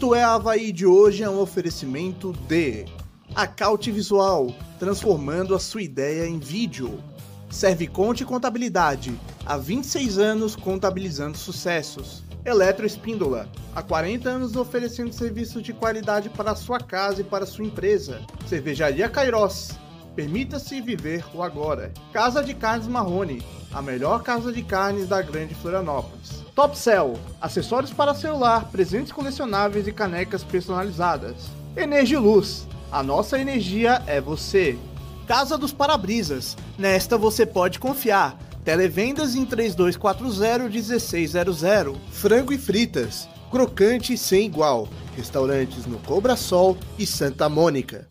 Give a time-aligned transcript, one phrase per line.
[0.00, 2.86] Isto é Havaí de hoje é um oferecimento de
[3.34, 4.46] Acaute Visual,
[4.78, 7.04] transformando a sua ideia em vídeo.
[7.50, 9.12] Serviconte Contabilidade,
[9.44, 12.24] há 26 anos contabilizando sucessos.
[12.46, 18.22] Eletroespíndola, há 40 anos oferecendo serviços de qualidade para sua casa e para sua empresa.
[18.48, 19.78] Cervejaria Cairós,
[20.14, 21.92] permita-se viver o agora.
[22.12, 26.44] Casa de Carnes Marrone, a melhor casa de carnes da Grande Florianópolis.
[26.54, 31.48] Top Cell, acessórios para celular, presentes colecionáveis e canecas personalizadas.
[31.76, 34.78] Energiluz, a nossa energia é você.
[35.26, 38.36] Casa dos Parabrisas, nesta você pode confiar.
[38.64, 41.96] Televendas em 3240-1600.
[42.10, 44.88] Frango e fritas, crocante sem igual.
[45.16, 48.08] Restaurantes no Cobra Sol e Santa Mônica.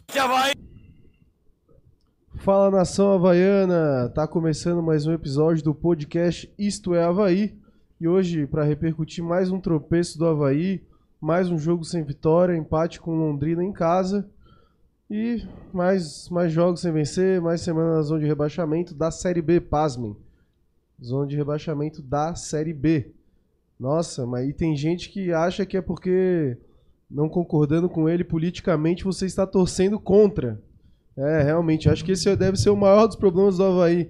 [2.39, 4.07] Fala nação havaiana!
[4.15, 7.53] Tá começando mais um episódio do podcast Isto é Havaí.
[7.99, 10.81] E hoje, para repercutir mais um tropeço do Havaí,
[11.19, 14.25] mais um jogo sem vitória, empate com Londrina em casa.
[15.11, 19.59] E mais, mais jogos sem vencer, mais semana na zona de rebaixamento da Série B,
[19.59, 20.15] pasmem.
[21.03, 23.11] Zona de rebaixamento da Série B.
[23.77, 26.57] Nossa, mas aí tem gente que acha que é porque
[27.11, 30.57] não concordando com ele politicamente você está torcendo contra.
[31.17, 34.09] É, realmente, acho que esse deve ser o maior dos problemas do Havaí.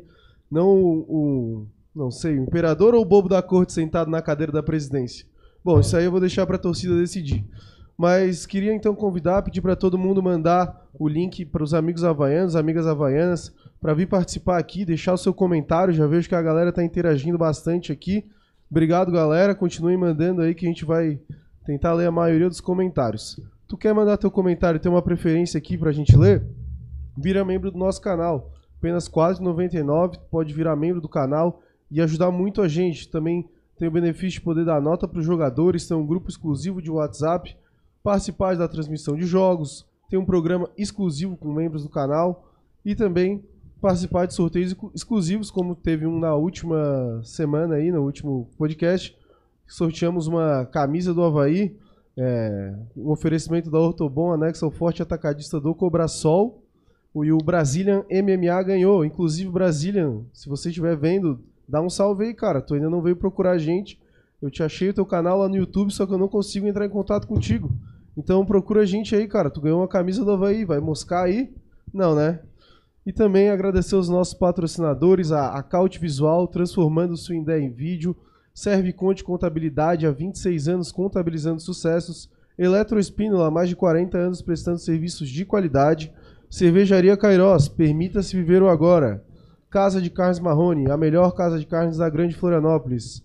[0.50, 4.64] Não o, não sei, o imperador ou o bobo da corte sentado na cadeira da
[4.64, 5.26] presidência?
[5.64, 7.46] Bom, isso aí eu vou deixar para a torcida decidir.
[7.98, 12.56] Mas queria então convidar, pedir para todo mundo mandar o link para os amigos havaianos,
[12.56, 15.94] amigas havaianas, para vir participar aqui, deixar o seu comentário.
[15.94, 18.26] Já vejo que a galera está interagindo bastante aqui.
[18.72, 19.54] Obrigado, galera.
[19.54, 21.20] Continuem mandando aí que a gente vai
[21.66, 23.38] tentar ler a maioria dos comentários.
[23.68, 26.44] Tu quer mandar teu comentário ter uma preferência aqui para a gente ler?
[27.20, 28.52] Vira membro do nosso canal.
[28.78, 30.18] Apenas R$ 4,99.
[30.32, 33.10] Pode virar membro do canal e ajudar muito a gente.
[33.10, 33.48] Também
[33.78, 36.92] tem o benefício de poder dar nota para os jogadores, ter um grupo exclusivo de
[36.92, 37.56] WhatsApp,
[38.04, 42.52] participar da transmissão de jogos, tem um programa exclusivo com membros do canal
[42.84, 43.44] e também
[43.80, 49.16] participar de sorteios exclusivos, como teve um na última semana aí, no último podcast.
[49.68, 51.78] Sorteamos uma camisa do Havaí,
[52.18, 56.64] é, um oferecimento da Ortobon, anexo ao forte atacadista do Cobrasol.
[57.16, 59.04] E o Brazilian MMA ganhou.
[59.04, 62.62] Inclusive, Brazilian, se você estiver vendo, dá um salve aí, cara.
[62.62, 64.00] Tu ainda não veio procurar a gente.
[64.42, 66.86] Eu te achei o teu canal lá no YouTube, só que eu não consigo entrar
[66.86, 67.72] em contato contigo.
[68.16, 69.50] Então procura a gente aí, cara.
[69.50, 71.54] Tu ganhou uma camisa do Havaí, vai moscar aí?
[71.94, 72.40] Não, né?
[73.06, 78.16] E também agradecer os nossos patrocinadores, a Acaute Visual, transformando sua ideia em vídeo,
[78.54, 84.78] Serve Conte Contabilidade, há 26 anos contabilizando sucessos, Eletroespínola, há mais de 40 anos prestando
[84.80, 86.12] serviços de qualidade,
[86.50, 89.24] Cervejaria Cairós, permita-se viver o agora,
[89.70, 93.24] Casa de Carnes Marrone, a melhor casa de carnes da Grande Florianópolis,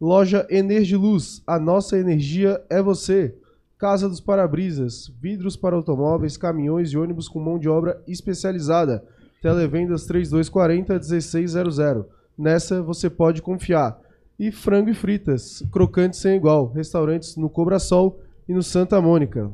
[0.00, 3.34] Loja Energiluz, a nossa energia é você.
[3.78, 9.04] Casa dos Parabrisas, vidros para automóveis, caminhões e ônibus com mão de obra especializada.
[9.40, 12.06] Televendas 3240 1600.
[12.36, 13.98] Nessa você pode confiar.
[14.38, 16.72] E frango e fritas, crocantes sem igual.
[16.72, 19.52] Restaurantes no Cobra Sol e no Santa Mônica.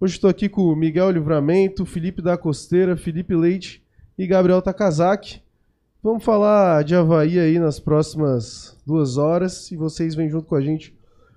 [0.00, 3.82] Hoje estou aqui com o Miguel Livramento, Felipe da Costeira, Felipe Leite
[4.16, 5.42] e Gabriel Takazaki.
[6.00, 10.60] Vamos falar de Havaí aí nas próximas duas horas e vocês vêm junto com a
[10.60, 10.96] gente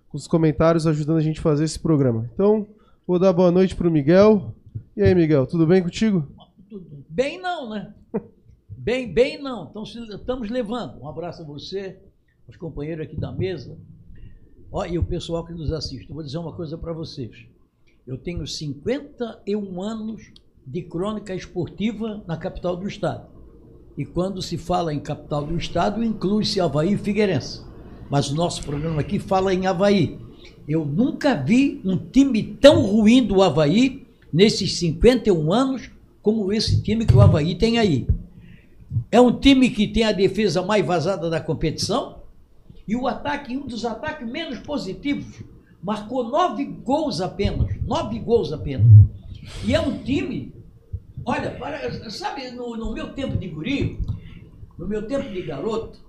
[0.09, 2.29] com os comentários ajudando a gente a fazer esse programa.
[2.35, 2.67] Então,
[3.07, 4.53] vou dar boa noite para o Miguel.
[4.95, 6.27] E aí, Miguel, tudo bem contigo?
[7.09, 7.95] Bem não, né?
[8.69, 9.69] Bem, bem não.
[9.71, 11.01] Então, estamos levando.
[11.01, 11.97] Um abraço a você,
[12.47, 13.75] aos companheiros aqui da mesa.
[14.71, 16.13] Ó, e o pessoal que nos assiste.
[16.13, 17.49] Vou dizer uma coisa para vocês.
[18.11, 20.21] Eu tenho 51 anos
[20.67, 23.25] de crônica esportiva na capital do estado.
[23.97, 27.71] E quando se fala em capital do estado, inclui-se Havaí e Figueirense
[28.11, 30.19] mas o nosso programa aqui fala em Havaí.
[30.67, 35.89] Eu nunca vi um time tão ruim do Havaí nesses 51 anos
[36.21, 38.05] como esse time que o Havaí tem aí.
[39.09, 42.17] É um time que tem a defesa mais vazada da competição
[42.85, 45.41] e o ataque, um dos ataques menos positivos.
[45.81, 47.70] Marcou nove gols apenas.
[47.81, 48.87] Nove gols apenas.
[49.65, 50.53] E é um time.
[51.25, 51.57] Olha,
[52.09, 53.99] sabe, no, no meu tempo de guri,
[54.77, 55.99] no meu tempo de garoto,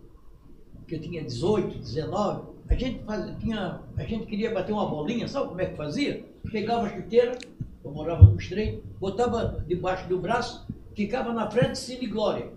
[0.87, 5.29] que eu tinha 18, 19, a gente, faz, tinha, a gente queria bater uma bolinha,
[5.29, 6.25] sabe como é que fazia?
[6.51, 7.37] Pegava a chuteira,
[7.85, 12.51] eu morava no estreito, botava debaixo do braço, ficava na frente Cine Glória.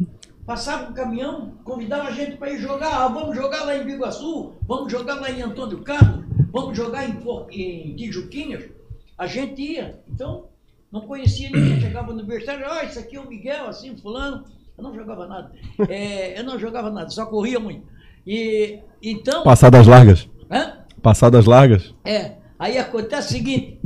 [0.46, 3.04] Passava um caminhão, convidava a gente para ir jogar.
[3.04, 7.18] Ah, vamos jogar lá em Biguaçu, vamos jogar lá em Antônio Carlos, vamos jogar em,
[7.52, 8.75] em Tijuquinhas.
[9.18, 10.00] A gente ia.
[10.08, 10.50] Então,
[10.92, 11.80] não conhecia ninguém.
[11.80, 14.46] Chegava no universitário, ah, isso aqui é o Miguel, assim, fulano.
[14.78, 15.52] Eu não jogava nada.
[15.90, 17.88] É, eu não jogava nada, só corria muito.
[18.26, 19.44] E então.
[19.44, 20.28] Passadas largas?
[20.52, 20.86] Hã?
[21.02, 21.94] Passadas largas?
[22.04, 22.36] É.
[22.58, 23.80] Aí acontece o seguinte: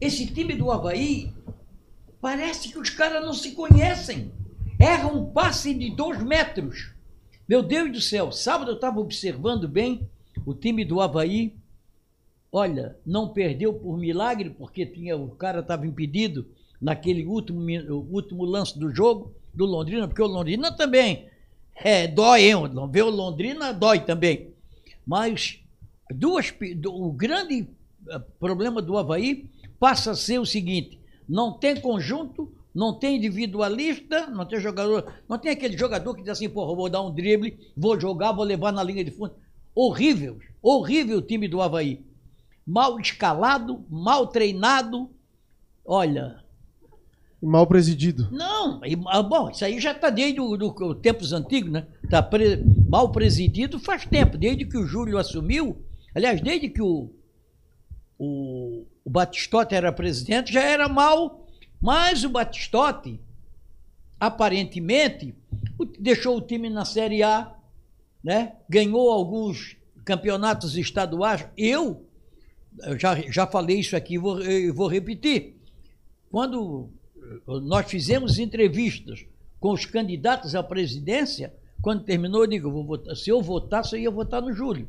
[0.00, 1.32] esse time do Havaí
[2.20, 4.32] parece que os caras não se conhecem.
[4.78, 6.92] Erra um passe de dois metros.
[7.48, 10.08] Meu Deus do céu, sábado eu estava observando bem
[10.46, 11.54] o time do Havaí.
[12.56, 16.46] Olha, não perdeu por milagre, porque tinha, o cara estava impedido
[16.80, 17.60] naquele último,
[18.12, 21.26] último lance do jogo do Londrina, porque o Londrina também
[21.74, 22.54] é, dói, hein?
[22.92, 24.50] Ver o Londrina dói também.
[25.04, 25.58] Mas
[26.08, 26.54] duas,
[26.86, 27.66] o grande
[28.08, 34.28] eh, problema do Havaí passa a ser o seguinte: não tem conjunto, não tem individualista,
[34.28, 37.58] não tem jogador, não tem aquele jogador que diz assim, porra, vou dar um drible,
[37.76, 39.34] vou jogar, vou levar na linha de fundo.
[39.74, 42.13] Horrível, horrível o time do Havaí.
[42.66, 45.10] Mal escalado, mal treinado.
[45.84, 46.44] Olha,
[47.44, 48.28] Mal presidido.
[48.32, 50.56] Não, ah, bom, isso aí já está desde os
[51.02, 51.86] tempos antigos, né?
[52.02, 55.84] Está pre, mal presidido faz tempo, desde que o Júlio assumiu.
[56.14, 57.10] Aliás, desde que o,
[58.18, 61.46] o, o Batistote era presidente, já era mal,
[61.82, 63.20] mas o Batistote,
[64.18, 65.34] aparentemente,
[65.98, 67.52] deixou o time na Série A,
[68.22, 68.54] né?
[68.66, 71.46] ganhou alguns campeonatos estaduais.
[71.58, 72.06] Eu,
[72.82, 74.38] eu já, já falei isso aqui, vou,
[74.74, 75.56] vou repetir.
[76.30, 76.90] Quando
[77.46, 79.24] nós fizemos entrevistas
[79.64, 81.54] com os candidatos à presidência.
[81.80, 84.86] Quando terminou, eu digo, eu votar, se eu votasse, eu ia votar no Júlio.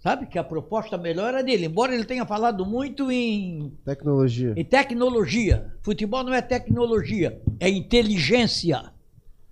[0.00, 4.54] Sabe que a proposta melhor era dele, embora ele tenha falado muito em tecnologia.
[4.56, 5.72] Em tecnologia.
[5.82, 8.92] Futebol não é tecnologia, é inteligência.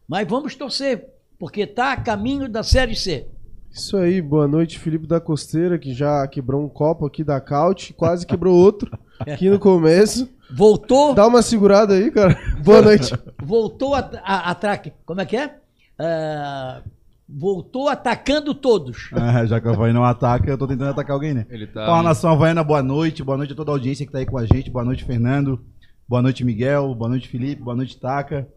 [0.08, 1.08] Mas vamos torcer,
[1.38, 3.28] porque está a caminho da Série C.
[3.72, 7.92] Isso aí, boa noite, Felipe da Costeira, que já quebrou um copo aqui da Caute,
[7.92, 8.90] quase quebrou outro
[9.20, 10.28] aqui no começo.
[10.52, 11.14] Voltou.
[11.14, 12.36] Dá uma segurada aí, cara.
[12.64, 13.14] Boa noite.
[13.40, 14.92] Voltou a, a, ataque.
[15.06, 15.46] Como é que é?
[15.46, 16.82] Uh,
[17.28, 19.10] voltou atacando todos.
[19.14, 21.46] É, já que o Havaí não ataca, eu tô tentando atacar alguém, né?
[21.48, 23.22] Ele tá Fala, nação Havaiana, boa noite.
[23.22, 24.70] Boa noite a toda a audiência que tá aí com a gente.
[24.70, 25.64] Boa noite, Fernando.
[26.08, 26.92] Boa noite, Miguel.
[26.94, 27.62] Boa noite, Felipe.
[27.62, 28.48] Boa noite, Taca.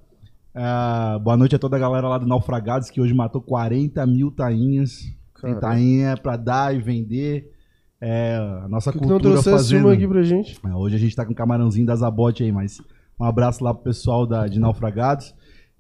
[0.56, 4.30] Uh, boa noite a toda a galera lá do Naufragados, que hoje matou 40 mil
[4.30, 5.12] tainhas.
[5.42, 7.52] Tem tainha pra dar e vender.
[8.00, 9.90] É, a nossa que cultura que não fazendo...
[9.90, 10.60] aqui pra gente?
[10.66, 12.82] É, hoje a gente tá com um camarãozinho da Zabote aí, mas
[13.20, 15.34] um abraço lá pro pessoal da, de Naufragados.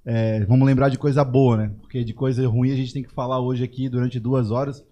[0.06, 1.72] É, vamos lembrar de coisa boa, né?
[1.80, 4.84] Porque de coisa ruim a gente tem que falar hoje aqui durante duas horas,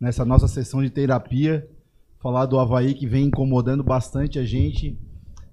[0.00, 1.68] nessa nossa sessão de terapia.
[2.20, 4.98] Falar do Havaí que vem incomodando bastante a gente,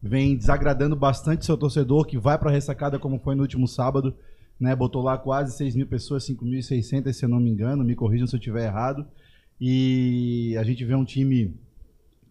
[0.02, 4.16] vem desagradando bastante seu torcedor, que vai pra ressacada como foi no último sábado.
[4.60, 8.28] Né, botou lá quase 6 mil pessoas, 5.600, se eu não me engano, me corrijam
[8.28, 9.06] se eu estiver errado.
[9.60, 11.56] E a gente vê um time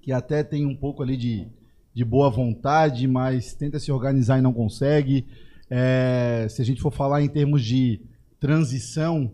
[0.00, 1.48] que até tem um pouco ali de,
[1.92, 5.26] de boa vontade, mas tenta se organizar e não consegue.
[5.68, 8.00] É, se a gente for falar em termos de
[8.38, 9.32] transição,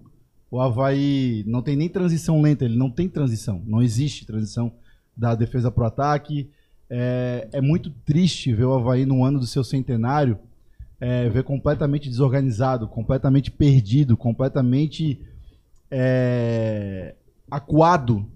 [0.51, 4.73] o Havaí não tem nem transição lenta, ele não tem transição, não existe transição
[5.17, 6.51] da defesa para o ataque.
[6.89, 10.39] É, é, muito triste ver o Havaí no ano do seu centenário,
[11.01, 15.21] é, ver completamente desorganizado, completamente perdido, completamente
[15.91, 17.15] é,
[17.51, 18.27] acuado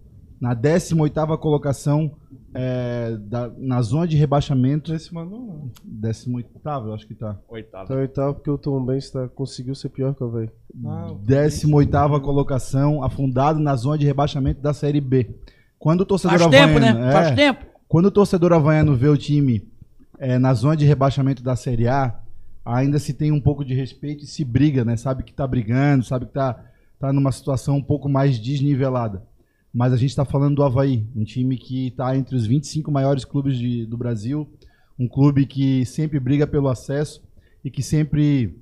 [0.40, 2.10] na 18ª colocação
[2.54, 4.90] é, da, na zona de rebaixamento.
[4.90, 5.70] Décima não.
[5.86, 7.38] 18ª, eu acho que tá.
[7.48, 7.86] Oitava.
[7.86, 10.50] Tá oitavo porque o Tom Benz tá, conseguiu ser pior que o velho.
[10.86, 15.30] Ah, 18ª colocação, afundado na zona de rebaixamento da Série B.
[15.78, 17.08] Quando o torcedor Faz havaiano, tempo, né?
[17.08, 17.69] É, Faz tempo.
[17.90, 19.68] Quando o torcedor havaiano vê o time
[20.16, 22.20] é, na zona de rebaixamento da Série A,
[22.64, 24.96] ainda se tem um pouco de respeito e se briga, né?
[24.96, 29.26] Sabe que tá brigando, sabe que tá está numa situação um pouco mais desnivelada.
[29.74, 33.24] Mas a gente está falando do Havaí, um time que está entre os 25 maiores
[33.24, 34.48] clubes de, do Brasil,
[34.96, 37.20] um clube que sempre briga pelo acesso
[37.64, 38.56] e que sempre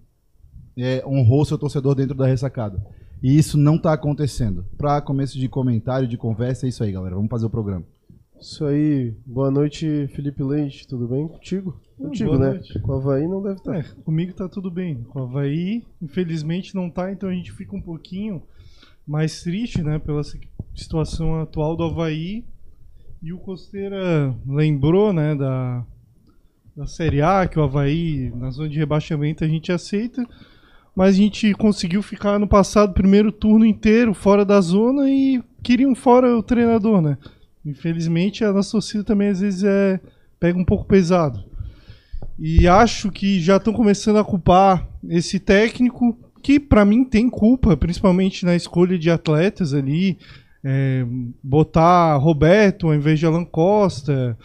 [0.74, 2.82] é, honrou seu torcedor dentro da ressacada.
[3.22, 4.64] E isso não está acontecendo.
[4.78, 7.14] Para começo de comentário, de conversa, é isso aí, galera.
[7.14, 7.84] Vamos fazer o programa.
[8.40, 9.12] Isso aí.
[9.26, 10.86] Boa noite, Felipe Leite.
[10.86, 11.80] Tudo bem contigo?
[11.96, 12.50] Contigo, Boa né?
[12.50, 12.78] Noite.
[12.78, 13.76] Com o Havaí não deve estar.
[13.76, 15.02] É, comigo tá tudo bem.
[15.04, 18.42] Com o Havaí, infelizmente, não tá, então a gente fica um pouquinho
[19.04, 20.22] mais triste, né, pela
[20.74, 22.44] situação atual do Havaí.
[23.20, 25.84] E o Costeira lembrou, né, da,
[26.76, 30.24] da Série A, que o Havaí, na zona de rebaixamento, a gente aceita.
[30.94, 35.94] Mas a gente conseguiu ficar no passado, primeiro turno inteiro, fora da zona e queriam
[35.94, 37.18] fora o treinador, né?
[37.64, 40.00] Infelizmente, a nossa torcida também às vezes é,
[40.38, 41.42] pega um pouco pesado.
[42.38, 47.76] E acho que já estão começando a culpar esse técnico, que para mim tem culpa,
[47.76, 50.18] principalmente na escolha de atletas ali.
[50.62, 51.04] É,
[51.42, 54.36] botar Roberto ao invés de Alan Costa,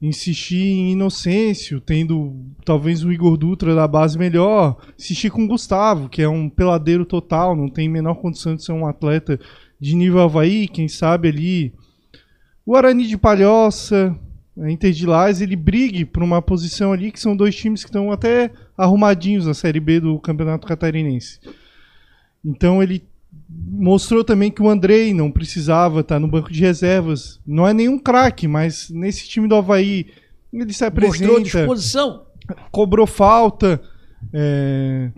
[0.00, 2.34] insistir em Inocêncio, tendo
[2.64, 7.56] talvez o Igor Dutra da base melhor, insistir com Gustavo, que é um peladeiro total,
[7.56, 9.40] não tem menor condição de ser um atleta
[9.80, 11.74] de nível Havaí, quem sabe ali
[12.66, 14.18] o Arani de Palhoça,
[14.58, 17.88] a Inter de Lais, ele brigue por uma posição ali que são dois times que
[17.88, 21.38] estão até arrumadinhos na Série B do Campeonato Catarinense.
[22.44, 23.04] Então ele
[23.48, 27.40] mostrou também que o Andrei não precisava estar no banco de reservas.
[27.46, 30.06] Não é nenhum craque, mas nesse time do Havaí
[30.52, 31.24] ele se apresenta.
[31.24, 32.26] Mostrou disposição.
[32.70, 33.80] Cobrou falta,
[34.32, 35.10] é,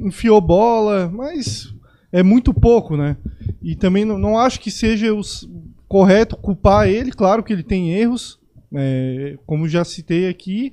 [0.00, 1.74] enfiou bola, mas
[2.12, 3.16] é muito pouco, né?
[3.62, 5.48] E também não, não acho que seja os,
[5.88, 8.38] correto culpar ele, claro que ele tem erros,
[8.74, 10.72] é, como já citei aqui.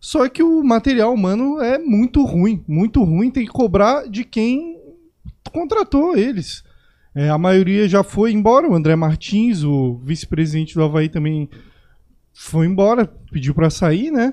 [0.00, 3.30] Só que o material humano é muito ruim, muito ruim.
[3.30, 4.78] Tem que cobrar de quem
[5.52, 6.62] contratou eles.
[7.14, 8.68] É, a maioria já foi embora.
[8.68, 11.48] O André Martins, o vice-presidente do Havaí, também
[12.32, 14.32] foi embora, pediu para sair, né?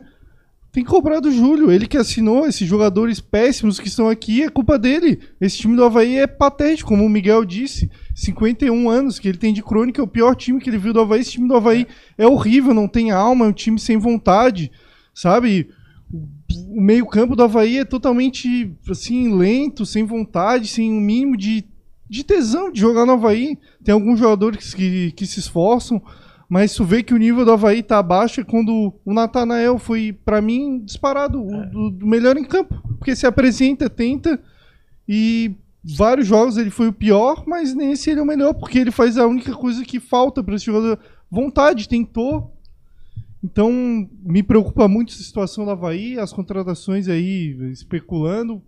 [0.75, 1.71] Tem que cobrar do Júlio.
[1.71, 5.21] Ele que assinou esses jogadores péssimos que estão aqui, é culpa dele.
[5.39, 7.89] Esse time do Havaí é patético, como o Miguel disse.
[8.13, 10.99] 51 anos que ele tem de crônica, é o pior time que ele viu do
[10.99, 11.21] Havaí.
[11.21, 14.69] Esse time do Havaí é horrível, não tem alma, é um time sem vontade,
[15.13, 15.69] sabe?
[16.11, 21.63] O meio-campo do Havaí é totalmente assim, lento, sem vontade, sem um mínimo de,
[22.09, 23.57] de tesão de jogar no Havaí.
[23.81, 26.01] Tem alguns jogadores que, que se esforçam,
[26.47, 30.13] mas tu vê que o nível do Havaí tá abaixo é quando o Natanael foi,
[30.13, 32.81] para mim, disparado, o do melhor em campo.
[32.97, 34.39] Porque se apresenta, tenta
[35.07, 38.91] e vários jogos ele foi o pior, mas nesse ele é o melhor, porque ele
[38.91, 40.99] faz a única coisa que falta para esse jogador.
[41.29, 42.51] Vontade, tentou.
[43.43, 43.71] Então,
[44.23, 48.61] me preocupa muito essa situação do Havaí, as contratações aí, especulando.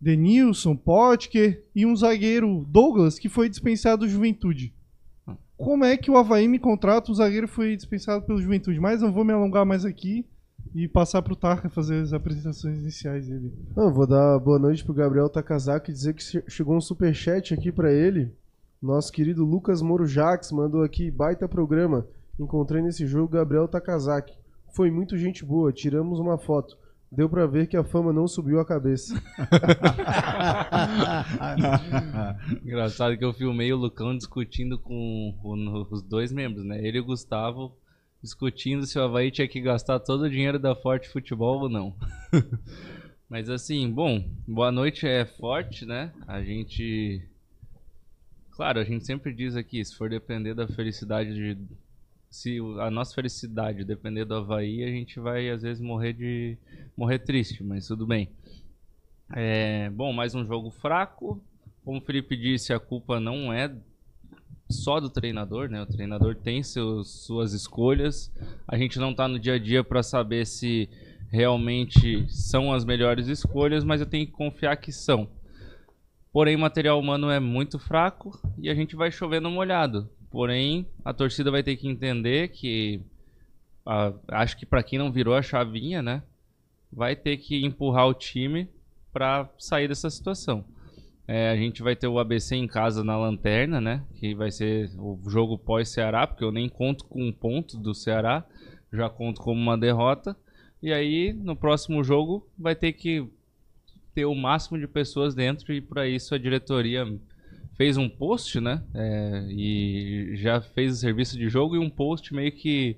[0.00, 4.72] Denilson, Potker e um zagueiro, Douglas, que foi dispensado do Juventude.
[5.56, 7.10] Como é que o Havaí me contrata?
[7.10, 10.24] O zagueiro foi dispensado pelo Juventude, mas não vou me alongar mais aqui
[10.74, 13.52] e passar pro Tarka fazer as apresentações iniciais dele.
[13.74, 17.54] Não, vou dar boa noite pro Gabriel Takazaki e dizer que che- chegou um superchat
[17.54, 18.30] aqui pra ele.
[18.82, 22.06] Nosso querido Lucas Moro Jax mandou aqui, baita programa.
[22.38, 24.36] Encontrei nesse jogo Gabriel Takazaki.
[24.74, 26.76] Foi muito gente boa, tiramos uma foto.
[27.10, 29.14] Deu pra ver que a fama não subiu a cabeça.
[32.64, 35.34] Engraçado que eu filmei o Lucão discutindo com
[35.90, 36.84] os dois membros, né?
[36.84, 37.76] Ele e o Gustavo
[38.22, 41.94] discutindo se o Havaí tinha que gastar todo o dinheiro da Forte Futebol ou não.
[43.28, 46.12] Mas assim, bom, boa noite é forte, né?
[46.26, 47.22] A gente.
[48.52, 51.58] Claro, a gente sempre diz aqui, se for depender da felicidade de.
[52.36, 56.58] Se a nossa felicidade depender do Havaí, a gente vai às vezes morrer de.
[56.94, 58.28] morrer triste, mas tudo bem.
[59.34, 61.42] É, bom, mais um jogo fraco.
[61.82, 63.74] Como o Felipe disse, a culpa não é
[64.68, 65.80] só do treinador, né?
[65.80, 68.30] O treinador tem seus, suas escolhas.
[68.68, 70.90] A gente não tá no dia a dia para saber se
[71.30, 75.26] realmente são as melhores escolhas, mas eu tenho que confiar que são.
[76.30, 80.10] Porém, o material humano é muito fraco e a gente vai chover no molhado.
[80.36, 83.00] Porém, a torcida vai ter que entender que
[84.28, 86.22] acho que para quem não virou a chavinha, né,
[86.92, 88.68] vai ter que empurrar o time
[89.14, 90.62] para sair dessa situação.
[91.26, 94.04] É, a gente vai ter o ABC em casa na lanterna, né?
[94.16, 98.44] Que vai ser o jogo pós-Ceará, porque eu nem conto com um ponto do Ceará,
[98.92, 100.36] já conto como uma derrota.
[100.82, 103.26] E aí, no próximo jogo, vai ter que
[104.14, 107.06] ter o máximo de pessoas dentro, e para isso a diretoria
[107.76, 108.82] fez um post, né?
[108.94, 112.96] É, e já fez o serviço de jogo e um post meio que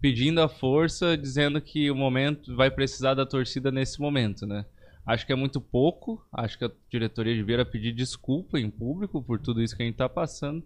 [0.00, 4.64] pedindo a força, dizendo que o momento vai precisar da torcida nesse momento, né?
[5.06, 6.24] Acho que é muito pouco.
[6.32, 9.94] Acho que a diretoria deveria pedir desculpa em público por tudo isso que a gente
[9.94, 10.64] está passando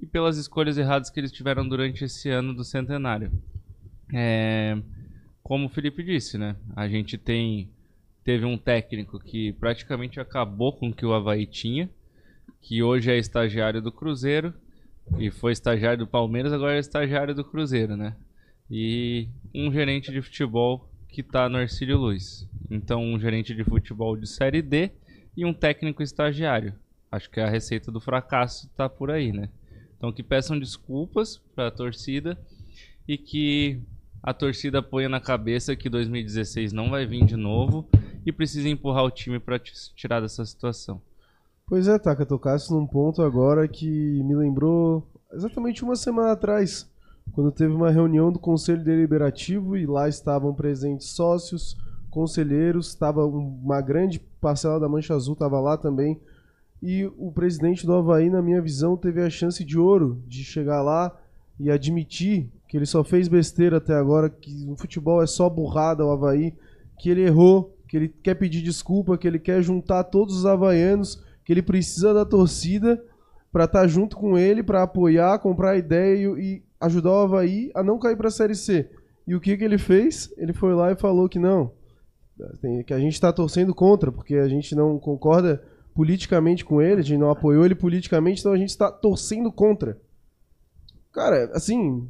[0.00, 3.30] e pelas escolhas erradas que eles tiveram durante esse ano do centenário.
[4.14, 4.80] É,
[5.42, 6.56] como o Felipe disse, né?
[6.74, 7.70] A gente tem
[8.24, 11.88] teve um técnico que praticamente acabou com o que o Havaí tinha,
[12.60, 14.52] que hoje é estagiário do Cruzeiro
[15.18, 18.14] e foi estagiário do Palmeiras, agora é estagiário do Cruzeiro, né?
[18.70, 22.46] E um gerente de futebol que está no Ercílio Luz.
[22.70, 24.90] Então, um gerente de futebol de Série D
[25.36, 26.74] e um técnico estagiário.
[27.10, 29.48] Acho que a receita do fracasso está por aí, né?
[29.96, 32.38] Então, que peçam desculpas para a torcida
[33.06, 33.80] e que
[34.22, 37.88] a torcida ponha na cabeça que 2016 não vai vir de novo
[38.26, 41.00] e precisa empurrar o time para tirar dessa situação.
[41.68, 46.88] Pois é, Taka, tocasse num ponto agora que me lembrou exatamente uma semana atrás,
[47.32, 51.76] quando teve uma reunião do Conselho Deliberativo e lá estavam presentes sócios,
[52.08, 56.18] conselheiros, estava uma grande parcela da Mancha Azul estava lá também.
[56.82, 60.80] E o presidente do Havaí, na minha visão, teve a chance de ouro de chegar
[60.80, 61.14] lá
[61.60, 66.02] e admitir que ele só fez besteira até agora, que o futebol é só burrada
[66.02, 66.54] o Havaí,
[66.98, 71.27] que ele errou, que ele quer pedir desculpa, que ele quer juntar todos os havaianos,
[71.48, 73.02] que ele precisa da torcida
[73.50, 77.82] pra estar junto com ele, pra apoiar, comprar ideia e, e ajudar o Havaí a
[77.82, 78.90] não cair pra Série C.
[79.26, 80.30] E o que, que ele fez?
[80.36, 81.72] Ele foi lá e falou que não,
[82.86, 85.64] que a gente tá torcendo contra, porque a gente não concorda
[85.94, 89.98] politicamente com ele, a gente não apoiou ele politicamente, então a gente está torcendo contra.
[91.14, 92.06] Cara, assim,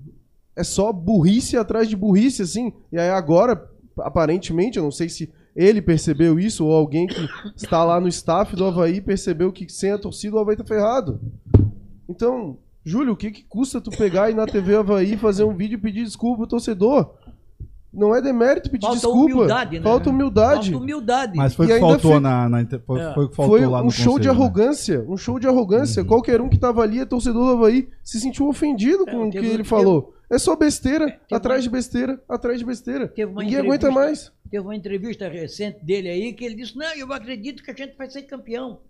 [0.56, 2.72] é só burrice atrás de burrice, assim.
[2.90, 7.82] E aí agora, aparentemente, eu não sei se ele percebeu isso ou alguém que está
[7.82, 11.20] lá no staff do Havaí percebeu que sem a torcida o Havaí tá ferrado.
[12.08, 15.74] Então, Júlio, o que, que custa tu pegar e na TV Havaí fazer um vídeo
[15.74, 17.12] e pedir desculpa pro torcedor?
[17.98, 19.18] Não é demérito pedir Falta desculpa.
[19.34, 19.82] humildade, né?
[19.82, 20.70] Falta humildade.
[20.70, 21.36] Falta humildade.
[21.36, 23.14] Mas foi o que ainda faltou fi- na, na inter- foi, É.
[23.14, 24.44] foi o que faltou Foi lá no um show de conselho, né?
[24.44, 25.04] arrogância.
[25.08, 26.04] Um show de arrogância.
[26.04, 29.30] Qualquer um que tava ali, é torcedor do Havaí, se sentiu ofendido É, com o
[29.30, 30.14] que ele teve- falou.
[30.30, 33.12] É só besteira, teve atrás uma- de besteira, atrás de besteira.
[33.16, 34.30] Ninguém aguenta mais.
[34.50, 37.96] Teve uma entrevista recente dele aí que ele disse: Não, eu acredito que a gente
[37.96, 38.80] vai ser campeão.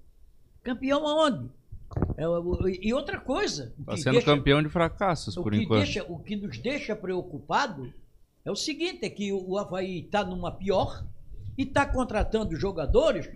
[0.63, 1.47] Campeão aonde?
[2.17, 2.25] É,
[2.83, 3.73] e outra coisa.
[3.87, 5.79] Tá que sendo deixa- campeão de fracassos, o por que enquanto.
[5.85, 7.91] deixa- o que nos deixa preocupado
[8.49, 11.05] é o seguinte: é que o Havaí está numa pior
[11.57, 13.29] e está contratando jogadores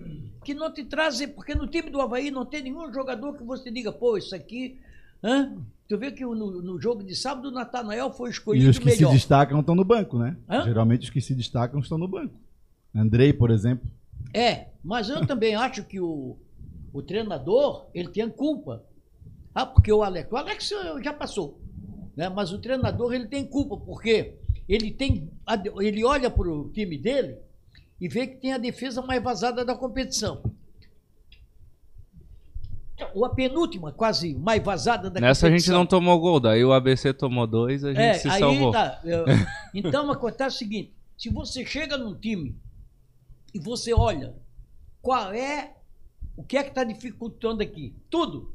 [0.45, 3.71] que não te trazem, porque no time do Havaí não tem nenhum jogador que você
[3.71, 4.81] diga, pô, isso aqui.
[5.23, 5.57] Hã?
[5.89, 8.87] Tu vê que no, no jogo de sábado o Natanael foi escolhido E os que
[8.87, 9.11] melhor.
[9.11, 10.37] se destacam estão no banco, né?
[10.49, 10.65] Hã?
[10.65, 12.35] Geralmente os que se destacam estão no banco.
[12.95, 13.89] Andrei, por exemplo.
[14.33, 16.37] É, mas eu também acho que o,
[16.93, 18.83] o treinador, ele tem culpa.
[19.55, 20.71] Ah, porque o Alex, o Alex
[21.05, 21.61] já passou,
[22.17, 22.29] né?
[22.29, 24.35] Mas o treinador, ele tem culpa, porque
[24.75, 25.31] ele tem,
[25.81, 27.37] ele olha para o time dele
[28.01, 30.43] e vê que tem a defesa mais vazada da competição.
[33.15, 35.79] Ou a penúltima, quase mais vazada da Nessa a gente competição.
[35.79, 38.71] não tomou gol, daí o ABC tomou dois, a gente É, se aí salvou.
[38.71, 39.01] tá.
[39.05, 39.25] Eu-
[39.75, 42.55] Então acontece o seguinte: se você chega num time
[43.53, 44.35] e você olha
[45.01, 45.75] qual é
[46.37, 48.55] o que é que está dificultando aqui, tudo.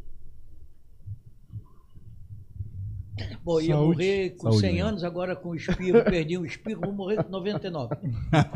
[3.44, 3.88] Pô, ia Saúde.
[3.88, 4.82] morrer com Saúde, 100 né?
[4.82, 7.96] anos, agora com espirro, perdi um espirro, vou morrer com 99.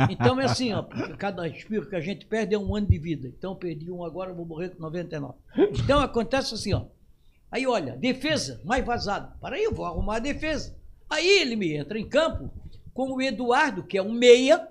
[0.10, 0.84] Então é assim, ó,
[1.18, 3.28] cada espirro que a gente perde é um ano de vida.
[3.28, 5.34] Então perdi um agora, vou morrer com 99.
[5.84, 6.86] Então acontece assim, ó.
[7.52, 9.38] Aí olha, defesa, mais vazado.
[9.40, 10.76] Para aí, eu vou arrumar a defesa.
[11.10, 12.50] Aí ele me entra em campo
[12.94, 14.68] com o Eduardo, que é um meia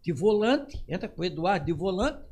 [0.00, 2.22] de volante, entra com o Eduardo de volante.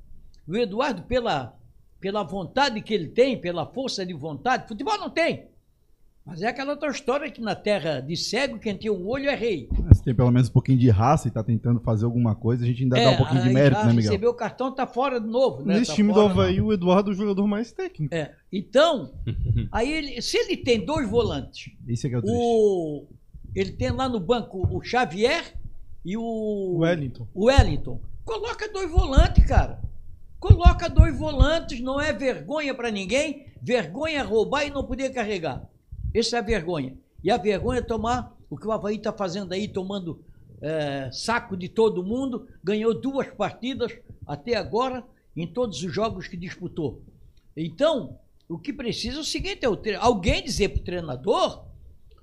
[0.47, 1.59] O Eduardo, pela,
[1.99, 5.52] pela vontade que ele tem, pela força de vontade, futebol não tem.
[6.25, 9.35] Mas é aquela outra história que na terra de cego, quem tem um olho é
[9.35, 9.69] rei.
[9.93, 12.67] Se tem pelo menos um pouquinho de raça e tá tentando fazer alguma coisa, a
[12.67, 14.03] gente ainda dá um pouquinho de mérito, né, Miguel?
[14.11, 15.79] recebeu o cartão, tá fora de novo, né?
[15.81, 18.15] Nesse Tá time do Havaí, o Eduardo é o jogador mais técnico.
[18.15, 18.33] É.
[18.53, 19.13] Então,
[19.73, 22.39] aí ele, se ele tem dois volantes, Esse é que é o triste.
[22.39, 23.07] o,
[23.55, 25.55] ele tem lá no banco o Xavier
[26.05, 27.27] e o Wellington.
[27.35, 28.01] o Wellington.
[28.25, 29.81] Coloca dois volantes, cara.
[30.39, 33.47] Coloca dois volantes, não é vergonha pra ninguém.
[33.61, 35.69] Vergonha é roubar e não poder carregar.
[36.15, 36.97] Essa é a vergonha.
[37.25, 40.23] E a vergonha é tomar o que o Havaí está fazendo aí, tomando
[40.61, 42.47] é, saco de todo mundo.
[42.63, 43.93] Ganhou duas partidas
[44.27, 45.05] até agora
[45.37, 47.01] em todos os jogos que disputou.
[47.57, 51.65] Então, o que precisa é o seguinte: é o tre- alguém dizer para o treinador,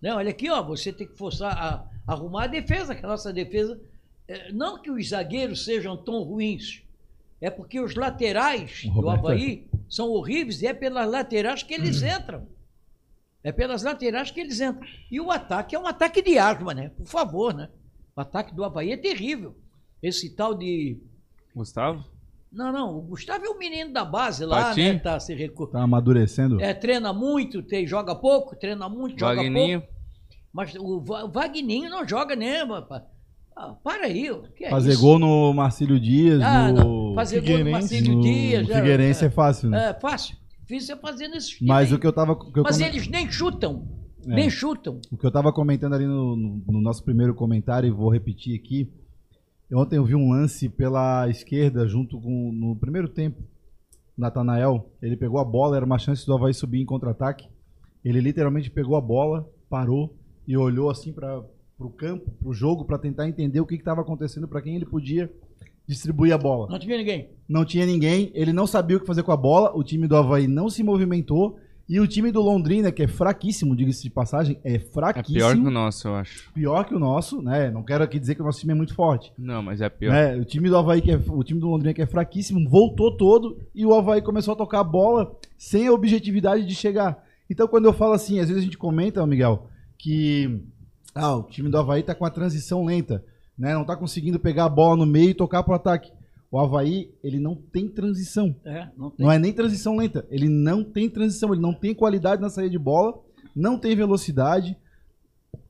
[0.02, 3.32] né, olha aqui, ó, você tem que forçar a, arrumar a defesa, que a nossa
[3.34, 3.80] defesa.
[4.28, 6.84] é, não que os zagueiros sejam tão ruins,
[7.41, 12.47] é porque os laterais do Havaí são horríveis e é pelas laterais que eles entram.
[13.50, 14.88] É pelas laterais que eles entram.
[15.12, 16.90] E o ataque é um ataque de asma, né?
[16.90, 17.68] Por favor, né?
[18.16, 19.56] O ataque do Havaí é terrível.
[20.04, 21.02] Esse tal de.
[21.56, 22.04] Gustavo?
[22.52, 24.94] Não, não, o Gustavo é o menino da base lá, Patinho?
[24.94, 25.00] né?
[25.00, 25.68] Tá se recu...
[25.68, 26.60] Tá amadurecendo?
[26.62, 29.82] é, treina muito, tem, joga pouco, treina muito, joga Wagninho?
[29.82, 29.94] pouco.
[30.52, 33.04] Mas o, Va- o Vagninho não joga mesmo, rapaz.
[33.56, 35.02] Ah, para aí, o que é Fazer isso?
[35.02, 37.16] gol no Marcílio Dias, Ah, no, não.
[37.16, 38.68] Fazer gol no Marcílio no Dias.
[38.68, 39.90] já- Figueirense é fácil, né?
[39.90, 40.36] é, fácil.
[40.70, 41.96] Difícil é fazer nesses times Mas aí.
[41.96, 42.36] o que eu tava...
[42.36, 43.88] que eu Mas eles nem chutam.
[44.28, 44.36] É.
[44.36, 45.02] Nem chutam.
[45.12, 48.56] O que eu tava comentando ali no, no- no nosso primeiro comentário, e vou repetir
[48.60, 48.88] aqui.
[49.74, 52.52] Ontem eu vi um lance pela esquerda, junto com.
[52.54, 53.42] No primeiro tempo,
[54.16, 54.92] Natanael.
[55.02, 57.48] Ele pegou a bola, era uma chance do Havaí subir em contra-ataque.
[58.06, 60.16] Ele literalmente pegou a bola, parou
[60.48, 61.44] e olhou assim para
[61.80, 64.86] o campo, para o jogo, para tentar entender o que estava acontecendo, para quem ele
[64.86, 65.32] podia
[65.89, 66.67] distribuir a bola.
[66.69, 67.30] Não tinha ninguém.
[67.47, 70.15] Não tinha ninguém, ele não sabia o que fazer com a bola, o time do
[70.15, 71.58] Havaí não se movimentou.
[71.91, 75.56] E o time do Londrina, que é fraquíssimo, diga-se de passagem, é É fraquíssimo pior
[75.56, 76.54] que o nosso, eu acho.
[76.54, 77.71] pior que o nosso, né?
[77.71, 79.34] Não quero aqui dizer que o nosso time é muito forte.
[79.36, 80.13] Não, mas é pior.
[80.13, 80.36] Né?
[80.36, 83.58] O time do Havaí, que é, o time do Londrina, que é fraquíssimo, voltou todo
[83.73, 87.23] e o Havaí começou a tocar a bola sem a objetividade de chegar.
[87.49, 90.62] Então, quando eu falo assim, às vezes a gente comenta, Miguel, que
[91.15, 93.23] ah, o time do Havaí tá com a transição lenta,
[93.60, 93.74] né?
[93.74, 96.12] Não tá conseguindo pegar a bola no meio e tocar pro ataque.
[96.50, 98.56] O Havaí, ele não tem transição.
[98.63, 99.26] É, não tem.
[99.26, 100.26] Não é nem transição lenta.
[100.32, 103.22] Ele não tem transição, ele não tem qualidade na saída de bola,
[103.56, 104.76] não tem velocidade.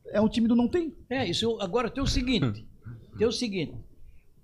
[0.05, 0.95] É um time do não tem.
[1.09, 2.65] É, isso agora tem o seguinte,
[3.17, 3.73] tem o seguinte,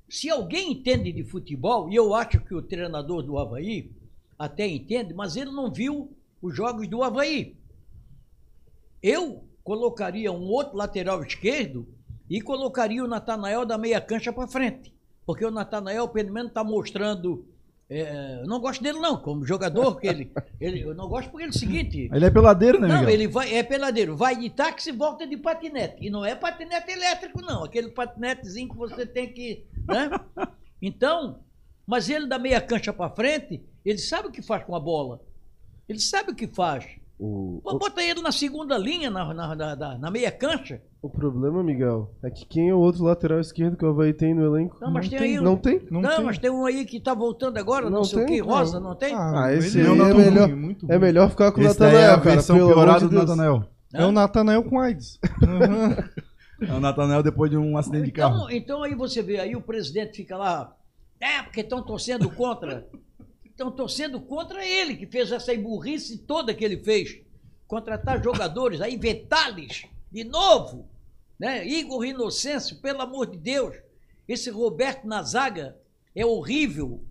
[0.10, 3.91] se alguém entende de futebol, e eu acho que o treinador do Havaí
[4.38, 7.55] até entende, mas ele não viu os jogos do Havaí.
[9.01, 11.88] Eu colocaria um outro lateral esquerdo
[12.29, 14.93] e colocaria o Natanael da meia cancha para frente.
[15.25, 17.47] Porque o Natanael, pelo menos, está mostrando.
[17.89, 20.81] é, eu não gosto dele, não, como jogador, porque ele, ele.
[20.81, 22.09] Eu não gosto porque ele é o seguinte.
[22.13, 23.13] Ele é peladeiro, né, Não, Miguel?
[23.13, 25.97] ele vai, é peladeiro, vai de táxi e volta de patinete.
[26.05, 27.63] E não é patinete elétrico, não.
[27.63, 29.65] Aquele patinetezinho que você tem que.
[29.88, 30.09] Né?
[30.81, 31.39] Então,
[31.88, 35.19] mas ele da meia cancha pra frente, ele sabe o que faz com a bola.
[35.89, 36.85] Ele sabe o que faz.
[37.17, 40.82] O, Pô, Bota ele na segunda linha, na, na, na, na- na meia cancha.
[41.01, 44.34] o problema, Miguel, é que quem é o outro lateral esquerdo que o Havaí tem
[44.34, 44.78] no elenco?
[44.82, 45.39] Não, mas tem, tem, aí.
[45.39, 45.82] um- Não tem?
[45.89, 46.25] Não, Não, tem.
[46.25, 48.36] mas tem um aí que tá voltando agora, não, Não sei o tem?
[48.36, 49.13] que, Rosa, não, tem?
[49.15, 51.80] Ah, esse ele aí muito é melhor- ruim, muito É melhor ficar com o Esse
[51.80, 52.36] daí é a Natanael, cara.
[52.36, 53.15] versão piorada do.
[53.15, 53.63] Natanael.
[53.93, 55.19] É o Natanael com AIDS.
[55.41, 55.95] Uhum.
[56.62, 58.36] É o Natanael depois de um acidente de carro.
[58.45, 60.73] Então, então aí você vê, aí o presidente fica lá,
[61.19, 62.88] é, porque estão torcendo contra.
[63.56, 67.22] Estão torcendo contra ele, que fez essa burrice toda que ele fez.
[67.65, 70.89] Contratar jogadores, aí vetá-los de novo.
[71.39, 71.65] Né?
[71.65, 73.78] Igor Inocêncio, pelo amor de Deus.
[74.28, 75.78] Esse Roberto na zaga
[76.13, 77.02] é horrível.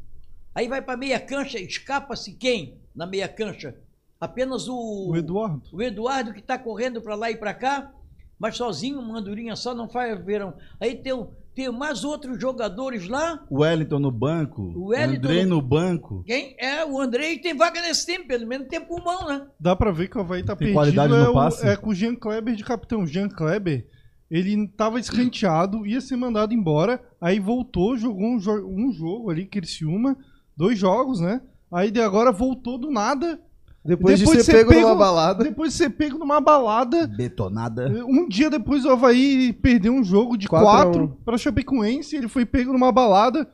[0.54, 3.74] Aí vai para meia cancha, escapa-se quem na meia cancha?
[4.20, 5.62] Apenas o, O Eduardo.
[5.72, 7.90] o Eduardo que está correndo para lá e para cá,
[8.38, 10.54] mas sozinho, uma andorinha só, não faz verão.
[10.78, 13.44] Aí tem, o- tem mais outros jogadores lá.
[13.48, 14.62] O Wellington no banco.
[14.76, 16.22] O Wellington Andrei no- no banco.
[16.26, 16.84] Quem é?
[16.84, 19.46] O Andrei tem vaga nesse time, pelo menos tem pulmão, né?
[19.58, 20.74] Dá pra ver que o Havaí tá Tem perdido.
[20.76, 23.02] qualidade no É, o- é com o Jean Kleber de capitão.
[23.02, 23.86] O Jean Kleber,
[24.30, 29.46] ele tava escanteado, ia ser mandado embora, aí voltou, jogou um, jo- um jogo ali,
[29.46, 30.16] Criciúma,
[30.56, 31.40] dois jogos, né?
[31.72, 33.40] Aí de agora voltou do nada.
[33.84, 35.44] Depois, Depois de você ser pego, pega- numa balada.
[35.44, 37.06] Depois de ser pego numa balada.
[37.06, 37.86] Betonada.
[38.08, 41.08] Um dia depois o Havaí perdeu um jogo de Quatro a 4 um.
[41.08, 43.46] pra Chapecoense, ele foi pego numa balada,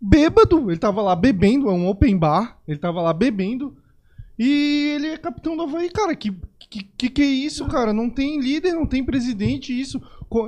[0.00, 3.76] bêbado, ele tava lá bebendo, é um open bar, ele tava lá bebendo,
[4.38, 6.34] e ele é capitão do Havaí, cara, que
[6.98, 7.92] que, que é isso, cara?
[7.92, 10.02] Não tem líder, não tem presidente, isso,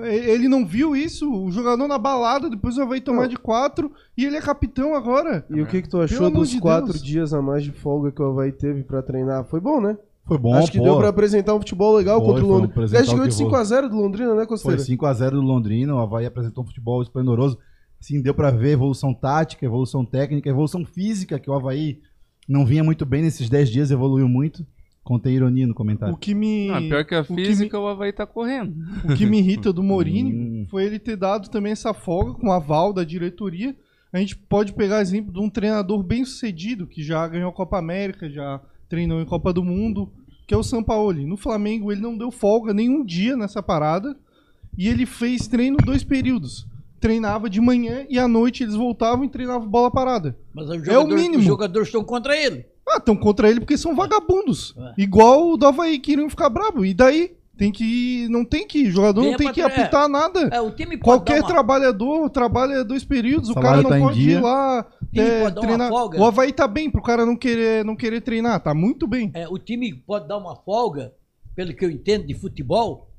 [0.05, 3.29] ele não viu isso, o jogador na balada, depois o Havaí tomar Não.
[3.29, 5.47] de 4, e ele é capitão agora.
[5.51, 7.03] E o que, que tu achou Pelo dos de quatro Deus.
[7.03, 9.45] dias a mais de folga que o Havaí teve pra treinar?
[9.45, 9.97] Foi bom, né?
[10.27, 10.85] Foi bom, Acho que pô.
[10.85, 12.85] deu pra apresentar um futebol legal Foi, contra o foi um Londrina.
[12.99, 14.79] Acho que o ganhou de que 5x0 do Londrina, né, Foi Costeira?
[14.83, 17.59] 5x0 do Londrina, o Havaí apresentou um futebol esplendoroso.
[18.01, 22.01] Assim, deu pra ver evolução tática, evolução técnica, evolução física, que o Havaí
[22.49, 24.67] não vinha muito bem nesses 10 dias, evoluiu muito.
[25.09, 26.17] Contei ironia no O comentário.
[26.19, 26.69] que me.
[26.69, 28.75] Não, pior que a o que me- física, o Havaí tá correndo.
[29.11, 30.67] O que me irrita do Morini Hum.
[30.71, 33.75] foi ele ter dado também essa folga com o aval da diretoria.
[34.13, 37.79] A gente pode pegar exemplo de um treinador bem sucedido, que já ganhou a Copa
[37.79, 40.11] América, já treinou em Copa do Mundo,
[40.47, 41.25] que é o Sampaoli.
[41.25, 44.15] No Flamengo ele não deu folga nenhum dia nessa parada
[44.77, 46.67] e ele fez treino dois períodos.
[47.01, 50.37] Treinava de manhã e à noite eles voltavam e treinavam bola parada.
[50.53, 51.39] Mas os É o mínimo.
[51.39, 52.67] os jogadores estão contra ele.
[52.91, 54.75] Ah, estão contra ele porque são vagabundos.
[54.77, 55.03] É.
[55.03, 56.85] Igual o do Havaí, queriam ficar brabo.
[56.85, 57.37] E daí?
[57.57, 58.29] Tem que.
[58.31, 58.87] Não tem que.
[58.87, 60.49] O jogador Venha não tem pra que tre- apitar nada.
[60.53, 63.91] É, o time pode Qualquer dar uma, trabalhador trabalha dois períodos, o Salário cara não
[63.91, 64.39] tá em pode dia.
[64.39, 65.89] ir lá time é, pode dar uma treinar.
[65.89, 66.21] folga.
[66.21, 69.33] O Havaí tá bem pro cara não querer, não querer treinar, tá muito bem.
[69.35, 71.13] é, o time pode dar uma folga,
[71.57, 73.11] pelo que eu entendo de futebol.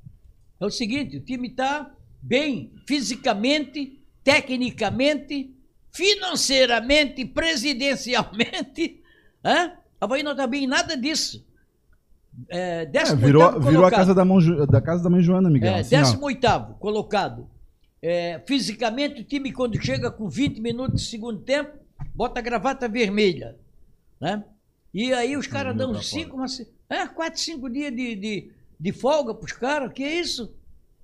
[0.61, 5.53] É o seguinte, o time está bem fisicamente, tecnicamente,
[5.91, 8.98] financeiramente, presidencialmente.
[9.43, 9.73] Hã?
[9.99, 11.45] Havaí não está bem em nada disso.
[12.47, 15.49] É, É, décimo virou oitavo virou a casa da, mão, da casa da mãe Joana,
[15.49, 15.73] Miguel.
[15.73, 16.01] É, assim, ó.
[16.03, 17.49] 18 colocado.
[18.01, 21.77] É, fisicamente, o time, quando chega com 20 minutos de segundo tempo,
[22.15, 23.57] bota a gravata vermelha.
[24.21, 24.43] Né?
[24.93, 26.37] E aí os caras dão uns 5,
[26.89, 29.91] é, 4, 5 dias de, de, de folga pros caras.
[29.91, 30.55] Que é isso?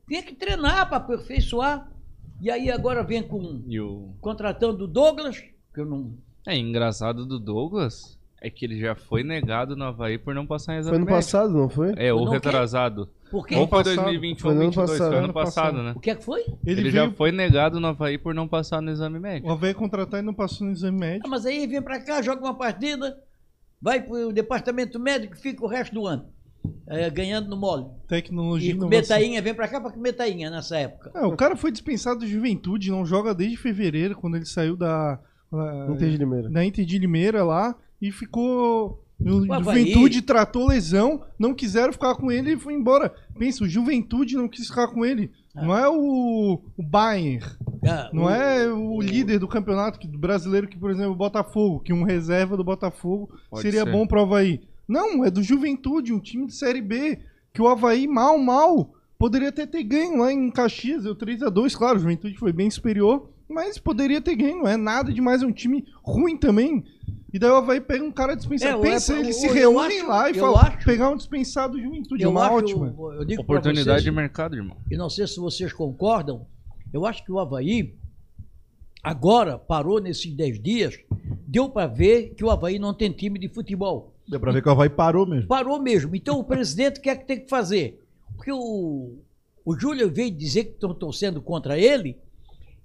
[0.08, 1.92] Tem que treinar para aperfeiçoar.
[2.40, 4.16] E aí agora vem com o...
[4.22, 5.44] contratando o Douglas,
[5.74, 6.14] que eu não.
[6.48, 10.76] É engraçado do Douglas é que ele já foi negado no Havaí por não passar
[10.76, 11.22] em exame Foi no médico.
[11.24, 11.94] passado, não foi?
[11.96, 13.10] É, ou Não retrasado.
[13.32, 13.56] Por quê?
[13.56, 13.96] Ou foi passado.
[14.06, 15.16] 2021 Foi no ano 22, foi passado.
[15.16, 15.84] ano Ano passado, passado.
[15.84, 15.94] né?
[15.96, 16.42] O que é que foi?
[16.42, 19.48] Ele, Ele, veio, já foi negado no Havaí por não passar no exame médico.
[19.48, 21.30] O Havaí contratar e não passou no exame Ah, médico.
[21.30, 23.18] mas aí vem para cá, joga uma partida,
[23.82, 26.28] vai pro departamento médico e fica o resto do ano.
[26.88, 27.86] é, ganhando no mole.
[28.08, 29.18] Tecnologia E e comer inovação.
[29.18, 31.12] tainha, vem pra cá pra comer tainha nessa época.
[31.16, 35.20] É, o cara foi dispensado de juventude, não joga desde fevereiro, quando ele saiu da,
[35.52, 36.50] da, Inter de Limeira.
[36.50, 39.02] da Inter de Limeira lá e ficou.
[39.18, 39.46] O.
[39.64, 43.14] Juventude tratou lesão, não quiseram ficar com ele e foi embora.
[43.40, 45.32] Pensa, o Juventude não quis ficar com ele.
[45.56, 45.64] Ah.
[45.66, 47.42] Não é o, o Bayern.
[47.88, 51.16] Ah, Não o- é o líder do campeonato que- do brasileiro que, por exemplo, o
[51.16, 53.92] Botafogo, que um reserva do Botafogo Pode seria ser.
[53.92, 54.60] bom pro Havaí.
[54.86, 57.18] Não, é do Juventude, um time de Série B,
[57.54, 61.96] que o Havaí, mal, mal, poderia até ter ganho lá em Caxias, deu 3x2, claro,
[61.98, 65.54] o Juventude foi bem superior, mas poderia ter ganho, não é nada demais, é um
[65.54, 66.84] time ruim também.
[67.36, 68.86] E daí o Havaí pega um cara dispensado.
[68.86, 71.84] É, Pensa, é, eles se reúnem acho- lá e falam, acho- pegar um dispensado do
[71.84, 72.88] Juventude, é eu uma acho, ótima.
[72.98, 74.78] eu Oportunidade de vocês, mercado, irmão.
[74.90, 76.48] e não sei se vocês concordam,
[76.94, 77.94] eu acho que o Havaí
[79.04, 80.98] agora parou nesses 10 dias,
[81.46, 84.16] deu para ver que o Havaí não tem time de futebol.
[84.26, 85.48] Deu pra ver que o Havaí parou mesmo.
[85.50, 86.16] Parou mesmo.
[86.16, 88.02] Então o presidente quer que tem que fazer?
[88.38, 89.20] Porque o,
[89.66, 92.18] o Júlio veio dizer que estão torcendo contra ele,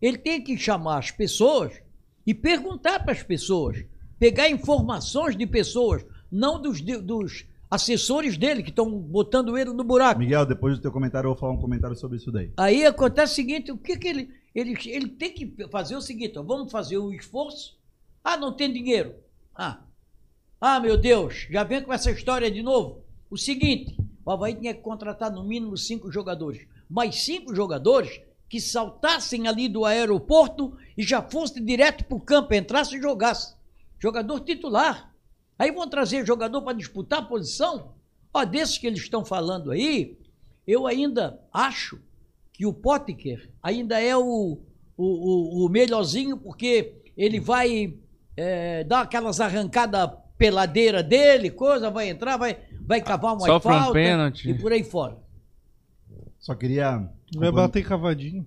[0.03, 1.81] ele tem que chamar as pessoas
[2.27, 3.85] e perguntar para as pessoas,
[4.21, 10.21] pegar informações de pessoas, não dos, dos assessores dele que estão botando ele no buraco.
[10.21, 12.53] Miguel, depois do teu comentário, eu vou falar um comentário sobre isso daí.
[12.59, 16.39] Aí acontece o seguinte, o que que ele, ele, ele tem que fazer o seguinte,
[16.39, 17.79] ó, vamos fazer o esforço.
[18.23, 19.15] Ah, não tem dinheiro.
[19.57, 19.81] Ah,
[20.61, 23.03] ah, meu Deus, já vem com essa história de novo.
[23.31, 26.67] O seguinte, o Havaí tinha que contratar no mínimo cinco jogadores.
[26.91, 32.53] Mais cinco jogadores que saltassem ali do aeroporto e já fossem direto para o campo,
[32.53, 33.55] entrasse e jogasse.
[34.01, 35.15] Jogador titular.
[35.59, 37.93] Aí vão trazer jogador para disputar a posição.
[38.33, 40.19] Ó, desses que eles estão falando aí,
[40.67, 42.01] eu ainda acho
[42.53, 44.59] que o Potker ainda é o,
[44.97, 45.05] o,
[45.63, 47.95] o, o melhorzinho, porque ele vai
[48.37, 53.79] é, dar aquelas arrancadas peladeira dele, coisa, vai entrar, vai, vai cavar uma Sofre um
[53.79, 54.49] falta pênalti.
[54.49, 55.19] e por aí fora.
[56.39, 56.93] Só queria.
[56.93, 58.47] Vai complemen- bater cavadinho.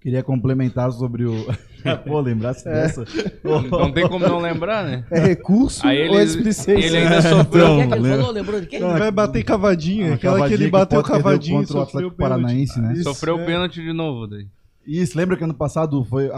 [0.00, 1.34] Queria complementar sobre o.
[2.06, 3.04] Pô, lembrasse dessa?
[3.44, 5.04] Não tem como não lembrar, né?
[5.10, 6.50] É recurso Aí ou é ele,
[6.84, 7.72] ele ainda sofreu.
[7.72, 8.32] O que é que ele lembra- falou?
[8.32, 8.80] Lembrou de quem?
[8.80, 11.66] Não, Vai bater cavadinho, Ah, aquela que cavadinha ele bateu o Potker deu cavadinho e
[11.66, 12.16] contra o sofreu Atlético.
[12.22, 12.92] Paranaense, né?
[12.94, 13.46] Isso, Sofreu o é.
[13.46, 14.46] pênalti de novo daí.
[14.86, 16.30] Isso, lembra que ano passado foi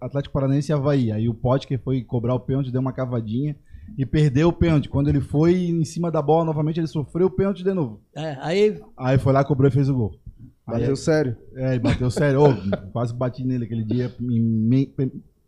[0.00, 1.10] Atlético Paranaense e Havaí.
[1.10, 3.56] Aí o Potker foi cobrar o pênalti, deu uma cavadinha
[3.96, 4.88] e perdeu o pênalti.
[4.90, 8.00] Quando ele foi em cima da bola novamente, ele sofreu o pênalti de novo.
[8.14, 10.12] É, aí, Aí foi lá, cobrou e fez o gol.
[10.66, 11.36] Aí, Bateu sério.
[11.54, 12.40] é, bateu sério.
[12.42, 14.70] Ô, quase bati nele aquele dia em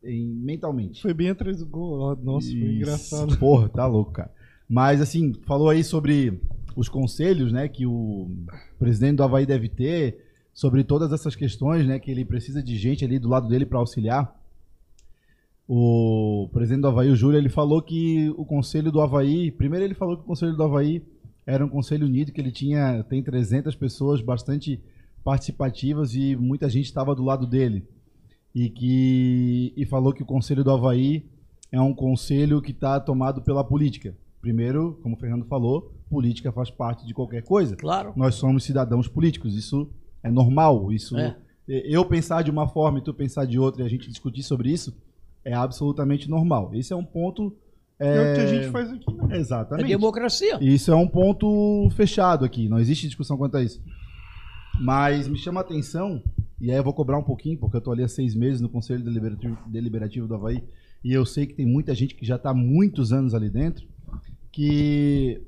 [0.04, 1.02] em- mentalmente.
[1.02, 2.14] Foi bem atrás do gol.
[2.22, 2.66] Nossa, foi Isso.
[2.76, 3.36] engraçado.
[3.38, 4.30] Porra, tá louco, cara.
[4.68, 6.38] Mas assim, falou aí sobre
[6.76, 8.28] os conselhos, né, que o
[8.78, 13.04] presidente do Havaí deve ter, sobre todas essas questões, né, que ele precisa de gente
[13.04, 14.38] ali do lado dele para auxiliar.
[15.68, 19.94] O presidente do Havaí, o Júlio, ele falou que o conselho do Havaí, primeiro ele
[19.94, 21.02] falou que o conselho do Havaí
[21.44, 24.78] era um conselho unido, que ele tinha, tem 300 pessoas bastante
[25.26, 27.84] participativas e muita gente estava do lado dele.
[28.54, 31.26] E que e falou que o conselho do Havaí
[31.72, 34.16] é um conselho que está tomado pela política.
[34.40, 37.74] Primeiro, como o Fernando falou, política faz parte de qualquer coisa.
[37.74, 39.90] claro, Nós somos cidadãos políticos, isso
[40.22, 40.92] é normal.
[40.92, 41.36] Isso É.
[41.66, 44.70] eu pensar de uma forma e tu pensar de outra e a gente discutir sobre
[44.70, 44.96] isso
[45.44, 46.70] é absolutamente normal.
[46.72, 47.52] Esse é um ponto
[47.98, 49.26] É, o que a gente faz aqui, né?
[49.30, 49.88] é exatamente.
[49.88, 50.56] democracia.
[50.60, 53.82] Isso é um ponto fechado aqui, não existe discussão quanto a isso.
[54.80, 56.22] Mas me chama a atenção,
[56.60, 58.68] e aí eu vou cobrar um pouquinho, porque eu tô ali há seis meses no
[58.68, 60.62] Conselho Deliberativo, Deliberativo do Havaí,
[61.02, 63.86] e eu sei que tem muita gente que já está há muitos anos ali dentro,
[64.52, 65.42] que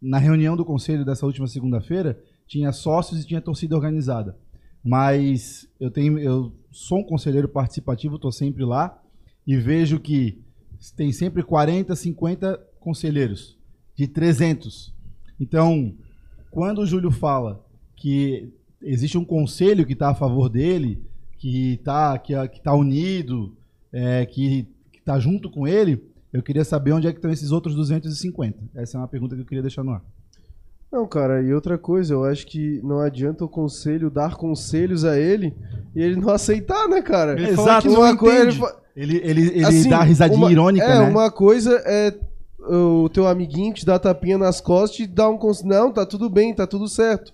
[0.00, 4.36] na reunião do Conselho dessa última segunda-feira, tinha sócios e tinha torcida organizada.
[4.84, 9.00] Mas eu tenho, eu sou um conselheiro participativo, estou sempre lá,
[9.46, 10.42] e vejo que
[10.96, 13.56] tem sempre 40, 50 conselheiros,
[13.94, 14.92] de 300.
[15.38, 15.94] Então,
[16.50, 17.64] quando o Júlio fala
[17.96, 18.52] que
[18.84, 21.00] existe um conselho que está a favor dele,
[21.38, 23.52] que está que, que tá unido,
[23.92, 24.66] é, que
[24.98, 28.58] está junto com ele, eu queria saber onde é que estão esses outros 250.
[28.74, 30.02] Essa é uma pergunta que eu queria deixar no ar.
[30.90, 35.18] Não, cara, e outra coisa, eu acho que não adianta o conselho dar conselhos a
[35.18, 35.54] ele
[35.96, 37.32] e ele não aceitar, né, cara?
[37.32, 40.52] Ele fala que Uma não coisa- ele fa- Ele, ele, ele Assim, dá risadinha uma-
[40.52, 41.08] irônica, é, né?
[41.08, 42.14] uma coisa é
[42.60, 45.70] o teu amiguinho te dar tapinha nas costas e te dar um conselho.
[45.70, 47.32] Não, tá tudo bem, tá tudo certo.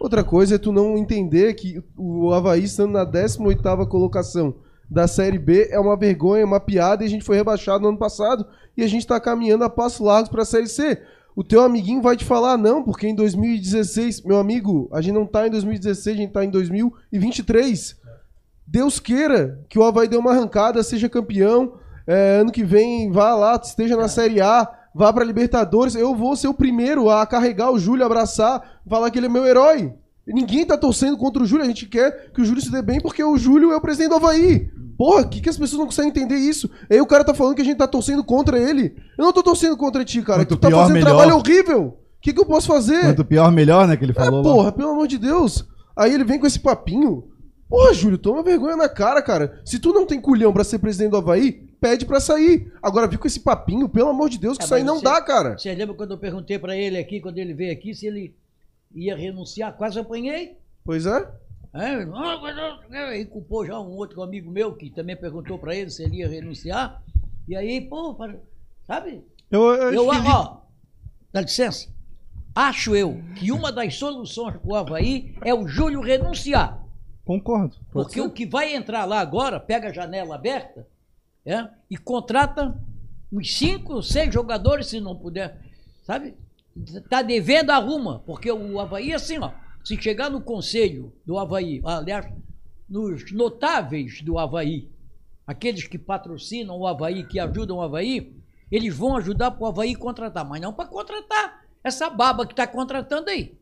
[0.00, 4.54] Outra coisa é tu não entender que o Havaí estando na 18ª colocação
[4.88, 7.98] da Série B é uma vergonha, uma piada e a gente foi rebaixado no ano
[7.98, 11.02] passado e a gente tá caminhando a passos largos pra Série C.
[11.34, 15.26] O teu amiguinho vai te falar não, porque em 2016, meu amigo, a gente não
[15.26, 17.96] tá em 2016, a gente tá em 2023.
[18.66, 21.74] Deus queira que o Havaí dê uma arrancada, seja campeão,
[22.06, 25.94] é, ano que vem vá lá, esteja na Série A, vá pra Libertadores.
[25.94, 29.46] Eu vou ser o primeiro a carregar o Júlio, abraçar, falar que ele é meu
[29.46, 29.94] herói.
[30.26, 33.00] Ninguém tá torcendo contra o Júlio, a gente quer que o Júlio se dê bem
[33.00, 34.68] porque o Júlio é o presidente do Havaí.
[34.98, 36.68] Porra, que, que as pessoas não conseguem entender isso?
[36.90, 38.94] Aí o cara tá falando que a gente tá torcendo contra ele.
[39.16, 40.40] Eu não tô torcendo contra ti, cara.
[40.40, 41.06] Quanto tu tá pior, fazendo melhor.
[41.06, 41.82] trabalho horrível.
[41.86, 43.00] O que, que eu posso fazer?
[43.02, 43.96] Quanto pior, melhor, né?
[43.96, 44.52] Que ele É, falou lá.
[44.52, 45.64] porra, pelo amor de Deus.
[45.96, 47.24] Aí ele vem com esse papinho.
[47.70, 49.60] Porra, Júlio, toma vergonha na cara, cara.
[49.64, 52.72] Se tu não tem culhão pra ser presidente do Havaí, pede pra sair.
[52.82, 55.04] Agora, viu com esse papinho, pelo amor de Deus, que É, isso aí não você-
[55.04, 55.56] dá, cara.
[55.58, 58.34] Você lembra quando eu perguntei pra ele aqui, quando ele veio aqui, se ele
[58.94, 59.76] ia renunciar?
[59.76, 60.56] Quase apanhei.
[60.84, 61.30] Pois é.
[61.74, 62.24] É, não,
[63.08, 66.28] aí culpou já um outro amigo meu que também perguntou pra ele se ele ia
[66.28, 67.02] renunciar.
[67.46, 68.38] E aí, pô, para-
[68.86, 69.22] sabe?
[69.50, 70.58] Eu, eu Eu, ele- ó,
[71.32, 71.88] dá licença.
[72.54, 76.82] Acho eu que uma das soluções pro Havaí é o Júlio renunciar.
[77.24, 77.76] Concordo.
[77.92, 80.86] Porque o que vai entrar lá agora, pega a janela aberta
[81.48, 82.78] é, e contrata
[83.32, 85.58] uns cinco, seis jogadores, se não puder,
[86.04, 86.34] sabe?
[87.08, 88.22] Tá devendo, arruma.
[88.26, 89.50] Porque o Havaí, assim, ó,
[89.82, 92.30] se chegar no conselho do Havaí, aliás,
[92.88, 94.88] nos notáveis do Havaí,
[95.46, 98.36] aqueles que patrocinam o Havaí, que ajudam o Havaí,
[98.70, 102.66] eles vão ajudar para o Havaí contratar, mas não para contratar essa baba que está
[102.66, 103.56] contratando aí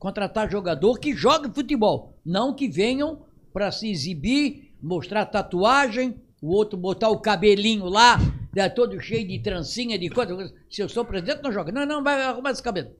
[0.00, 3.20] contratar jogador que jogue futebol, não que venham
[3.52, 8.18] para se exibir, mostrar tatuagem, o outro botar o cabelinho lá,
[8.54, 10.52] né, todo cheio de trancinha, de coisa.
[10.70, 11.70] Se eu sou presidente, não joga.
[11.70, 12.90] Não, não, vai arrumar esse cabelo.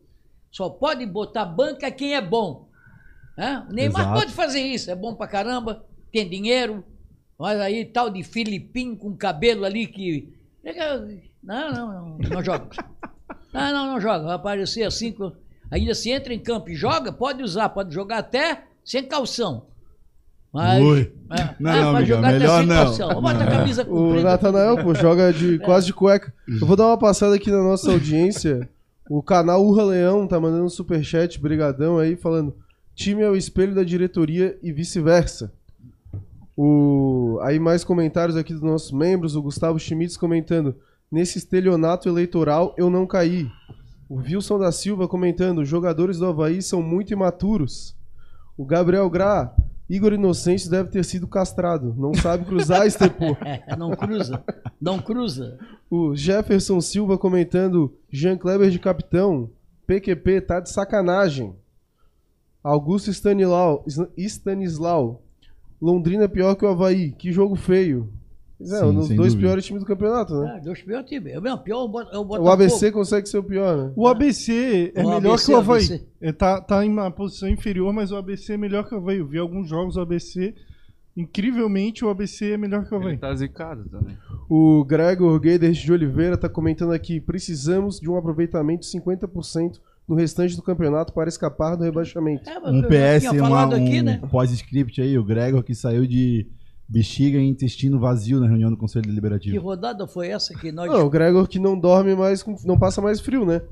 [0.51, 2.69] Só pode botar banca quem é bom.
[3.37, 3.65] Né?
[3.69, 4.19] O Neymar Exato.
[4.21, 6.85] pode fazer isso, é bom pra caramba, tem dinheiro.
[7.39, 10.29] Mas aí tal de Filipinho com cabelo ali que.
[11.43, 12.69] Não, não, não, não joga.
[13.53, 14.27] Não, não, não joga.
[14.27, 15.13] Vai aparecer assim.
[15.73, 19.67] Ainda se entra em campo e joga, pode usar, pode jogar até sem calção.
[20.53, 20.83] Mas.
[20.83, 21.13] Ui.
[21.31, 22.77] É, Não, é, não, Miguel, jogar até melhor não.
[22.77, 23.23] calção.
[23.23, 24.15] Bota a camisa O.
[24.21, 26.33] Natanael, pô, joga de quase de cueca.
[26.61, 28.69] Eu vou dar uma passada aqui na nossa audiência.
[29.09, 32.55] O canal Urra Leão tá mandando um superchat, brigadão aí, falando
[33.01, 35.53] time é o espelho da diretoria e vice-versa.
[36.55, 37.39] O...
[37.43, 40.77] Aí mais comentários aqui dos nossos membros, o Gustavo Schmitz comentando,
[41.11, 43.51] nesse estelionato eleitoral eu não caí.
[44.07, 47.97] O Wilson da Silva comentando, os jogadores do Havaí são muito imaturos.
[48.55, 49.55] O Gabriel Gra,
[49.91, 53.37] Igor Inocêncio deve ter sido castrado, não sabe cruzar, Estepô.
[53.45, 54.45] É, não cruza.
[54.81, 55.59] Não cruza.
[55.91, 59.51] O Jefferson Silva comentando Jean Kleber de capitão.
[59.89, 61.57] PQP tá de sacanagem.
[62.63, 63.85] Augusto Stanislau,
[64.17, 65.23] Stanislau.
[65.83, 67.11] Londrina é pior que o Havaí.
[67.11, 68.09] Que jogo feio.
[68.61, 69.41] É, Sim, um dos dois dúvida.
[69.41, 70.59] piores times do campeonato, né?
[70.59, 71.33] É, dois piores times.
[71.33, 72.49] É mesmo, pior é o é o O Botafogo.
[72.51, 73.93] ABC consegue ser o pior, né?
[73.97, 75.85] O ABC é O melhor ABC, que o Havaí.
[75.85, 76.07] ABC.
[76.21, 79.19] É, tá, tá em uma posição inferior, mas o ABC é melhor que o Havaí.
[79.19, 80.55] Eu vi alguns jogos do ABC.
[81.17, 83.19] Incrivelmente, o ABC é melhor que o Ele Havaí.
[83.19, 84.17] tá zicado também.
[84.49, 90.15] O Gregor Guedes de Oliveira tá comentando aqui: precisamos de um aproveitamento de 50% no
[90.15, 92.49] restante do campeonato para escapar do rebaixamento.
[92.49, 94.21] É, mas Um eu PS, uma, um né?
[94.31, 96.47] pós-script aí, o Gregor que saiu de
[96.91, 99.61] bexiga e intestino vazio na reunião do Conselho Que Deliberativo.
[99.61, 100.91] rodada foi essa que nós.
[100.91, 103.63] Não, o Gregor que não dorme mais, não passa mais frio, né?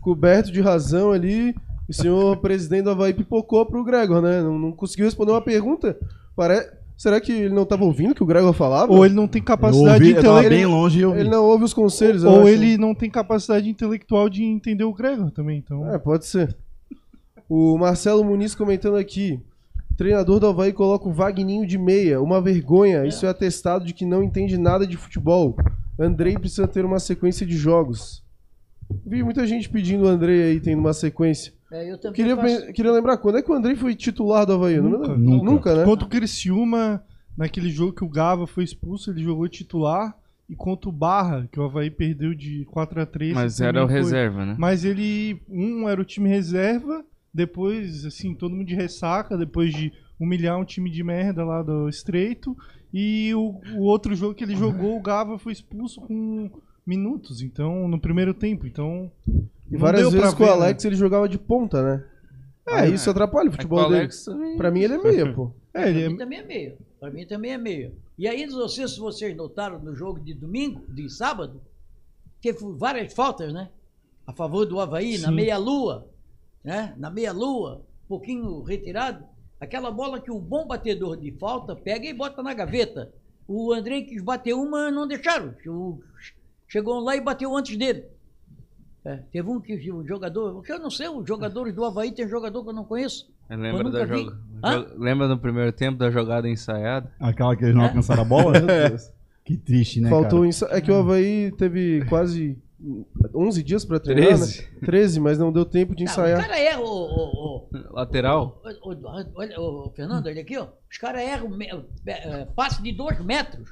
[0.00, 1.54] Coberto de razão ali,
[1.88, 4.42] o senhor presidente do Havaí pipocou pro Gregor, né?
[4.42, 5.96] Não, não conseguiu responder uma pergunta.
[6.36, 6.76] Pare...
[6.96, 8.92] Será que ele não tava ouvindo o que o Gregor falava?
[8.92, 10.42] Ou ele não tem capacidade ouvi, intelectual.
[10.42, 11.16] bem longe eu.
[11.16, 12.48] Ele não ouve os conselhos, Ou acho.
[12.48, 15.58] ele não tem capacidade intelectual de entender o Gregor também.
[15.58, 16.56] Então, É, pode ser.
[17.48, 19.40] O Marcelo Muniz comentando aqui.
[19.98, 22.22] Treinador do Havaí coloca o Vagninho de meia.
[22.22, 23.04] Uma vergonha.
[23.04, 25.56] Isso é atestado de que não entende nada de futebol.
[25.98, 28.22] Andrei precisa ter uma sequência de jogos.
[29.04, 31.52] Vi muita gente pedindo o Andrei aí tendo uma sequência.
[31.70, 34.52] É, eu também Queria, faço- queria lembrar, quando é que o Andrei foi titular do
[34.54, 34.76] Havaí?
[34.76, 35.12] Eu não me Nunca.
[35.12, 35.24] lembro.
[35.30, 35.50] Nunca.
[35.50, 35.84] Nunca, né?
[35.84, 37.02] Contra o Criciúma,
[37.36, 40.16] naquele jogo que o Gava foi expulso, ele jogou titular.
[40.48, 43.86] E contra o Barra, que o Havaí perdeu de 4 a 3 Mas era o
[43.88, 43.96] foi.
[43.98, 44.56] reserva, né?
[44.58, 47.04] Mas ele, um era o time reserva,
[47.38, 51.88] depois, assim, todo mundo de ressaca, depois de humilhar um time de merda lá do
[51.88, 52.56] Estreito.
[52.92, 56.50] E o, o outro jogo que ele jogou, o Gava foi expulso com
[56.86, 58.66] minutos, então, no primeiro tempo.
[58.66, 59.10] Então,
[59.70, 60.52] E várias pra vezes com o né?
[60.52, 62.04] Alex ele jogava de ponta, né?
[62.66, 63.96] Aí isso atrapalha o É futebol dele.
[64.00, 65.52] Alex também- Pra mim ele é meia, pô.
[65.74, 66.78] É, Pra ele mim é, também é meio.
[66.98, 67.92] Pra mim também é meio.
[68.18, 71.60] E aí, não sei se vocês notaram no jogo de domingo, de sábado,
[72.42, 73.68] teve várias faltas, né?
[74.26, 75.34] A favor do Havaí, na Sim.
[75.34, 76.08] meia-lua.
[76.64, 76.94] Né?
[76.96, 79.24] Na meia-lua, um pouquinho retirado.
[79.60, 83.12] Aquela bola que o bom batedor de falta pega e bota na gaveta.
[83.46, 85.54] O André quis bater uma, não deixaram.
[86.68, 88.04] Chegou lá e bateu antes dele.
[89.04, 90.62] É, teve um que o jogador.
[90.62, 93.30] que Eu não sei, os jogadores do Havaí tem jogador que eu não conheço.
[93.48, 94.36] Eu lembro Eu da joga...
[94.64, 97.10] Jo- Lembra no primeiro tempo da jogada ensaiada?
[97.18, 98.52] Aquela que eles não alcançaram a bola?
[99.44, 100.76] Que triste, né, Faltou cara?
[100.76, 102.58] É que o Havaí teve quase
[103.34, 104.62] 11 dias pra treinar, 13.
[104.62, 104.68] né?
[104.86, 106.40] 13, mas não deu tempo de Não, o ensaiar.
[106.40, 108.62] cara erra, o, o, o- Lateral?
[108.64, 110.68] o- o- olha, o Fernando, olha aqui, ó.
[110.90, 111.68] Os caras erram me-
[112.06, 113.68] é, passe de dois metros.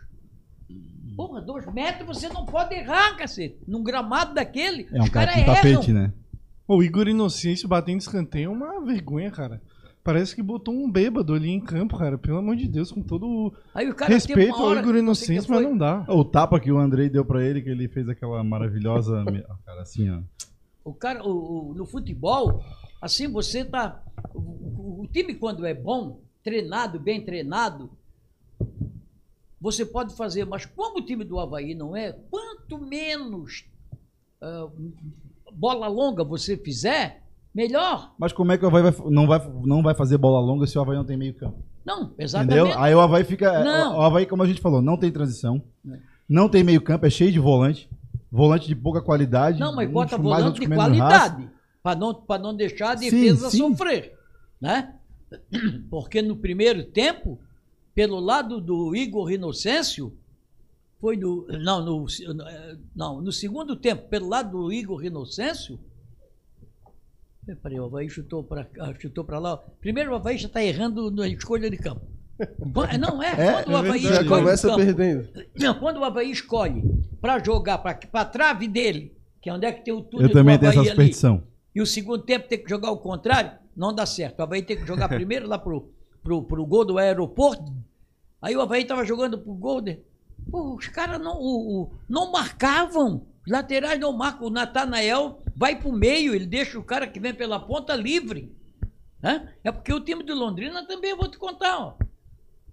[1.16, 3.58] Porra, dois metros você não pode errar, cacete.
[3.66, 5.54] Num gramado daquele, É um os cara caras com erram.
[5.54, 6.12] tapete, né?
[6.68, 9.62] o Igor Inocêncio batendo escanteio é uma vergonha, cara.
[10.06, 12.16] Parece que botou um bêbado ali em campo, cara.
[12.16, 15.50] Pelo amor de Deus, com todo o Aí o cara teve respeito ao Igor Inocêncio,
[15.52, 16.06] mas não dá.
[16.08, 19.24] O tapa que o Andrei deu pra ele, que ele fez aquela maravilhosa.
[19.66, 20.20] cara, assim, ó.
[20.84, 22.62] O cara, o, o- no futebol,
[23.02, 24.00] assim, você tá.
[24.32, 27.90] O, o- time, quando é bom, treinado, bem treinado,
[29.60, 33.64] você pode fazer, mas como o time do Havaí não é, quanto menos
[34.40, 34.68] ah,
[35.52, 37.24] bola longa você fizer,
[37.56, 38.12] melhor.
[38.18, 40.76] Mas como é que o Havaí vai, não, vai, não vai fazer bola longa se
[40.76, 41.64] o Havaí não tem meio campo?
[41.82, 42.58] Não, exatamente.
[42.58, 42.78] Entendeu?
[42.78, 43.64] Aí o Havaí fica.
[43.64, 43.96] Não.
[43.96, 45.62] O Havaí, como a gente falou, não tem transição.
[46.28, 47.88] Não tem meio campo, é cheio de volante.
[48.30, 49.58] Volante de pouca qualidade.
[49.58, 51.48] Não, mas bota volante de qualidade.
[51.82, 53.58] Para não, pra não deixar a Sim, defesa sim.
[53.58, 54.18] sofrer.
[54.60, 54.94] Né?
[55.88, 57.38] Porque no primeiro tempo,
[57.94, 60.12] pelo lado do Igor Inocêncio,
[61.00, 61.46] foi no.
[61.48, 62.06] Não, no,
[62.94, 65.78] não, no segundo tempo, pelo lado do Igor Inocêncio.
[67.62, 68.66] Peraí, o Havaí chutou para
[68.98, 69.56] chutou pra lá.
[69.80, 72.02] Primeiro, o Havaí já está errando na escolha de campo.
[72.98, 75.28] Não, é, É, quando o Havaí Já escolhe começa campo, perdendo.
[75.58, 76.82] não, quando o Havaí escolhe
[77.20, 80.32] para jogar para a trave dele, que é onde é que tem o túnel Eu
[80.32, 81.42] também do tenho essa superstição.
[81.74, 84.40] e o segundo tempo tem que jogar o contrário, não dá certo.
[84.40, 85.88] O Havaí tem que jogar primeiro lá pro,
[86.22, 87.72] pro, pro gol do aeroporto.
[88.42, 89.80] Aí o Havaí tava jogando pro gol.
[89.80, 89.98] De...
[90.50, 93.22] Pô, os caras não, o- o- não marcavam.
[93.46, 94.48] Laterais não marcam.
[94.48, 98.54] O Natanael vai pro meio, ele deixa o cara que vem pela ponta livre.
[99.22, 99.48] Hã?
[99.64, 101.94] É porque o time de Londrina também eu vou te contar, ó.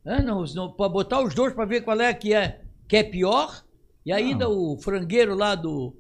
[0.05, 3.63] Não, não, pra botar os dois para ver qual é que é que é pior.
[4.05, 5.95] E ainda o frangueiro lá do,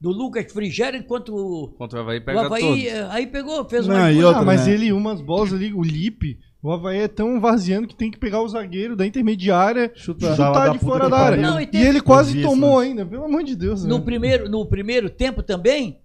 [0.00, 2.84] do Lucas Frigério, enquanto o, Contra o Havaí o pega Havaí todos.
[2.84, 4.74] eh, aí pegou, fez Não, uma outra, ah, mas né?
[4.74, 8.40] ele, umas bolas ali, o Lipe, o Havaí é tão vaziano que tem que pegar
[8.42, 10.34] o zagueiro da intermediária, Chutar.
[10.34, 11.42] chutar, de fora da área.
[11.42, 13.84] Não, e e ele quase isso tomou ainda, pelo amor de Deus.
[13.84, 14.04] no né?
[14.04, 16.00] primeiro, no primeiro tempo também,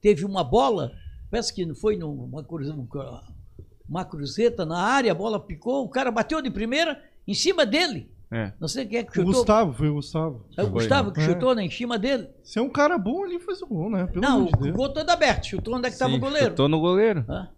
[0.00, 0.92] teve uma bola,
[1.30, 2.74] parece que não foi numa cruze-
[3.88, 8.10] uma cruzeta na área, a bola picou, o cara bateu de primeira em cima dele.
[8.34, 8.50] É.
[8.58, 9.32] Não sei quem é que O chutou.
[9.34, 10.46] Gustavo, foi o Gustavo.
[10.56, 11.24] É o Gustavo que É.
[11.24, 12.28] chutou né, em cima dele.
[12.42, 14.06] Se é um cara bom ali, faz o gol, né?
[14.06, 14.76] Pelo não, amor de o Deus.
[14.76, 15.46] gol todo aberto.
[15.48, 16.48] Chutou onde é que estava o goleiro.
[16.48, 17.26] Chutou no goleiro.
[17.28, 17.48] Hã?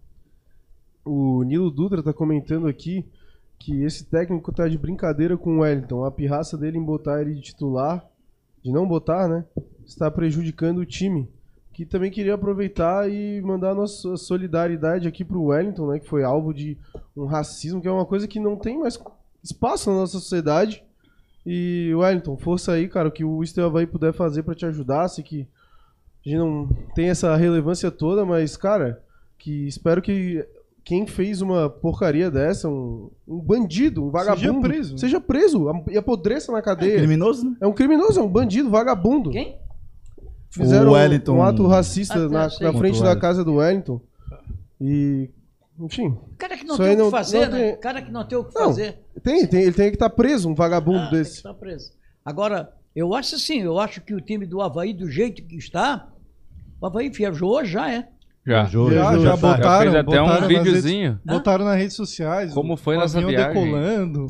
[1.04, 3.04] O Nilo Dutra tá comentando aqui
[3.58, 6.04] que esse técnico tá de brincadeira com o Wellington.
[6.04, 8.04] A pirraça dele em botar ele de titular,
[8.62, 9.44] de não botar, né?
[9.86, 11.28] Está prejudicando o time.
[11.72, 15.98] Que também queria aproveitar e mandar nossa solidariedade aqui pro Wellington, né?
[15.98, 16.78] Que foi alvo de
[17.16, 18.98] um racismo, que é uma coisa que não tem mais
[19.42, 20.84] espaço na nossa sociedade.
[21.44, 25.08] E Wellington, força aí, cara, o que o Estel Havaí puder fazer pra te ajudar.
[25.08, 25.46] Sei que
[26.24, 29.02] a gente não tem essa relevância toda, mas, cara,
[29.38, 30.46] que espero que
[30.84, 34.98] quem fez uma porcaria dessa, um, um bandido, um vagabundo, preso.
[34.98, 36.98] seja preso e apodreça na cadeia.
[36.98, 37.56] Criminoso, né?
[37.60, 39.30] É um criminoso, é um bandido, vagabundo.
[39.30, 39.58] Quem?
[40.50, 44.00] Fizeram O Wellington- um ato racista Ah, tá, na, na frente da casa do Wellington.
[44.80, 45.30] E,
[45.80, 47.64] enfim, O cara que não Isso tem o que não- fazer, não né?
[47.64, 48.98] tem- O cara que não tem o que Não, fazer.
[49.22, 51.36] tem, tem, ele tem que estar preso, um vagabundo Ah, tem que desse.
[51.38, 51.92] estar preso.
[52.24, 56.08] Agora, eu acho assim, eu acho que o time do Havaí, do jeito que está,
[56.80, 58.08] o Havaí viajou já, é.
[58.46, 58.64] Já.
[58.64, 61.20] Já, Já já botaram, Já fez até um botaram nas redes- videozinho.
[61.24, 62.52] Botaram nas redes sociais.
[62.52, 63.48] Como foi nessa viagem?
[63.62, 64.26] decolando,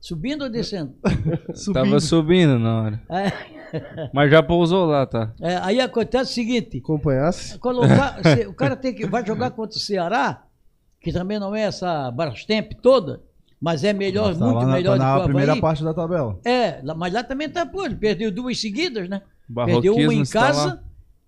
[0.00, 0.94] Subindo ou descendo?
[1.54, 1.72] subindo.
[1.84, 3.02] Tava subindo na hora.
[3.10, 3.32] É,
[4.14, 5.32] Mas já pousou lá, tá?
[5.40, 7.58] é, aí acontece o seguinte: Acompanhasse.
[7.58, 10.44] colocar, se- o cara tem que, vai jogar contra o Ceará,
[11.00, 13.20] que também não é essa Brastemp toda,
[13.60, 15.60] mas é melhor, Tá muito na, melhor tá do que na o primeira Havaí.
[15.62, 16.38] parte da tabela.
[16.44, 19.22] É, mas lá também tá, pô, ele perdeu duas seguidas, né?
[19.52, 20.80] Perdeu uma em casa.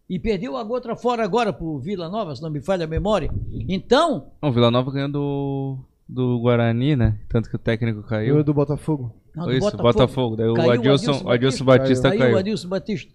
[0.09, 3.31] E perdeu a outra fora agora pro Vila Nova, se não me falha a memória.
[3.69, 5.79] Então, Não, o Vila Nova ganhou do,
[6.09, 7.19] do Guarani, né?
[7.29, 8.43] Tanto que o técnico Eu caiu.
[8.45, 9.15] do Botafogo.
[9.35, 10.37] não, do Isso, Botafogo.
[10.37, 11.65] Daí o Caiu o Adilson, Adilson o Adilson Batista.
[11.65, 12.35] Batista Aí caiu.
[12.35, 13.13] o Adilson Batista.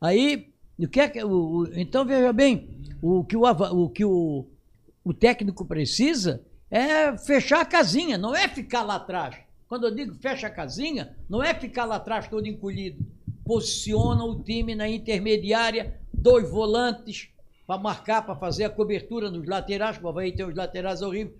[0.00, 1.24] Aí, o que é que.
[1.24, 1.30] O,
[1.62, 2.68] o- então, veja bem,
[3.02, 4.44] o que, o, o, que o,
[5.04, 9.34] o técnico precisa é fechar a casinha, não é ficar lá atrás.
[9.68, 13.04] Quando eu digo fecha a casinha, não é ficar lá atrás todo encolhido.
[13.48, 17.30] Posiciona o time na intermediária, dois volantes
[17.66, 21.34] para marcar, para fazer a cobertura nos laterais, o Havaí tem os laterais horríveis.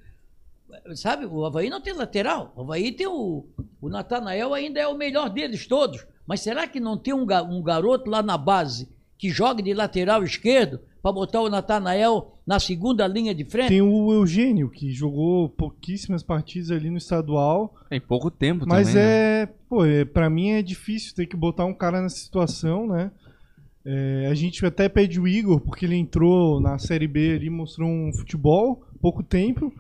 [0.95, 2.51] Sabe, o Havaí não tem lateral.
[2.57, 3.45] O Havaí tem o.
[3.79, 6.07] O Natanael ainda é o melhor deles todos.
[6.27, 8.89] Mas será que não tem um, um garoto lá na base
[9.19, 13.69] que joga de lateral esquerdo para botar o Natanael na segunda linha de frente?
[13.69, 17.75] Tem o Eugênio, que jogou pouquíssimas partidas ali no estadual.
[17.91, 19.03] Tem pouco tempo Mas também.
[19.03, 19.43] né?
[19.43, 23.11] é, pô, é, pra mim é difícil ter que botar um cara nessa situação, né?
[23.85, 27.89] É, a gente até pede o Igor, porque ele entrou na Série B ali, mostrou
[27.89, 29.73] um futebol, pouco tempo.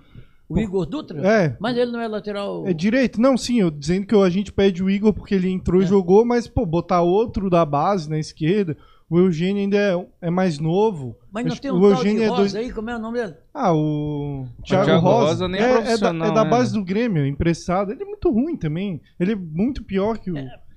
[0.48, 1.20] O Igor Dutra?
[1.26, 1.56] É.
[1.60, 2.66] Mas ele não é lateral.
[2.66, 3.20] É direito?
[3.20, 5.84] Não, sim, eu dizendo que a gente pede o Igor porque ele entrou É.
[5.84, 8.74] e jogou, mas, pô, botar outro da base na esquerda,
[9.10, 11.16] O Eugênio ainda é, é mais novo.
[11.32, 12.98] Mas não Acho tem um o tal Eugênio é Rosa dois- aí, como é o
[12.98, 13.34] nome dele?
[13.54, 16.72] Ah, o Thiago, Thiago Rosa, Rosa nem é é, é da, é da né, base
[16.74, 16.78] né?
[16.78, 17.90] do Grêmio, emprestado.
[17.92, 19.00] Ele é muito ruim também.
[19.18, 20.36] Ele é muito pior que o.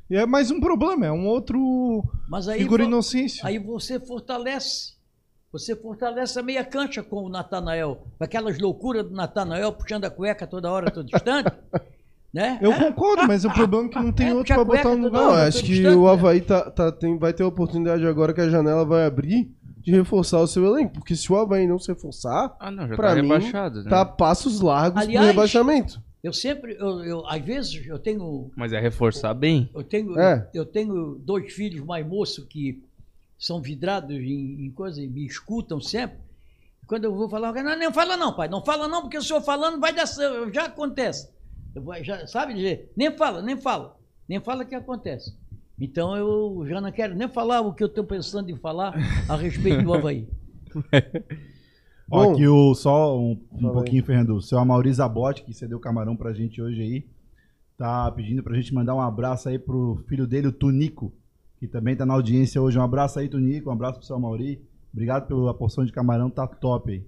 [0.09, 3.45] E é mais um problema, é um outro Mas aí, Igor vo- Inocêncio.
[3.45, 4.93] aí você fortalece.
[5.51, 8.07] Você fortalece a meia cancha com o Natanael.
[8.17, 11.51] Aquelas loucuras do Natanael puxando a cueca toda hora, todo distante.
[12.33, 12.57] né?
[12.61, 12.79] Eu É.
[12.79, 15.21] concordo, mas o problema é que não tem É, outro pra botar no lugar.
[15.21, 16.11] Não, hora, acho que distante, o né?
[16.11, 19.91] Havaí tá, tá- tem, vai ter a oportunidade agora que a janela vai abrir de
[19.91, 20.93] reforçar o seu elenco.
[20.93, 23.89] Porque se o Havaí não se reforçar, Ah, não, já Pra tá mim, rebaixado, né?
[23.89, 26.01] tá a passos largos Aliás, pro rebaixamento.
[26.23, 29.69] Eu sempre, eu, eu- às vezes, eu tenho Mas é reforçar bem.
[29.73, 30.47] Eu tenho, É.
[30.53, 32.81] eu tenho dois filhos mais moços que
[33.39, 36.19] são vidrados em, em coisa e me escutam sempre.
[36.85, 39.41] Quando eu vou falar, não, não fala não, pai, não fala não, porque o senhor
[39.41, 41.27] falando vai dar certo, já acontece.
[41.75, 43.97] Eu vou- já, sabe dizer, nem fala, nem fala,
[44.27, 45.37] nem fala que acontece.
[45.79, 48.93] Então eu já não quero nem falar o que eu estou pensando em falar
[49.27, 50.27] a respeito do Havaí.
[52.11, 52.33] Ó, Bom.
[52.33, 54.35] aqui o, só um, um pouquinho, Fernando.
[54.35, 57.05] O seu Amaury Zabotti, que cedeu camarão pra gente hoje aí,
[57.77, 61.13] tá pedindo pra gente mandar um abraço aí pro filho dele, o Tunico,
[61.57, 62.77] que também tá na audiência hoje.
[62.77, 63.69] Um abraço aí, Tunico.
[63.69, 64.61] Um abraço pro seu Amaury.
[64.91, 67.03] Obrigado pela porção de camarão, tá top aí.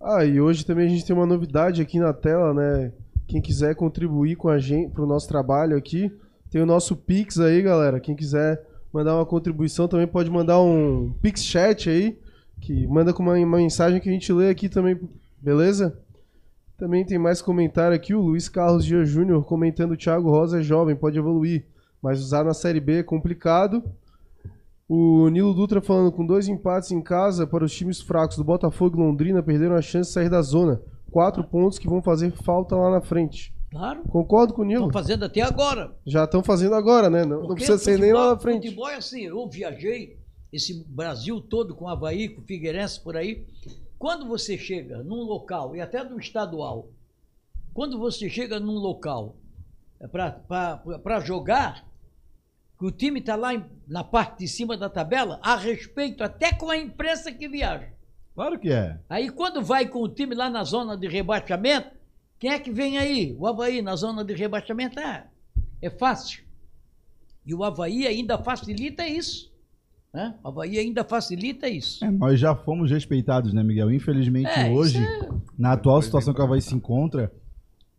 [0.00, 2.92] Ah, e hoje também a gente tem uma novidade aqui na tela, né?
[3.32, 6.12] Quem quiser contribuir com a gente pro nosso trabalho aqui,
[6.50, 7.98] tem o nosso Pix aí, galera.
[7.98, 8.62] Quem quiser
[8.92, 12.18] mandar uma contribuição também pode mandar um Pix chat aí,
[12.60, 15.00] que manda com uma, uma mensagem que a gente lê aqui também,
[15.40, 15.98] beleza?
[16.76, 20.62] Também tem mais comentário aqui, o Luiz Carlos Dias Júnior comentando o Thiago Rosa é
[20.62, 21.64] jovem, pode evoluir,
[22.02, 23.82] mas usar na Série B é complicado.
[24.86, 28.98] O Nilo Dutra falando com dois empates em casa para os times fracos do Botafogo
[28.98, 30.82] e Londrina perderam a chance de sair da zona.
[31.12, 33.54] Quatro pontos que vão fazer falta lá na frente.
[33.70, 34.86] Claro, Concordo com o Nilo.
[34.86, 35.94] estão fazendo até agora.
[36.06, 37.24] Já estão fazendo agora, né?
[37.24, 38.64] Não, não precisa ser nem lá na frente.
[38.64, 40.18] Futebol é assim, eu viajei
[40.52, 43.46] esse Brasil todo com Havaí, com Figueirense por aí.
[43.98, 46.88] Quando você chega num local, e até do estadual,
[47.72, 49.36] quando você chega num local
[50.10, 51.86] para jogar,
[52.78, 56.52] que o time está lá em- na parte de cima da tabela, a respeito até
[56.52, 57.88] com a imprensa que viaja.
[58.34, 58.98] Claro que é.
[59.08, 61.88] Aí quando vai com o time lá na zona de rebaixamento,
[62.38, 63.36] quem é que vem aí?
[63.38, 64.98] O Havaí na zona de rebaixamento?
[64.98, 65.24] Ah,
[65.80, 66.42] é fácil.
[67.44, 69.52] E o Havaí ainda facilita isso.
[70.12, 70.34] Né?
[70.42, 72.04] O Havaí ainda facilita isso.
[72.04, 73.90] É, Nós já fomos respeitados, né, Miguel?
[73.90, 75.28] Infelizmente, É, hoje, é-
[75.58, 77.32] na atual situação que o Havaí se encontra,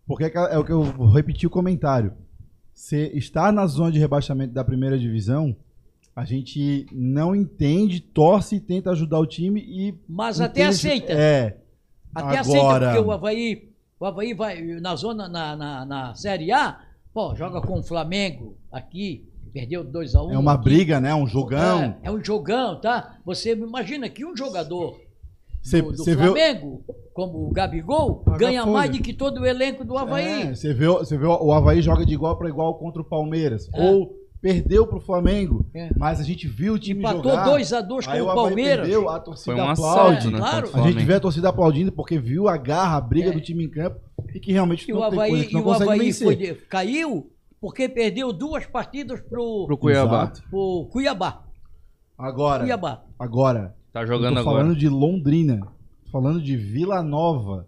[0.05, 2.13] porque é é o que eu vou repetir o comentário.
[2.73, 5.55] Se estar na zona de rebaixamento da primeira divisão,
[6.15, 9.93] a gente não entende, torce e tenta ajudar o time e.
[10.07, 11.13] Mas até entende- aceita.
[11.13, 11.57] É.
[12.13, 16.51] Até Agora- aceita, porque o Havaí, o Havaí vai na zona, na, na, na Série
[16.51, 16.79] A,
[17.13, 20.31] pô, joga com o Flamengo aqui, perdeu 2x1.
[20.33, 21.13] É uma briga, né?
[21.15, 21.81] Um jogão.
[21.81, 23.17] É, é um jogão, tá?
[23.25, 24.99] Você imagina que um jogador
[25.63, 26.11] Você do, do vê.
[26.11, 26.83] o- Flamengo,
[27.15, 30.43] como o Gabigol, Paga ganha mais do que todo o elenco do Havaí.
[30.43, 33.05] É, você vê, o- você vê o Havaí joga de igual para igual contra o
[33.05, 33.67] Palmeiras.
[33.73, 33.81] É.
[33.91, 34.13] Ou
[34.43, 35.65] perdeu pro Flamengo.
[35.73, 35.89] É.
[35.97, 37.47] Mas a gente viu o time Empatou jogar.
[37.47, 38.87] 2x2 com aí o Havaí Palmeiras.
[38.87, 40.17] Perdeu, a torcida Foi um aplaude.
[40.17, 40.37] assalto, né?
[40.37, 40.69] claro.
[40.73, 43.31] o A gente vê a torcida aplaudindo porque viu a garra, a briga É.
[43.31, 44.01] do time em campo
[44.35, 46.25] e que realmente E não o tem coisa Havaí, que e não o Havaí vencer.
[46.27, 47.31] foi de- caiu
[47.61, 50.23] porque perdeu duas partidas pro, Pro Cuiabá.
[50.23, 50.43] Exato.
[50.49, 51.43] pro Cuiabá.
[52.17, 53.01] Agora, Cuiabá.
[53.17, 54.57] agora, Tá jogando agora.
[54.57, 55.61] falando de Londrina,
[56.11, 57.65] falando de Vila Nova.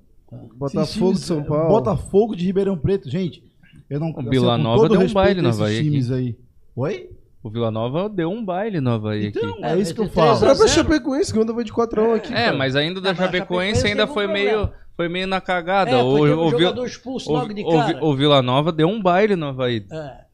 [0.57, 1.69] Botafogo de times- São Paulo.
[1.69, 3.41] Botafogo de Ribeirão Preto, gente.
[3.89, 5.89] Eu não Vila com Nova deu um respeito baile a esses Havaí aqui.
[5.89, 6.36] times aí.
[6.76, 7.09] Oi?
[7.43, 9.38] O Vila Nova deu um baile no Havaí aqui.
[9.38, 10.32] Então, É, é, isso que eu falo.
[10.32, 10.67] a Própria.
[10.67, 12.34] Chapecoense, que vai de 4x1 aqui.
[12.34, 12.57] É, cara.
[12.57, 15.91] mas ainda da Chapecoense ainda foi meio, foi meio na cagada.
[15.91, 18.03] É, o, um o, jogador expulso o- logo de o- cara.
[18.03, 19.86] o Vila Nova deu um baile no Havaí.
[19.91, 20.26] É.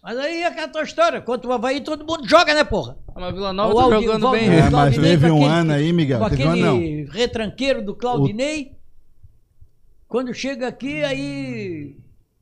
[0.00, 1.20] Mas aí é aquela tua história.
[1.20, 2.96] Contra o Havaí, todo mundo joga, né, porra?
[3.08, 4.58] Ah, Mas o Vila Nova O tá Aldi- jogando Valdir- bem.
[4.60, 6.18] É, mas teve um aquele- ano aí, Miguel.
[6.18, 8.72] Com um aquele retranqueiro do Claudinei.
[10.06, 11.96] Quando chega aqui, aí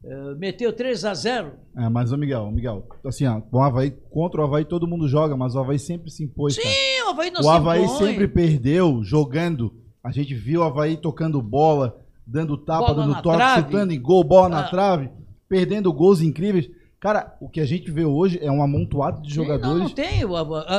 [0.05, 4.41] eh, meteu 3 a 0 É, mas o Miguel, Miguel, assim, ó, o Havaí, contra
[4.41, 6.69] o Havaí todo mundo joga, mas o Havaí sempre se impôs, cara.
[6.69, 7.99] Sim, o Havaí não O se Havaí impõe.
[7.99, 9.73] sempre perdeu jogando.
[10.03, 11.97] A gente viu o Havaí tocando bola,
[12.27, 13.63] dando tapa, Bola dando na toque, trave.
[13.63, 14.71] chutando em gol, bola na Ah.
[14.71, 15.11] trave,
[15.49, 16.69] perdendo gols incríveis.
[16.99, 19.91] Cara, o que a gente vê hoje é um amontoado de Sim, Não, jogadores não
[19.91, 20.25] tem.
[20.25, 20.29] o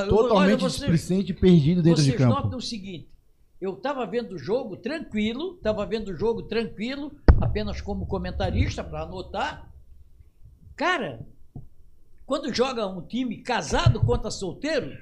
[0.07, 0.89] totalmente olha, vocês-
[1.29, 2.33] e perdido dentro Vocês de campo.
[2.35, 3.09] notam o seguinte:
[3.63, 9.03] eu estava vendo o jogo tranquilo, estava vendo o jogo tranquilo, apenas como comentarista para
[9.03, 9.71] anotar.
[10.75, 11.25] Cara,
[12.25, 14.97] quando joga um time casado contra solteiro,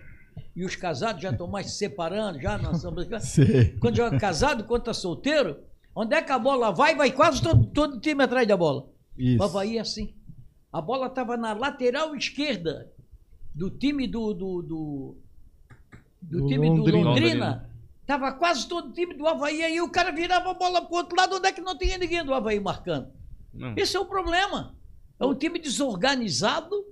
[0.55, 2.69] e os casados já estão mais se separando, já na
[3.81, 5.57] quando joga casado contra solteiro,
[5.95, 6.95] onde é que a bola vai?
[6.95, 8.87] Vai quase todo, todo time atrás da bola.
[9.17, 9.41] Isso.
[9.41, 10.13] O Havaí é assim.
[10.71, 12.91] A bola estava na lateral esquerda
[13.55, 15.17] do time do, do, do,
[16.21, 17.70] do, Do time do Londrina.
[18.11, 20.97] Londrina, tava quase todo o time do Havaí, aí o cara virava a bola pro
[20.97, 23.09] outro lado, onde é que não tinha ninguém do Havaí marcando?
[23.53, 23.73] Não.
[23.77, 24.75] Esse é o problema.
[25.19, 26.85] É um time desorganizado,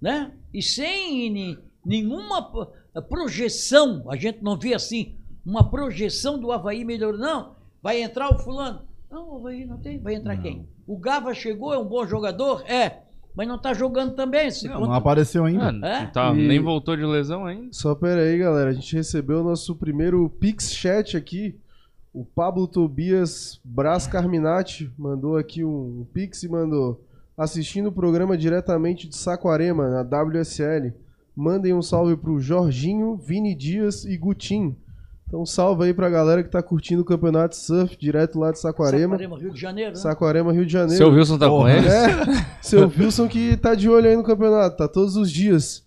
[0.00, 0.32] né?
[0.52, 2.72] E sem nenhuma pro-
[3.08, 4.04] projeção.
[4.10, 7.22] A gente não vê assim uma projeção do Havaí melhorando.
[7.22, 8.82] Não, vai entrar o fulano.
[9.10, 9.98] Não, o Havaí não tem.
[9.98, 10.66] Vai entrar quem?
[10.86, 12.62] O Gava chegou, é um bom jogador?
[12.70, 13.03] É.
[13.36, 14.50] Mas não tá jogando também.
[14.50, 15.70] Se Não, conta- não apareceu ainda.
[15.82, 16.06] Ah, É?
[16.06, 17.68] tá, E- Nem voltou de lesão ainda.
[17.72, 18.70] Só pera aí, galera.
[18.70, 21.56] A gente recebeu o nosso primeiro Pix Chat aqui.
[22.12, 27.04] O Pablo Tobias Braz Carminati mandou aqui um Pix e mandou.
[27.36, 30.92] Assistindo o programa diretamente de Saquarema, na WSL.
[31.34, 34.76] Mandem um salve pro Jorginho, Vini Dias e Gutim.
[35.26, 38.58] Então, salve aí pra galera que tá curtindo o campeonato de surf direto lá de
[38.60, 39.16] Saquarema.
[39.16, 39.96] Saquarema, Rio de Janeiro, né?
[39.96, 40.96] Saquarema, Rio de Janeiro.
[40.96, 41.72] Seu Wilson tá com Porra.
[41.72, 41.88] ele?
[41.88, 45.82] É, seu Wilson que tá de olho aí no campeonato, tá todos os dias.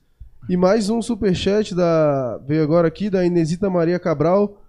[0.50, 4.62] E mais um superchat da veio agora aqui da Inesita Maria Cabral,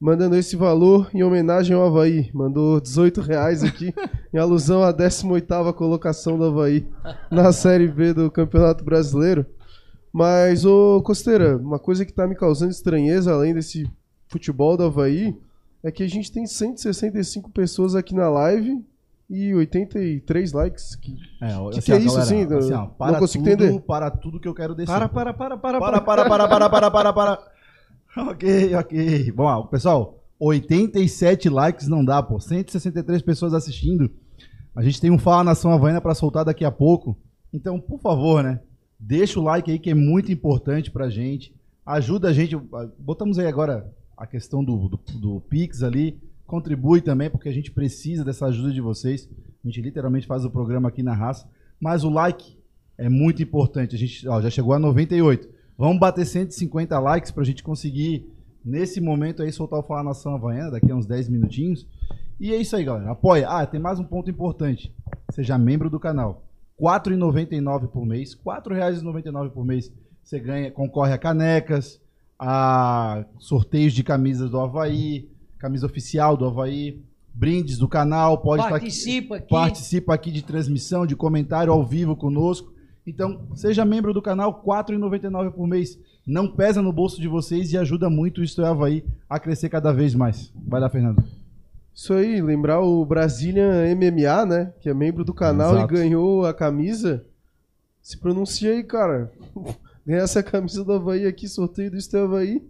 [0.00, 2.30] mandando esse valor em homenagem ao Havaí.
[2.32, 3.94] Mandou 18 reais aqui,
[4.32, 6.86] em alusão à 18ª colocação do Havaí
[7.30, 9.44] na Série B do Campeonato Brasileiro.
[10.12, 13.90] Mas, ô Costeira, uma coisa que tá me causando estranheza, além desse
[14.32, 15.36] futebol do Havaí,
[15.82, 18.82] é que a gente tem 165 pessoas aqui na live
[19.28, 20.96] e 83 likes.
[20.96, 23.80] Que É, Que que é isso, assim, ó, não para consigo tudo, entender.
[23.80, 24.92] Para tudo que eu quero descer.
[24.92, 27.52] Para, para, para, para, Para, para, para, para, para, para, para.
[28.30, 29.32] Ok, ok.
[29.32, 32.38] Bom, ó, pessoal, 87 likes não dá, pô.
[32.38, 34.10] 163 pessoas assistindo.
[34.76, 37.16] A gente tem um Fala Nação Havaiana pra soltar daqui a pouco.
[37.52, 38.60] Então, por favor, né?
[39.00, 41.54] Deixa o like aí que é muito importante pra gente.
[41.86, 42.54] Ajuda a gente.
[42.98, 46.20] Botamos aí agora a questão do, do, do Pix ali.
[46.46, 49.28] Contribui também, porque a gente precisa dessa ajuda de vocês.
[49.64, 51.48] A gente literalmente faz o programa aqui na raça.
[51.80, 52.58] Mas o like
[52.98, 53.94] é muito importante.
[53.94, 55.48] A gente ó, já chegou a 98.
[55.78, 58.30] Vamos bater 150 likes pra gente conseguir,
[58.64, 61.86] nesse momento aí, soltar o Fala Nação Havaiana, daqui a uns 10 minutinhos.
[62.38, 63.12] E é isso aí, galera.
[63.12, 63.48] Apoia.
[63.48, 64.94] Ah, tem mais um ponto importante.
[65.30, 66.44] Seja membro do canal.
[66.78, 68.34] R$ 4,99 por mês.
[68.34, 69.92] R$ 4,99 por mês.
[70.22, 72.00] Você ganha, concorre a canecas,
[72.44, 77.00] a sorteios de camisas do Havaí, camisa oficial do Havaí,
[77.32, 79.48] brindes do canal, pode estar aqui Participa aqui.
[79.48, 82.72] participa aqui de transmissão, de comentário ao vivo conosco.
[83.06, 85.96] Então, seja membro do canal, R$ 4,99 por mês.
[86.26, 89.68] Não pesa no bolso de vocês e ajuda muito o Isto é Havaí a crescer
[89.68, 90.52] cada vez mais.
[90.66, 91.22] Vai lá, Fernando.
[91.94, 94.72] Isso aí, lembrar o Brazilian MMA, né?
[94.80, 95.94] Que é membro do canal Exato.
[95.94, 97.24] e ganhou a camisa.
[98.02, 99.30] Se pronuncia aí, cara.
[100.06, 102.62] Ganhar essa camisa do Havaí aqui, sorteio do é Havaí.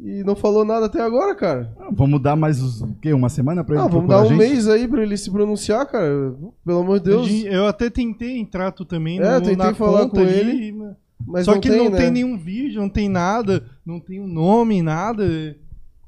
[0.00, 1.72] E não falou nada até agora, cara.
[1.80, 3.12] Ah, Vamos dar mais os, o quê?
[3.12, 6.34] Uma semana pra ele Ah, vamos dar um mês aí pra ele se pronunciar, cara.
[6.64, 7.28] Pelo amor de Deus.
[7.44, 10.72] Eu até tentei entrar tu também É, no, tentei na falar conta com ali, ele,
[10.72, 11.96] mas- Mas Só não que tem, não né?
[11.98, 15.24] tem nenhum vídeo, não tem nada, não tem um nome, nada.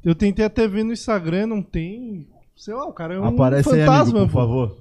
[0.05, 2.29] Eu tentei até ver no Instagram, não tem.
[2.57, 4.19] Sei lá, o cara é um Aparece aí, fantasma.
[4.21, 4.39] amigo, por pô.
[4.41, 4.77] favor.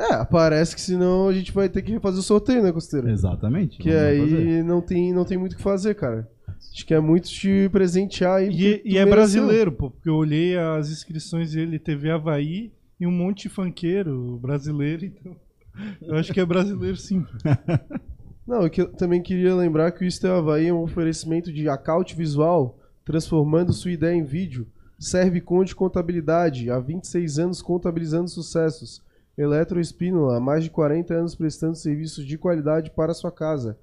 [0.00, 3.10] É, parece que senão a gente vai ter que refazer o sorteio, né, Costeira?
[3.10, 3.76] Exatamente.
[3.76, 4.64] Que aí fazer.
[4.64, 6.26] não tem, não tem muito o que fazer, cara.
[6.72, 8.48] Acho que é muito te presentear aí.
[8.48, 9.10] E, e é mereceu.
[9.10, 14.38] brasileiro, pô, porque eu olhei as inscrições dele, TV Havaí e um monte de funkeiro
[14.40, 15.36] brasileiro, então.
[16.02, 17.24] Eu acho que é brasileiro sim.
[18.46, 21.52] Não, é que eu também queria lembrar que o Isto é Havaí é um oferecimento
[21.52, 24.66] de Acaute Visual, transformando sua ideia em vídeo.
[24.98, 29.00] Serve Conte Contabilidade, há 26 anos contabilizando sucessos.
[29.40, 33.78] Eletroespínola, há mais de 40 anos prestando serviços de qualidade para sua casa.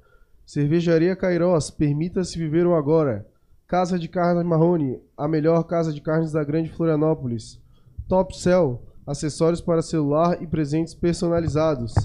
[0.46, 3.26] Cervejaria Cairós, permita-se viver o agora.
[3.66, 7.60] Casa de Carnes Marrone, a melhor casa de carnes da Grande Florianópolis.
[8.08, 11.96] Top Cell, acessórios para celular e presentes personalizados.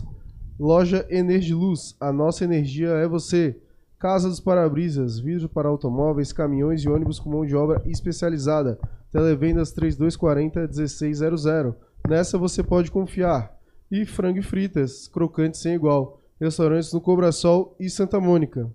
[0.58, 3.60] Loja Energiluz, a nossa energia é você.
[3.98, 8.78] Casa dos Parabrisas, vidro para automóveis, caminhões e ônibus com mão de obra especializada.
[9.12, 11.91] Televendas 3240 1600.
[12.08, 13.52] Nessa você pode confiar.
[13.90, 16.20] E frango e fritas, crocante sem igual.
[16.40, 18.68] Restaurantes no Cobrasol e Santa Mônica.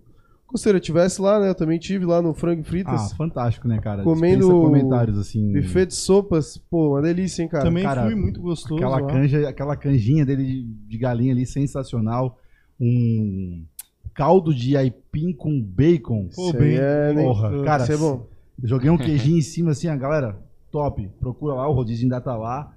[0.46, 1.50] Costeira, tivesse lá, né?
[1.50, 3.12] Eu também tive lá no frango e Ah, fritas.
[3.14, 4.02] fantástico, né, cara?
[4.04, 5.52] Comendo Dispensa comentários assim.
[5.52, 7.66] Buffet de sopas, pô, uma delícia, hein, cara.
[7.66, 8.76] Também cara, fui muito gostoso.
[8.76, 9.08] Aquela lá.
[9.12, 12.40] canja, aquela canjinha dele de, de galinha ali, sensacional.
[12.80, 13.66] Um
[14.14, 16.30] caldo de aipim com bacon.
[16.34, 17.24] Pô, Isso bem- é, né?
[17.24, 18.28] Porra, cara, Isso é bom.
[18.64, 20.40] Joguei um queijinho em cima assim, a galera,
[20.72, 21.10] top.
[21.20, 22.74] Procura lá, o rodízio ainda tá lá.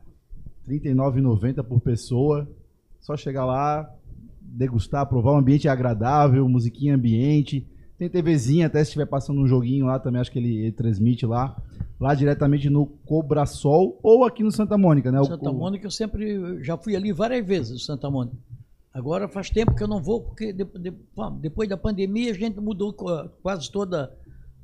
[0.66, 2.48] R$ 39,90 por pessoa.
[3.00, 3.90] Só chegar lá,
[4.40, 5.32] degustar, provar.
[5.32, 7.66] O ambiente é agradável, musiquinha ambiente.
[7.98, 11.26] Tem TVzinha, até se estiver passando um joguinho lá também, acho que ele, ele transmite
[11.26, 11.56] lá.
[11.98, 15.20] Lá diretamente no Cobrasol ou aqui no Santa Mônica, né?
[15.20, 18.36] O- Santa o- Mônica, eu sempre já fui ali várias vezes, Santa Mônica.
[18.92, 20.92] Agora faz tempo que eu não vou, porque de- de-
[21.40, 22.92] depois da pandemia a gente mudou
[23.42, 24.10] quase toda,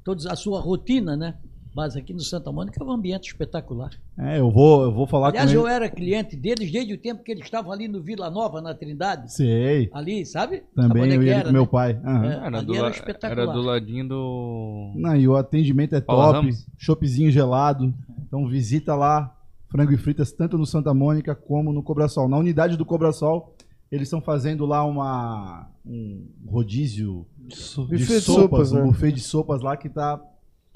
[0.03, 1.37] todos a sua rotina, né?
[1.77, 3.91] Mas aqui no Santa Mônica é um ambiente espetacular.
[4.16, 5.74] É, eu vou, eu vou falar Aliás, com eu ele.
[5.74, 9.31] era cliente deles desde o tempo que eles estavam ali no Vila Nova, na Trindade.
[9.31, 9.91] Sei.
[9.93, 10.62] Ali, sabe?
[10.74, 11.68] Também é eu que ia era, com meu né?
[11.70, 12.01] pai.
[12.03, 12.24] Aham.
[12.24, 12.35] É.
[12.47, 13.43] Era, ali do, era la- espetacular.
[13.43, 14.93] era do ladinho do.
[14.97, 16.66] Não, e o atendimento é Paula top, Ramos?
[16.79, 17.93] choppzinho gelado.
[18.27, 19.37] Então visita lá,
[19.68, 22.27] frango e fritas, tanto no Santa Mônica como no Cobrasol.
[22.27, 23.55] Na unidade do Cobrasol,
[23.93, 28.83] eles estão fazendo lá uma um rodízio de de sopas, sopas, um né?
[28.85, 30.18] buffet de sopas lá que tá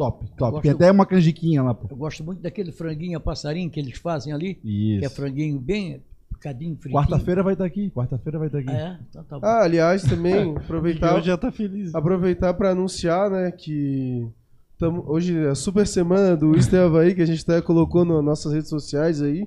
[0.05, 0.51] top, top.
[0.53, 1.87] gosto- Tem até uma canjiquinha lá, pô.
[1.91, 5.15] Eu gosto muito daquele franguinho a passarinho que eles fazem ali, que é Isso.
[5.17, 7.01] franguinho bem picadinho, fritinho.
[7.03, 8.71] Quarta-feira vai estar aqui, quarta-feira vai estar aqui.
[8.71, 8.99] Ah, é?
[9.09, 9.47] Então tá bom.
[9.47, 11.95] Ah, aliás, também aproveitar, já tá feliz.
[11.95, 14.27] aproveitar para anunciar, né, que
[14.79, 18.25] tamo, hoje é a super semana do Easter Havaí, que a gente até colocou nas
[18.25, 19.47] nossas redes sociais aí.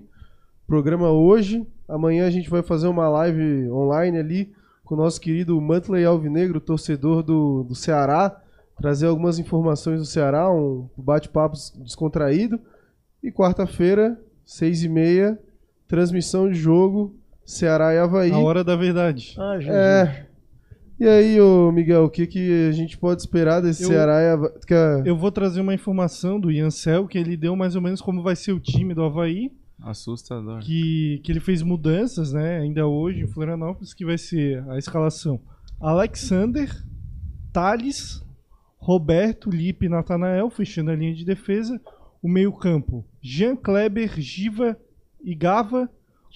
[0.67, 1.65] Programa hoje.
[1.89, 4.53] Amanhã a gente vai fazer uma live online ali
[4.85, 8.39] com o nosso querido Mantley Alvinegro, torcedor do, do Ceará.
[8.83, 12.59] Trazer algumas informações do Ceará, um bate-papo descontraído.
[13.23, 15.39] E quarta-feira, seis e meia,
[15.87, 17.15] transmissão de jogo
[17.45, 18.31] Ceará e Havaí.
[18.33, 19.35] A hora da verdade.
[19.39, 19.73] Ah, Jesus.
[19.73, 20.27] É.
[20.99, 24.27] E aí, ô Miguel, o que, que a gente pode esperar desse Eu- Ceará e
[24.31, 24.51] Havaí?
[24.67, 28.01] Quer- Eu vou trazer uma informação do Ian Cel, que ele deu mais ou menos
[28.01, 29.49] como vai ser o time do Havaí,
[29.81, 30.59] Assustador.
[30.59, 35.39] que, que ele fez mudanças, né, ainda hoje em Florianópolis, que vai ser a escalação.
[35.79, 36.69] Alexander,
[37.53, 38.21] Thales,
[38.83, 41.79] Roberto, Lipe e Natanael, fechando a linha de defesa.
[42.21, 44.77] O meio-campo, Jean Kleber, Giva
[45.23, 45.89] e Gava.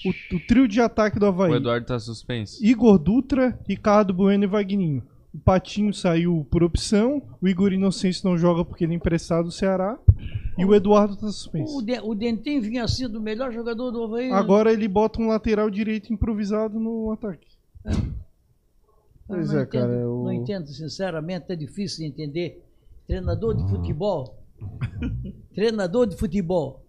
[0.06, 1.52] O, o trio de ataque do Havaí.
[1.52, 2.64] O Eduardo tá suspenso.
[2.64, 5.04] Igor Dutra, Ricardo Bueno e Vagninho.
[5.34, 9.52] O Patinho saiu por opção, o Igor Inocêncio não joga porque ele é emprestado do
[9.52, 10.00] Ceará
[10.58, 11.82] e o Eduardo tá O, suspenso.
[11.86, 14.30] De, o Dentinho vinha sendo o melhor jogador do Havaí.
[14.30, 14.36] né?
[14.36, 17.48] Agora ele bota um lateral direito improvisado no ataque.
[17.86, 17.94] Eu
[19.28, 22.64] Pois não é, entendo, cara, eu- Não entendo, sinceramente, é difícil de entender.
[23.08, 24.38] Treinador de futebol.
[25.54, 26.84] Treinador de futebol.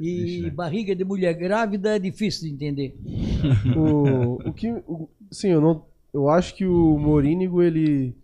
[0.00, 2.96] E barriga de mulher grávida é difícil de entender.
[3.76, 8.14] o, o que, o- sim, eu não, eu acho que o Morínigo ele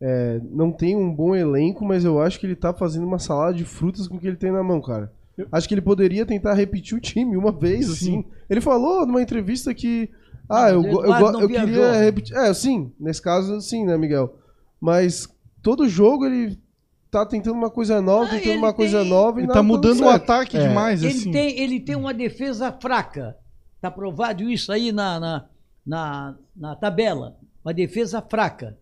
[0.00, 3.54] é, não tem um bom elenco, mas eu acho que ele tá fazendo uma salada
[3.54, 5.10] de frutas com o que ele tem na mão, cara.
[5.52, 7.92] Acho que ele poderia tentar repetir o time uma vez, Sim.
[7.92, 8.24] assim.
[8.48, 10.10] Ele falou numa entrevista que
[10.48, 11.66] ah, eu, o eu, eu viajou.
[11.68, 12.36] queria repetir.
[12.36, 14.38] É, sim, nesse caso, sim, né, Miguel?
[14.80, 15.28] Mas
[15.62, 16.58] todo jogo ele
[17.10, 19.62] tá tentando uma coisa nova, Ah, tentando uma coisa tem- nova e Ele nada tá
[19.62, 20.68] mudando dando o ataque É.
[20.68, 21.30] demais, Ele, assim.
[21.30, 23.36] tem, ele tem uma defesa fraca.
[23.76, 25.44] Está provado isso aí na, na,
[25.86, 27.36] na, na tabela.
[27.64, 28.76] Uma defesa fraca.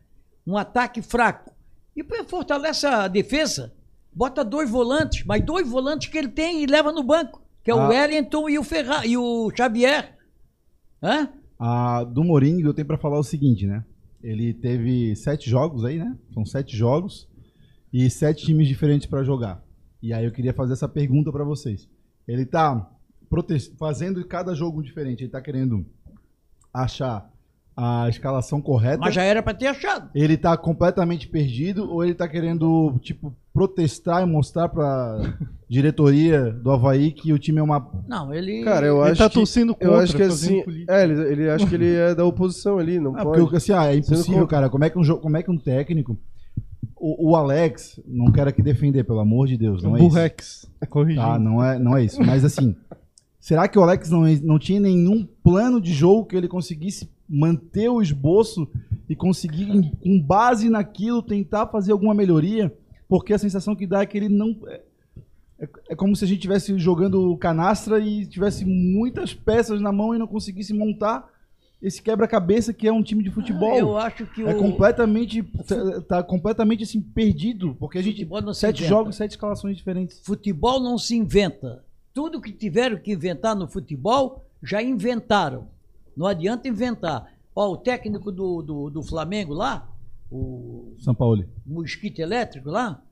[0.47, 1.53] Um ataque fraco.
[1.97, 3.73] E fortalece a defesa.
[4.13, 7.43] Bota dois volantes, mas dois volantes que ele tem e leva no banco.
[7.63, 7.89] Que é o Ah.
[7.89, 10.17] Wellington e o, Ferra, e o Xavier.
[11.03, 11.29] Hã?
[11.67, 13.83] A, do Mourinho, eu tenho pra falar o seguinte, né?
[14.23, 16.15] Ele teve sete jogos aí, né?
[16.35, 17.27] São sete jogos
[17.91, 19.65] e sete times diferentes pra jogar.
[20.03, 21.89] E aí eu queria fazer essa pergunta pra vocês.
[22.29, 22.87] Ele tá
[23.79, 25.23] fazendo cada jogo diferente.
[25.23, 25.87] Ele tá querendo
[26.71, 27.33] achar
[27.75, 28.99] a escalação correta.
[28.99, 30.11] Mas já era para ter achado.
[30.15, 35.19] Ele tá completamente perdido ou ele tá querendo, tipo, protestar e mostrar pra
[35.75, 37.91] diretoria do Havaí que o time é uma.
[38.09, 38.63] Não, ele.
[38.63, 40.93] Cara, eu Ele acho tá que torcendo eu contra, acho que assim, política.
[40.95, 43.41] é, ele, ele acha que ele é da oposição ali, não Ah, pode.
[43.41, 44.71] porque assim, ah, é impossível, cara.
[44.71, 46.17] Como é que um, como é que um técnico.
[46.97, 50.09] O, o Alex, não quero aqui defender, pelo amor de Deus, não é isso.
[50.09, 50.67] Burrex.
[50.89, 51.27] Corrigindo.
[51.27, 52.23] Tá, não é, não é isso.
[52.23, 52.75] Mas assim,
[53.41, 57.89] será que o Alex não, não tinha nenhum plano de jogo que ele conseguisse manter
[57.89, 58.69] o esboço
[59.09, 59.67] e conseguir,
[60.03, 62.73] com base naquilo, tentar fazer alguma melhoria?
[63.07, 64.57] Porque a sensação que dá é que ele não.
[65.59, 70.15] É, é- como se a gente estivesse jogando canastra e tivesse muitas peças na mão
[70.15, 71.33] e não conseguisse montar
[71.81, 73.77] esse quebra-cabeça que é um time de futebol.
[73.77, 74.49] Eu acho que o.
[74.49, 75.43] É completamente.
[75.43, 77.77] Tá, tá completamente assim, perdido.
[77.79, 78.27] Porque a gente.
[78.55, 80.21] Sete jogos, sete escalações diferentes.
[80.25, 81.85] Futebol não se inventa.
[82.15, 85.69] Tudo que tiveram que inventar no futebol, já inventaram.
[86.17, 87.33] Não adianta inventar.
[87.55, 89.89] Ó, o técnico do, do, do Flamengo lá,
[90.31, 91.45] o São Paulo.
[91.67, 93.03] mosquito elétrico lá,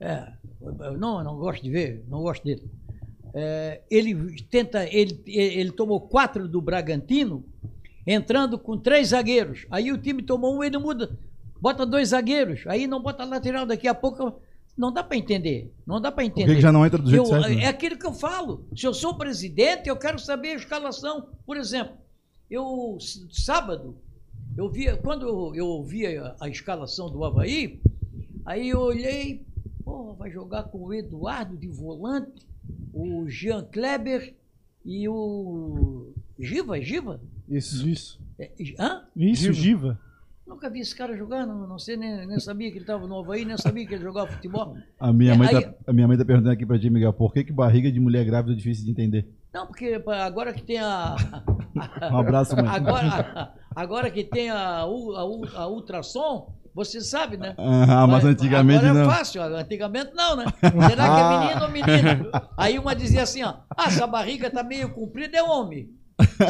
[0.00, 2.62] é, eu não, eu não gosto de ver, não gosto dele.
[3.32, 7.44] É, ele tenta, ele, ele tomou quatro do Bragantino,
[8.06, 9.66] entrando com três zagueiros.
[9.70, 11.10] Aí o time tomou um, ele muda,
[11.60, 14.40] bota dois zagueiros, aí não bota lateral, daqui a pouco
[14.76, 15.72] não dá para entender.
[15.86, 16.56] Não dá para Por que entender.
[16.56, 17.48] que já não entra do jeito Eu- certo?
[17.54, 17.64] né?
[17.64, 18.66] É aquilo que eu falo.
[18.74, 21.28] Se eu sou presidente, eu quero saber a escalação.
[21.46, 21.92] Por exemplo,
[22.50, 22.96] eu
[23.30, 23.96] sábado,
[24.56, 27.80] eu via, quando eu, eu via a escalação do Havaí,
[28.44, 29.44] aí eu olhei,
[29.84, 32.46] pô, vai jogar com o Eduardo de volante,
[32.92, 34.34] o Jean Kleber
[34.84, 37.20] e o Giva, Giva?
[37.48, 37.86] Isso.
[37.88, 38.20] Isso.
[38.38, 39.02] É, hã?
[39.16, 39.98] Isso, Giva.
[40.46, 43.44] Nunca vi esse cara jogando, não sei, nem, nem sabia que ele estava no Havaí,
[43.44, 44.76] nem sabia que ele jogava futebol.
[44.98, 47.12] A minha, É, mãe aí- tá, a minha mãe tá perguntando aqui pra ti, Miguel,
[47.12, 49.28] por que, que barriga de mulher grávida é difícil de entender?
[49.52, 51.14] Não, porque agora que tem a.
[52.12, 52.66] Um abraço, mãe.
[52.68, 57.54] Agora, agora que tem a, a, a ultrassom, você sabe, né?
[57.58, 59.10] Aham, mas antigamente agora não.
[59.10, 60.44] é fácil, antigamente não, né?
[60.88, 62.48] Será que é menino ou menina?
[62.56, 65.90] Aí uma dizia assim, ó, ah, essa barriga tá meio comprida, é homem.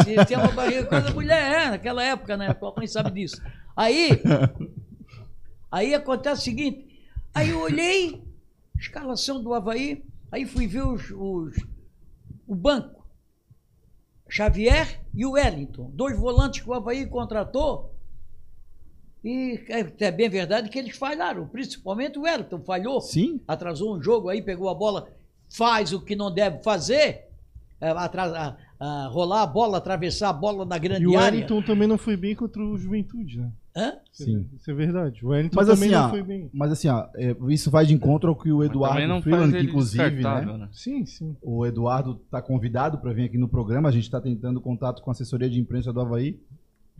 [0.04, 2.52] Se tem uma barriga coisa, mulher é, naquela época, né?
[2.54, 3.40] Tua mãe sabe disso.
[3.76, 4.20] Aí,
[5.70, 6.86] aí acontece o seguinte,
[7.34, 8.22] aí eu olhei,
[8.78, 11.56] escalação do Havaí, aí fui ver os, os-
[12.46, 13.00] o banco.
[14.28, 17.89] Xavier e o Wellington, dois volantes que o Havaí contratou.
[19.22, 23.40] E é, é bem verdade que eles falharam, principalmente o Wellington falhou, Sim?
[23.46, 25.08] atrasou um jogo aí, pegou a bola,
[25.48, 27.26] faz o que não deve fazer,
[27.80, 28.56] é, atra- a-
[29.04, 31.32] a- rolar a bola, atravessar a bola na grande E o área.
[31.36, 33.50] Wellington também não foi bem contra o Juventude, né?
[33.76, 33.92] Hã?
[34.10, 34.48] Sim.
[34.56, 35.24] Isso é verdade.
[35.24, 36.50] O Wellington Mas também assim, não ó, foi bem.
[36.52, 39.52] mas assim, ó, é, isso vai de encontro ao que o Eduardo também não Freeland,
[39.52, 40.44] que inclusive, né?
[40.58, 40.68] né?
[40.72, 41.36] Sim, sim.
[41.42, 43.88] O Eduardo tá convidado para vir aqui no programa.
[43.88, 46.40] A gente está tentando contato com a assessoria de imprensa do Havaí.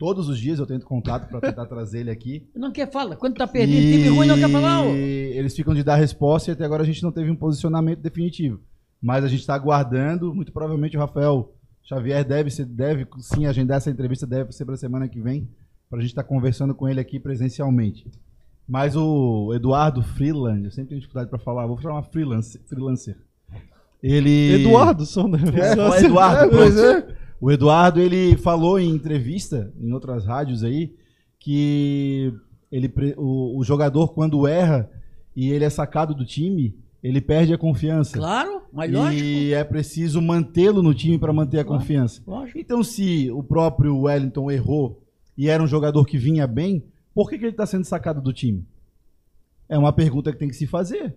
[0.01, 2.49] Todos os dias eu tento contato para tentar trazer ele aqui.
[2.57, 3.15] Não quer falar.
[3.17, 4.83] Quando tá perdendo, time ruim não quer falar.
[4.87, 7.99] E eles ficam de dar resposta e até agora a gente não teve um posicionamento
[7.99, 8.59] definitivo.
[8.99, 10.33] Mas a gente está aguardando.
[10.33, 14.73] Muito provavelmente o Rafael Xavier deve, ser, deve sim agendar essa entrevista, deve ser para
[14.73, 15.47] a semana que vem,
[15.87, 18.09] para a gente estar conversando com ele aqui presencialmente.
[18.67, 22.59] Mas o Eduardo Freeland, eu sempre tenho dificuldade para falar, vou chamar freelancer.
[22.65, 23.17] freelancer.
[24.01, 24.61] Ele.
[24.61, 25.37] Eduardo só, né?
[25.53, 26.05] É, o assim.
[26.07, 27.20] Eduardo, É, pois pronto.
[27.41, 30.93] O Eduardo, ele falou em entrevista, em outras rádios aí,
[31.39, 32.31] que
[32.71, 34.89] ele, o, o jogador, quando erra
[35.35, 38.15] e ele é sacado do time, ele perde a confiança.
[38.17, 39.23] Claro, mas lógico.
[39.23, 41.81] E é preciso mantê-lo no time para manter a Claro.
[41.81, 42.21] confiança.
[42.27, 42.59] lógico.
[42.59, 45.01] Então, se o próprio Wellington errou
[45.35, 46.83] e era um jogador que vinha bem,
[47.13, 48.63] por que, que ele está sendo sacado do time?
[49.67, 51.15] É uma pergunta que tem que se fazer.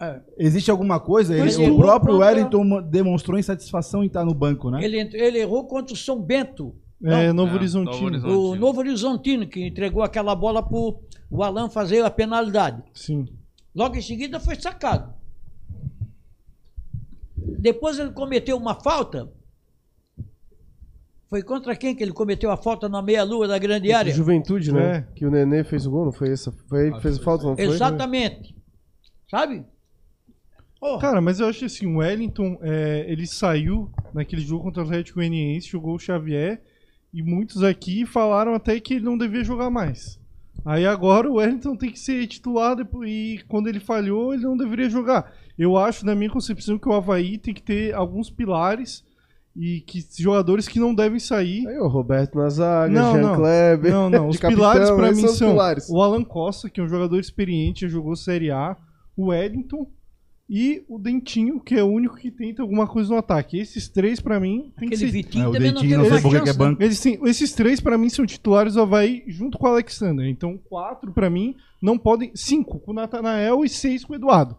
[0.00, 0.20] É.
[0.38, 1.36] Existe alguma coisa?
[1.36, 4.84] Ele- o próprio pronto, Wellington mo- demonstrou insatisfação em estar no banco, né?
[4.84, 7.92] Ele, ele errou contra o São Bento, É, Não, Novo Horizontino.
[7.94, 8.34] Novo Horizonte.
[8.34, 12.82] o Novo Horizontino, que entregou aquela bola para o Alan fazer a penalidade.
[12.92, 13.26] Sim.
[13.74, 15.14] Logo em seguida foi sacado.
[17.36, 19.30] Depois ele cometeu uma falta.
[21.28, 24.12] Foi contra quem que ele cometeu a falta na meia-lua da grande área?
[24.12, 24.96] Juventude, né?
[24.96, 25.12] É.
[25.14, 26.50] Que o Nenê fez o gol, não foi essa?
[26.68, 27.64] Foi ele que fez a falta, não foi?
[27.64, 28.56] Exatamente.
[29.30, 29.64] Sabe?
[30.80, 34.86] Porra, Cara, mas eu acho assim, o Wellington, é, ele saiu naquele jogo contra o
[34.86, 36.62] Atlético Goianiense, jogou o Xavier,
[37.12, 40.18] e muitos aqui falaram até que ele não devia jogar mais.
[40.64, 42.76] Aí agora o Wellington tem que ser titular
[43.06, 45.32] e quando ele falhou, ele não deveria jogar.
[45.58, 49.04] Eu acho, na minha concepção, que o Havaí tem que ter alguns pilares
[49.56, 51.66] e que jogadores que não devem sair.
[51.66, 53.36] Aí o Roberto na zaga, Não, Jean não.
[53.36, 53.90] Kleber.
[53.90, 54.28] Não, não.
[54.30, 57.18] Os capitão, pilares pra esses mim são são o Alan Costa, que é um jogador
[57.18, 58.76] experiente, jogou Série A,
[59.16, 59.90] o Wellington
[60.48, 63.58] e o Dentinho, que é o único que tenta alguma coisa no ataque.
[63.58, 65.16] Esses três, pra mim, tem que aquele ser.
[65.16, 66.82] Vitinho É, o também não Dentinho, teve não sei uma por que que é banco.
[66.82, 70.26] Eles, têm- esses três, pra mim, são titulares do Havaí junto com o Alexander.
[70.26, 72.30] Então, quatro, pra mim, não podem.
[72.34, 74.56] Cinco com o Natanael e seis com o Eduardo.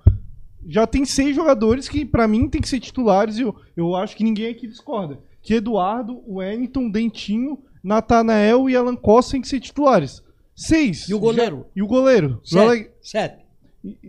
[0.68, 4.16] Já tem seis jogadores que, pra mim, tem que ser titulares e eu, eu acho
[4.16, 5.20] que ninguém aqui discorda.
[5.42, 10.22] Que Eduardo, Wellington, Dentinho, Natanael e Alan Costa têm que ser titulares.
[10.56, 11.08] Seis.
[11.08, 11.58] E o goleiro?
[11.60, 12.42] Já- e o goleiro.
[12.44, 12.60] Sete.
[12.62, 13.39] Ale- Sete.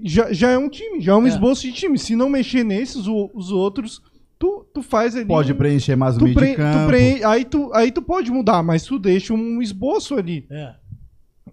[0.03, 1.29] Já, já é um time, já é um É.
[1.29, 1.99] esboço de time.
[1.99, 4.03] Se não mexer nesses, o- os outros,
[4.39, 5.25] tu, tu faz ali.
[5.27, 8.63] Pode um- preencher mais o meio pre- de tu aí, tu, aí tu pode mudar,
[8.63, 10.45] mas tu deixa um esboço ali.
[10.51, 10.75] É.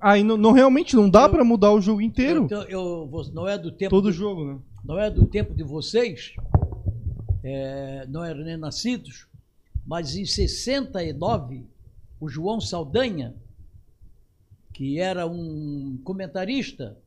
[0.02, 2.46] Aí não, não- realmente não dá Eu- pra mudar o jogo inteiro.
[2.46, 4.58] Então, eu, vou- não é do tempo Todo do- jogo, né?
[4.84, 6.34] não é do tempo de vocês,
[7.44, 9.28] é, não eram nem nascidos,
[9.86, 11.64] mas em 69,
[12.20, 13.36] o João Saldanha,
[14.74, 16.98] que era um comentarista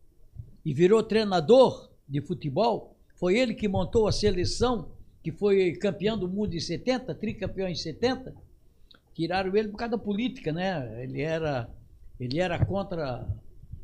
[0.64, 4.88] e virou treinador de futebol, foi ele que montou a seleção,
[5.22, 8.34] que foi campeão do mundo em 70, tricampeão em 70.
[9.14, 11.02] Tiraram ele por causa da política, né?
[11.02, 11.68] Ele era,
[12.18, 13.28] ele era contra.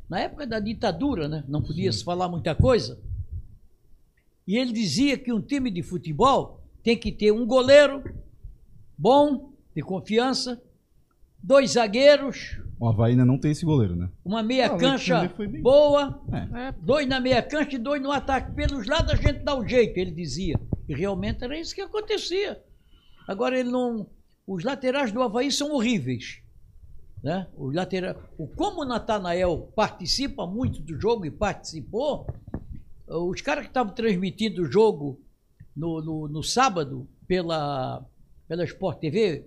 [0.09, 1.43] Na época da ditadura, né?
[1.47, 2.99] Não podia se falar muita coisa.
[4.47, 8.03] E ele dizia que um time de futebol tem que ter um goleiro
[8.97, 10.59] bom, de confiança,
[11.41, 14.09] dois zagueiros, O Havaí ainda não tem esse goleiro, né?
[14.23, 15.61] uma meia Ah, o cancha Alexandre foi bem.
[15.61, 16.71] boa, É.
[16.79, 18.51] dois na meia cancha e dois no ataque.
[18.53, 20.59] Pelos lados a gente dá um jeito, ele dizia.
[20.87, 22.61] E realmente era isso que acontecia.
[23.27, 24.07] Agora ele não.
[24.45, 26.41] Os laterais do Havaí são horríveis.
[27.23, 27.47] Né?
[27.57, 32.27] Os laterais, o, como o Natanael participa muito do jogo e participou,
[33.07, 35.19] os caras que estavam transmitindo o jogo
[35.75, 38.05] no, no, no sábado pela,
[38.47, 39.45] pela Sport TV,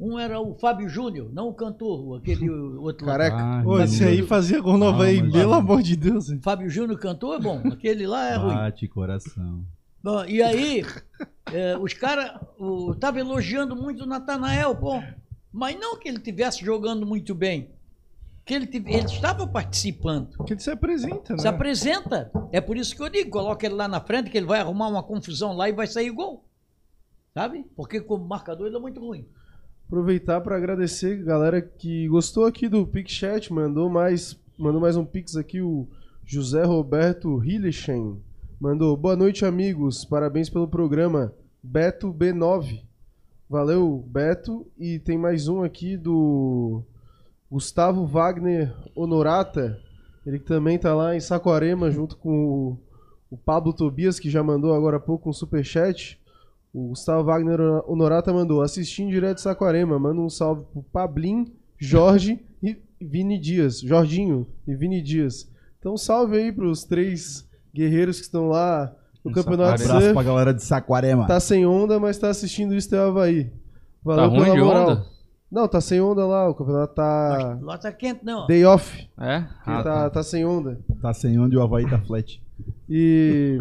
[0.00, 2.48] Um era o Fábio Júnior, não o cantor, aquele
[2.80, 3.12] outro lá.
[3.18, 3.60] Careca.
[3.62, 6.30] Pô, esse aí fazia gol no Ah, Havaí, mas- pelo amor de Deus.
[6.30, 6.40] hein?
[6.42, 8.54] Fábio Júnior cantor é bom, aquele lá é ruim.
[8.54, 9.62] Bate coração.
[10.02, 10.82] Bom, e aí,
[11.52, 12.32] é, os caras
[12.94, 15.02] estavam elogiando muito o Natanael, pô.
[15.52, 17.68] Mas não que ele estivesse jogando muito bem.
[18.46, 20.28] Que ele, tive- ele estava participando.
[20.38, 21.38] Porque ele se apresenta, né?
[21.40, 22.30] Se apresenta.
[22.50, 24.88] É por isso que eu digo, coloca ele lá na frente, que ele vai arrumar
[24.88, 26.44] uma confusão lá e vai sair gol.
[27.34, 27.64] Sabe?
[27.76, 29.26] Porque como marcador ele é muito ruim.
[29.90, 34.96] Aproveitar para agradecer a galera que gostou aqui do Pix Chat, mandou mais, mandou mais
[34.96, 35.88] um Pix aqui, o
[36.24, 38.22] José Roberto Hillechen.
[38.60, 41.34] Mandou, boa noite, amigos, parabéns pelo programa.
[41.60, 42.84] Beto B9.
[43.48, 44.64] Valeu, Beto.
[44.78, 46.84] E tem mais um aqui do
[47.50, 49.76] Gustavo Wagner Honorata.
[50.24, 52.78] Ele também tá lá em Saquarema, junto com o,
[53.28, 56.19] o Pablo Tobias, que já mandou agora há pouco um superchat.
[56.72, 59.98] O Gustavo Wagner Honorata mandou assistindo direto de Saquarema.
[59.98, 63.80] Manda um salve pro Pablin, Jorge e Vini Dias.
[63.80, 65.50] Jorginho e Vini Dias.
[65.78, 68.94] Então salve aí pros três guerreiros que estão lá
[69.24, 71.26] no Em Campeonato Abraço pra galera de Saquarema.
[71.26, 73.52] Tá sem onda, mas tá assistindo isso teu Havaí.
[74.02, 74.88] Valeu Tá ruim pela de moral.
[74.90, 75.06] onda?
[75.50, 76.48] Não, tá sem onda lá.
[76.48, 78.46] O campeonato tá lá tá quente, não.
[78.46, 79.08] day off.
[79.18, 79.44] É?
[79.66, 80.78] Ah, tá, tá sem onda.
[81.02, 82.40] Tá sem onde o Havaí tá flat.
[82.88, 83.58] E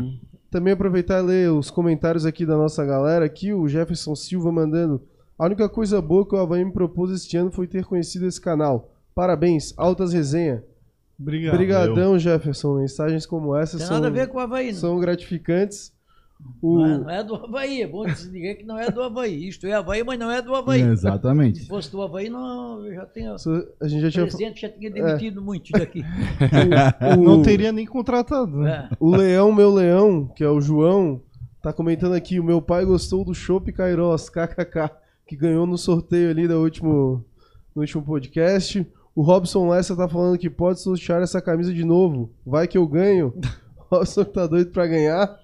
[0.50, 3.26] também aproveitar e ler os comentários aqui da nossa galera.
[3.26, 5.02] Aqui o Jefferson Silva mandando.
[5.38, 8.42] A única coisa boa que o Havaí me propôs este ano foi ter conhecido esse
[8.42, 8.92] canal.
[9.16, 10.64] Parabéns, altas resenha.
[11.20, 11.54] Obrigado.
[11.54, 12.78] Obrigadão, Jefferson.
[12.80, 14.80] Mensagens como essa Tem são, nada a ver com o Havaí, não.
[14.80, 15.94] são gratificantes.
[16.62, 19.48] O, Não, é, não é do Havaí, é bom dizer que não é do Havaí.
[19.48, 20.82] Isto é Havaí, mas não é do Havaí.
[20.82, 21.68] Se Exatamente.
[21.68, 23.36] fosse do Havaí, não, eu já tinha.
[23.82, 24.24] a gente já tinha.
[24.24, 26.02] O presidente já tinha demitido muitos daqui.
[27.18, 28.90] o- Não teria nem contratado, né?
[28.92, 28.96] É.
[29.00, 31.22] O Leão, meu leão, que é o João,
[31.62, 32.40] tá comentando aqui.
[32.40, 34.90] O meu pai gostou do Chopp Kairos, kkk,
[35.28, 37.24] que ganhou no sorteio ali do último,
[37.76, 38.86] no último podcast.
[39.16, 42.30] O Robson Lessa tá falando que pode sortear essa camisa de novo.
[42.46, 43.34] Vai que eu ganho.
[43.92, 45.36] O Robson tá doido pra ganhar.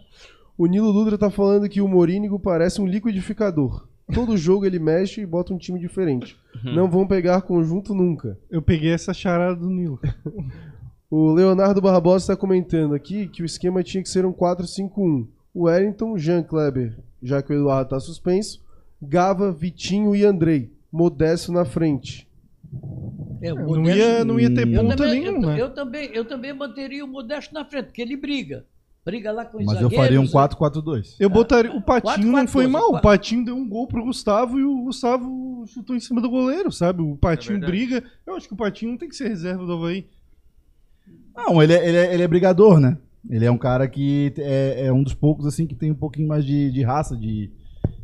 [0.58, 3.88] O Nilo Dutra tá falando que o Morínigo parece um liquidificador.
[4.14, 6.38] Todo jogo ele mexe e bota um time diferente.
[6.64, 8.38] Não vão pegar conjunto nunca.
[8.50, 10.00] Eu peguei essa charada do Nilo.
[11.08, 15.28] O Leonardo Barbosa está comentando aqui que o esquema tinha que ser um 4-5-1.
[15.54, 18.62] O Wellington, Jean Kleber, já que o Eduardo está suspenso,
[19.02, 20.74] Gava, Vitinho e Andrei.
[20.92, 22.28] Modesto na frente.
[23.42, 25.62] É, o Não ia, não ia ter também, nenhum, eu, né?
[25.62, 28.66] eu também, eu também manteria o Modesto na frente, porque ele briga.
[29.06, 31.16] Briga lá com os Mas eu faria um 4-4-2.
[31.20, 31.72] Eu botaria.
[31.72, 32.90] O Patinho não foi 4-4-2, mal.
[32.90, 33.02] O.
[33.02, 37.04] Patinho deu um gol pro Gustavo e o Gustavo chutou em cima do goleiro, sabe?
[37.04, 37.72] O Patinho verdade.
[37.72, 38.04] briga.
[38.26, 40.08] Eu acho que o Patinho não tem que ser reserva do Havaí.
[41.36, 42.98] Não, ele é, ele, é, ele é brigador, né?
[43.30, 46.28] Ele é um cara que é, é um dos poucos, assim, que tem um pouquinho
[46.28, 47.52] mais de, de raça, de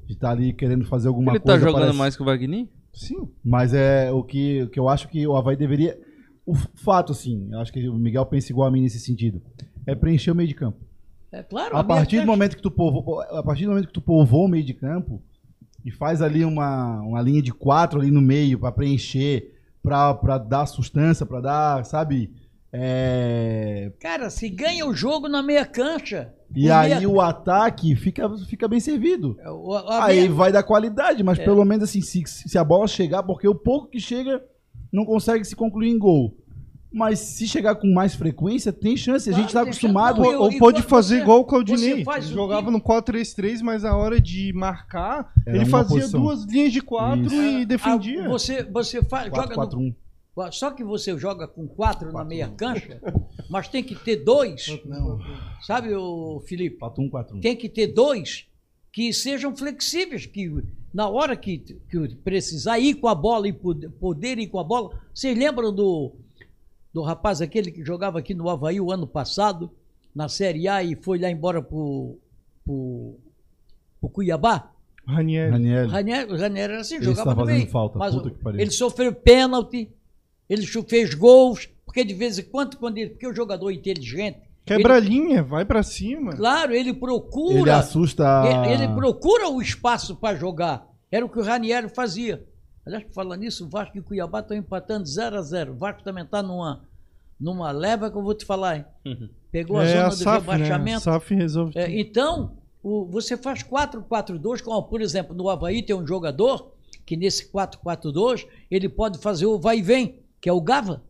[0.08, 1.60] estar ali querendo fazer alguma Ele coisa.
[1.60, 1.98] tá jogando parece.
[1.98, 2.68] mais que o Wagner?
[2.94, 3.28] Sim.
[3.44, 5.98] Mas é o que, o que eu acho que o Havaí deveria.
[6.46, 9.42] O fato, assim, eu acho que o Miguel pensa igual a mim nesse sentido.
[9.88, 10.91] É preencher o meio de campo.
[11.32, 14.02] É claro, A partir do momento que tu povoa, a partir do momento que tu
[14.02, 15.22] povoa o meio de campo
[15.86, 20.38] e faz ali uma, uma linha de quatro ali no meio para preencher, pra pra
[20.38, 22.34] dar sustância, pra dar, sabe?
[22.74, 26.34] É, Cara, se ganha o jogo na meia cancha.
[26.54, 29.38] E aí meia- o ataque fica, fica bem servido.
[29.46, 31.24] o- a Aí meia- vai dar qualidade, É.
[31.24, 34.42] mas pelo menos assim, se, se a bola chegar, porque o pouco que chega
[34.92, 36.36] não consegue se concluir em gol.
[36.94, 39.30] Mas se chegar com mais frequência, tem chance.
[39.30, 40.22] A gente tá tem acostumado.
[40.22, 42.04] Não, Ou pode fazer você- igual o Claudinei.
[42.04, 46.22] faz Ele jogava no 4-3-3, mas na hora de marcar, Era ele fazia posição.
[46.22, 47.36] duas linhas de quatro Isso.
[47.36, 48.28] e Ah, defendia.
[48.28, 49.96] você, você faz, joga no 4-4-1.
[50.52, 53.02] Só que você joga com quatro na meia cancha,
[53.50, 54.66] mas tem que ter dois.
[55.62, 56.78] Sabe, o Felipe?
[56.78, 57.40] 4-1, 4-1.
[57.42, 58.46] Tem que ter dois
[58.92, 60.52] que sejam flexíveis, que
[60.94, 61.58] na hora que,
[61.90, 64.90] que precisar ir com a bola e poder, poder ir com a bola.
[65.14, 66.12] Vocês lembram do,
[66.94, 69.72] do rapaz aquele que jogava aqui no Havaí o ano passado,
[70.14, 72.18] na Série A, e foi lá embora pro,
[72.66, 73.18] pro,
[74.00, 74.72] pro Cuiabá?
[75.08, 75.52] Ranieri.
[75.52, 75.88] Raniel.
[75.88, 77.68] Ranieri, o Ranieri era assim, jogava tá meio.
[77.68, 78.60] falta, Mas puta o- que pariu.
[78.60, 79.90] ele sofreu pênalti,
[80.50, 84.40] ele fez gols, porque de vez em quando, quando ele, porque o jogador é inteligente,
[84.64, 86.34] Quebra a linha, vai pra cima.
[86.36, 88.44] claro, ele procura, Ele assusta.
[88.46, 90.88] ele, ele procura o espaço para jogar.
[91.12, 92.46] Era o que o Ranieri fazia.
[92.86, 96.04] Aliás, falando nisso, o Vasco e o Cuiabá estão empatando 0 a 0 O Vasco
[96.04, 96.82] também está numa,
[97.40, 99.30] numa leva que eu vou te falar, hein?
[99.52, 100.54] Pegou a é zona a do SAF, né?
[100.54, 101.02] A rebaixamento.
[101.02, 106.08] SAF resolve É, então, o- você faz 4-4-2, como por exemplo, no Havaí tem um
[106.08, 106.74] jogador
[107.06, 111.04] que nesse 4-4-2 ele pode fazer o vai e vem, que é o Gava.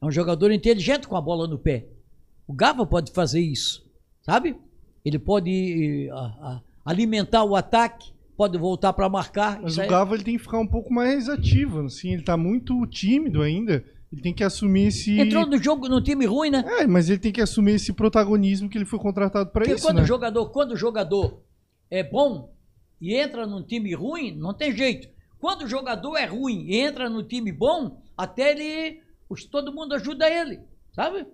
[0.00, 1.86] É um jogador inteligente com a bola no pé.
[2.46, 3.84] O Gava pode fazer isso,
[4.22, 4.56] sabe?
[5.04, 9.60] Ele pode eh, a- a- alimentar o ataque pode voltar para marcar.
[9.60, 12.36] Mas o aí- Gava ele tem que ficar um pouco mais ativo, assim, ele tá
[12.36, 13.84] muito tímido ainda.
[14.12, 15.18] Ele tem que assumir esse.
[15.20, 16.64] Entrou no jogo num time ruim, né?
[16.78, 19.84] É, mas ele tem que assumir esse protagonismo que ele foi contratado para Porque isso,
[19.84, 20.02] quando, né?
[20.04, 21.42] o jogador, quando o jogador
[21.90, 22.54] é bom
[23.00, 25.08] e entra num time ruim, não tem jeito.
[25.38, 29.02] Quando o jogador é ruim e entra no time bom, até ele.
[29.50, 30.60] todo mundo ajuda ele,
[30.94, 31.26] sabe?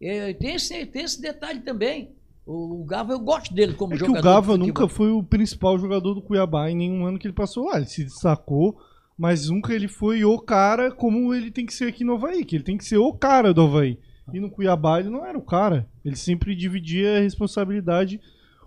[0.00, 2.12] É, tem, esse, tem esse detalhe também.
[2.46, 4.20] O, o Gava, eu gosto dele como É que jogador.
[4.20, 7.66] o Gava nunca foi o principal jogador do Cuiabá em nenhum ano que ele passou
[7.66, 7.76] lá.
[7.76, 8.76] Ele se destacou,
[9.16, 12.56] mas nunca ele foi o cara como ele tem que ser aqui no Havaí, que
[12.56, 13.98] ele tem que ser o cara do Havaí.
[14.32, 15.88] E no Cuiabá ele não era o cara.
[16.04, 18.20] Ele sempre dividia a responsabilidade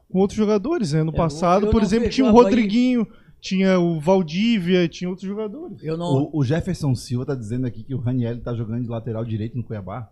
[0.10, 0.94] com outros jogadores.
[0.94, 1.04] Né?
[1.04, 3.08] No É, passado, eu por exemplo, tinha o o Havaí- Rodriguinho,
[3.42, 5.82] tinha o Valdívia, tinha outros jogadores.
[5.84, 6.30] Eu não.
[6.32, 9.58] O, o Jefferson Silva tá dizendo aqui que o Raniel tá jogando de lateral direito
[9.58, 10.10] no Cuiabá.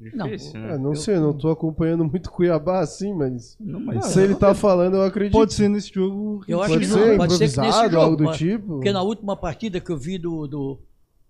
[0.00, 0.78] Difícil, É, né?
[0.78, 3.56] não Eu- sei, não tô acompanhando muito Cuiabá assim, mas.
[3.60, 5.32] Não, mas Se ele tá falando, eu acredito.
[5.32, 6.42] Pode ser nesse jogo.
[6.48, 8.36] Eu acho Pode que ser não, pode ser que nesse improvisado, jogo, algo do mas-
[8.36, 8.66] tipo.
[8.66, 10.46] Porque na última partida que eu vi do.
[10.46, 10.78] do,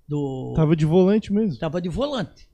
[0.09, 1.59] do Tava de volante mesmo.
[1.59, 2.49] Tava de volante.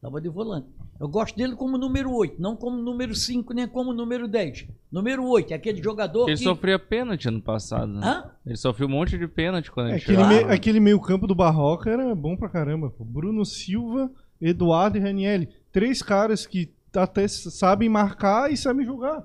[0.00, 0.68] Tava de volante.
[1.00, 4.66] Eu gosto dele como número 8, não como número 5, nem como número 10.
[4.92, 6.44] Número 8, é aquele jogador Ele que...
[6.44, 7.92] sofria pênalti ano passado.
[7.92, 8.00] né?
[8.06, 8.30] Hã?
[8.46, 10.28] Ele sofreu um monte de pênalti quando É, ele aquele, chegou.
[10.28, 12.88] meio, aquele meio campo do Barroca era bom pra caramba.
[12.90, 13.04] pô.
[13.04, 15.48] Bruno Silva, Eduardo e Ranielli.
[15.72, 19.22] Três caras que até sabem marcar e sabem jogar.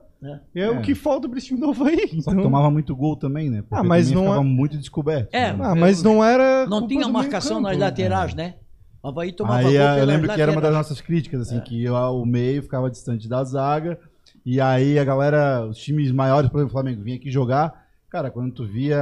[0.53, 0.69] É, É.
[0.69, 1.97] o que falta pra esse time do Havaí.
[1.97, 2.43] Só que Então...
[2.43, 3.61] tomava muito gol também, né?
[3.63, 5.29] Porque Ah, mas não ficava é- muito descoberto.
[5.33, 5.59] É, né?
[5.61, 6.65] Ah, mas não era.
[6.67, 8.55] Não tinha marcação nas laterais, né?
[9.01, 11.89] O Havaí tomava Aí gol eu lembro que era uma das nossas críticas, assim, que
[11.89, 13.97] o- o meio ficava distante da zaga.
[14.45, 17.80] E aí a galera, os times maiores, por exemplo, o Flamengo, vinha aqui jogar.
[18.11, 19.01] Cara, quando tu via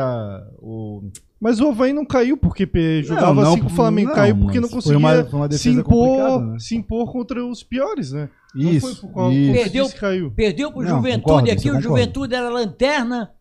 [0.61, 1.01] o.
[1.41, 4.09] Mas o Havaí não caiu porque jogava não, assim com o Flamengo.
[4.09, 6.59] não, caiu porque não foi conseguia uma- foi uma se, impor, né?
[6.59, 8.29] se impor contra os piores, né?
[8.53, 8.85] não Isso.
[8.87, 9.53] foi por qual isso.
[9.53, 10.31] Perdeu- que caiu.
[10.31, 11.81] Perdeu pro Não, Juventude concordo, aqui, o concordo.
[11.87, 13.31] Juventude era a lanterna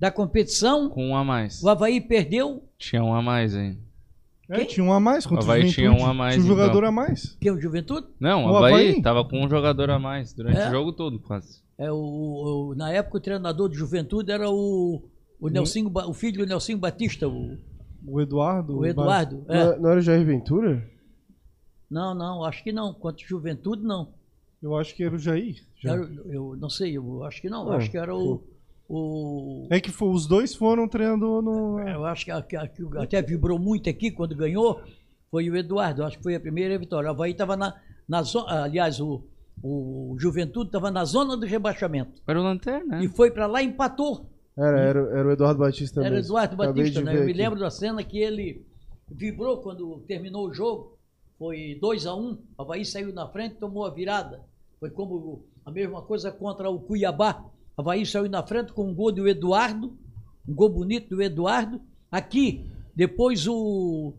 [0.00, 0.88] da competição.
[0.88, 1.62] Com um a mais.
[1.62, 3.78] O Havaí perdeu, Tinha um a mais ainda.
[4.48, 5.74] É, tinha um a mais contra o Havaí Juventude.
[5.88, 6.88] tinha um a mais, Tinha um jogador então.
[6.88, 7.36] a mais.
[7.40, 8.06] que é o Juventude?
[8.20, 9.02] Não, O o Havaí, Havaí?
[9.02, 10.68] tava com um jogador a mais durante É?
[10.68, 11.63] o jogo todo, quase.
[11.78, 11.96] É, o,
[12.70, 15.02] o- na época o treinador de Juventude era o,
[15.40, 17.58] o, Nelsinho, Ba- o filho do Nelsinho Batista, o,
[18.06, 18.78] O Eduardo.
[18.78, 19.44] o Eduardo.
[19.48, 19.62] Não, É.
[19.74, 20.88] é- não era o Jair Ventura?
[21.90, 22.92] Não, não, acho que não.
[22.94, 24.12] Quanto Juventude, não.
[24.62, 25.62] Eu acho que era o Jair.
[25.84, 27.70] Era- eu não sei, eu acho que não.
[27.70, 28.42] Ah, acho que era o.
[28.88, 31.78] o É que foi- os dois foram treinador no.
[31.80, 34.80] eu acho que, a- que a- que até vibrou muito aqui quando ganhou.
[35.30, 36.04] Foi o Eduardo.
[36.04, 37.08] Acho que foi a primeira vitória.
[37.08, 37.74] O Havaí estava na,
[38.08, 38.62] na zona.
[38.64, 39.22] Aliás, o,
[39.66, 42.20] o Juventude estava na zona do rebaixamento.
[42.26, 43.04] Era o Lanterna, né?
[43.04, 44.30] E foi para lá e empatou.
[44.54, 46.18] Era, era, era o Eduardo Batista Era o.
[46.18, 47.12] Eduardo Batista, de né?
[47.12, 47.32] Eu me aqui.
[47.32, 48.66] lembro da cena que ele
[49.10, 50.98] vibrou quando terminou o jogo.
[51.38, 54.42] Foi 2 a 1 um, o Havaí saiu na frente e tomou a virada.
[54.78, 57.42] Foi como a mesma coisa contra o Cuiabá.
[57.74, 59.96] O Havaí saiu na frente com um gol do Eduardo,
[60.46, 61.80] um gol bonito do Eduardo.
[62.12, 64.12] Aqui, depois o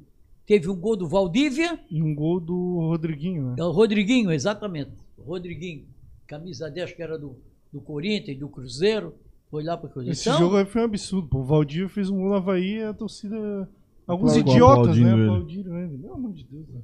[0.46, 3.56] teve um gol do Valdívia, E um gol do Rodriguinho, né?
[3.60, 5.05] é o Rodriguinho, exatamente.
[5.26, 5.86] Rodriguinho,
[6.28, 7.36] camisa 10 que era do,
[7.72, 9.14] do Corinthians, do Cruzeiro,
[9.50, 10.14] foi lá para Cruzeiro.
[10.14, 11.28] Esse jogo aí foi um absurdo.
[11.28, 11.40] Pô.
[11.40, 13.68] O Valdir fez um gol Havaí e a torcida.
[14.08, 14.54] Alguns Aplaudiu.
[14.54, 15.12] idiotas, né?
[15.12, 15.24] Aplaudindo ele.
[15.30, 15.98] Aplaudiram ele.
[15.98, 16.68] Pelo amor de Deus.
[16.70, 16.82] Né?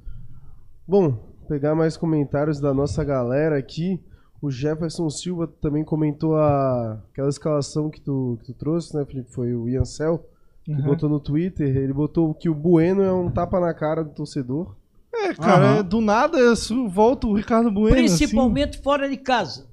[0.86, 1.12] Bom,
[1.48, 4.00] pegar mais comentários da nossa galera aqui.
[4.40, 9.30] O Jefferson Silva também comentou a, aquela escalação que tu, que tu trouxe, né, Felipe?
[9.30, 10.26] Foi o Ian Cell,
[10.64, 10.82] que Uhum.
[10.82, 11.76] botou no Twitter.
[11.76, 14.74] Ele botou que o Bueno é um tapa na cara do torcedor.
[15.14, 16.38] É, cara, é, do nada
[16.88, 17.96] volta o Ricardo Bueno.
[17.96, 18.16] assim.
[18.18, 19.70] Principalmente fora de casa.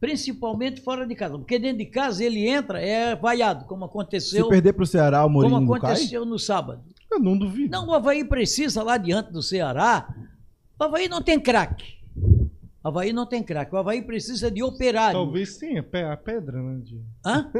[0.00, 1.38] Principalmente fora de casa.
[1.38, 5.28] Porque dentro de casa ele entra, é vaiado, como Se aconteceu, perder pro Ceará, o
[5.32, 5.92] como Mourinho cai?
[5.92, 6.82] aconteceu no sábado.
[6.84, 6.94] Assim.
[7.12, 7.70] Eu não duvido.
[7.70, 10.12] Não, o Havaí precisa lá diante do Ceará.
[10.78, 11.94] O Havaí não tem craque.
[12.84, 13.74] O Havaí não tem craque.
[13.74, 15.18] O Havaí precisa de operário.
[15.18, 16.80] Talvez pe- a pedra, né?
[16.84, 17.50] de- Hã?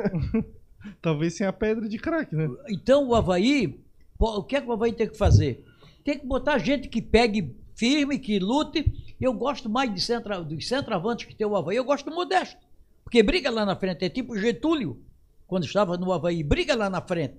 [1.01, 2.49] Talvez tenha a pedra de craque, né?
[2.69, 3.81] Então o Havaí,
[4.19, 5.65] o que é que o Havaí tem que fazer?
[6.07, 9.15] Tem que botar gente que pegue firme, que lute.
[9.21, 12.57] Eu gosto mais de centra, dos centroavantes que tem o Havaí, eu gosto do Modesto.
[13.03, 15.03] Porque briga lá na frente, é tipo Getúlio,
[15.49, 17.35] quando estava no Havaí, briga lá na frente.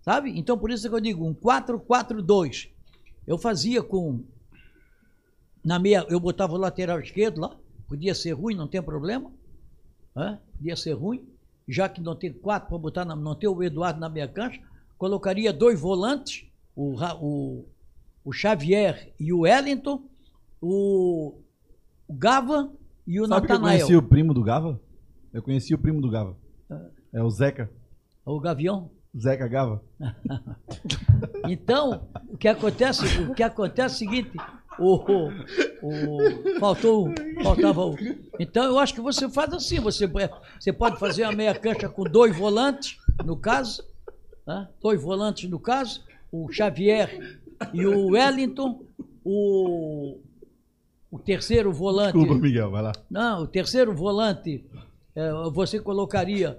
[0.00, 0.36] Sabe?
[0.36, 2.70] Então por isso que eu digo, um 4-4-2.
[3.24, 4.24] Eu fazia com.
[5.64, 7.56] Na meia, eu botava o lateral esquerdo lá,
[7.86, 9.32] podia ser ruim, não tem problema.
[10.16, 10.40] Hã?
[10.58, 11.24] Podia ser ruim
[11.68, 14.60] já que não tem quatro para botar, na, não tem o Eduardo na meia cancha,
[14.98, 17.64] colocaria dois volantes, o, o,
[18.24, 20.02] o Xavier e o Wellington,
[20.60, 21.34] o,
[22.08, 22.72] o Gava
[23.06, 24.80] e o Sabe que eu conheci o primo do Gava?
[25.32, 26.36] Eu conheci o primo do Gava.
[27.12, 27.70] É o Zeca.
[28.24, 28.90] O Gavião.
[29.18, 29.82] Zeca Gava.
[31.48, 34.38] Então, o que acontece, o que acontece é o seguinte,
[34.78, 35.28] o, o,
[35.82, 37.08] o- faltou,
[37.42, 37.96] faltava o.
[38.38, 40.06] Então eu acho que você faz assim, você,
[40.58, 43.82] você pode fazer uma meia cancha com dois volantes, no caso,
[44.46, 44.68] né?
[44.80, 47.40] dois volantes no caso, o Xavier
[47.72, 48.84] e o Wellington,
[49.24, 50.18] o,
[51.10, 52.18] o terceiro volante.
[52.18, 52.92] Desculpa, Miguel, vai lá.
[53.10, 54.64] Não, o terceiro volante,
[55.14, 56.58] eh, você colocaria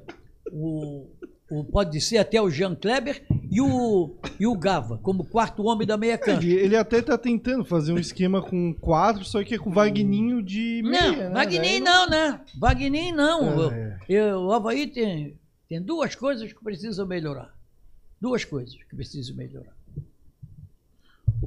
[0.52, 1.08] o,
[1.50, 5.86] o- pode ser até o Jean Kleber e o, e o Gava, como quarto homem
[5.88, 6.46] da meia cancha.
[6.46, 9.74] Ele, ele até tá tentando fazer um esquema com quatro, só que é com o
[9.74, 11.30] Vagninho de meia, Não, né?
[11.30, 12.42] Wagner Daí não, né?
[12.60, 13.72] Wagner não.
[13.72, 14.00] É.
[14.10, 15.40] Eu- o Havaí tem,
[15.70, 17.54] tem duas coisas que precisam melhorar.
[18.22, 19.74] Duas coisas que precisam melhorar.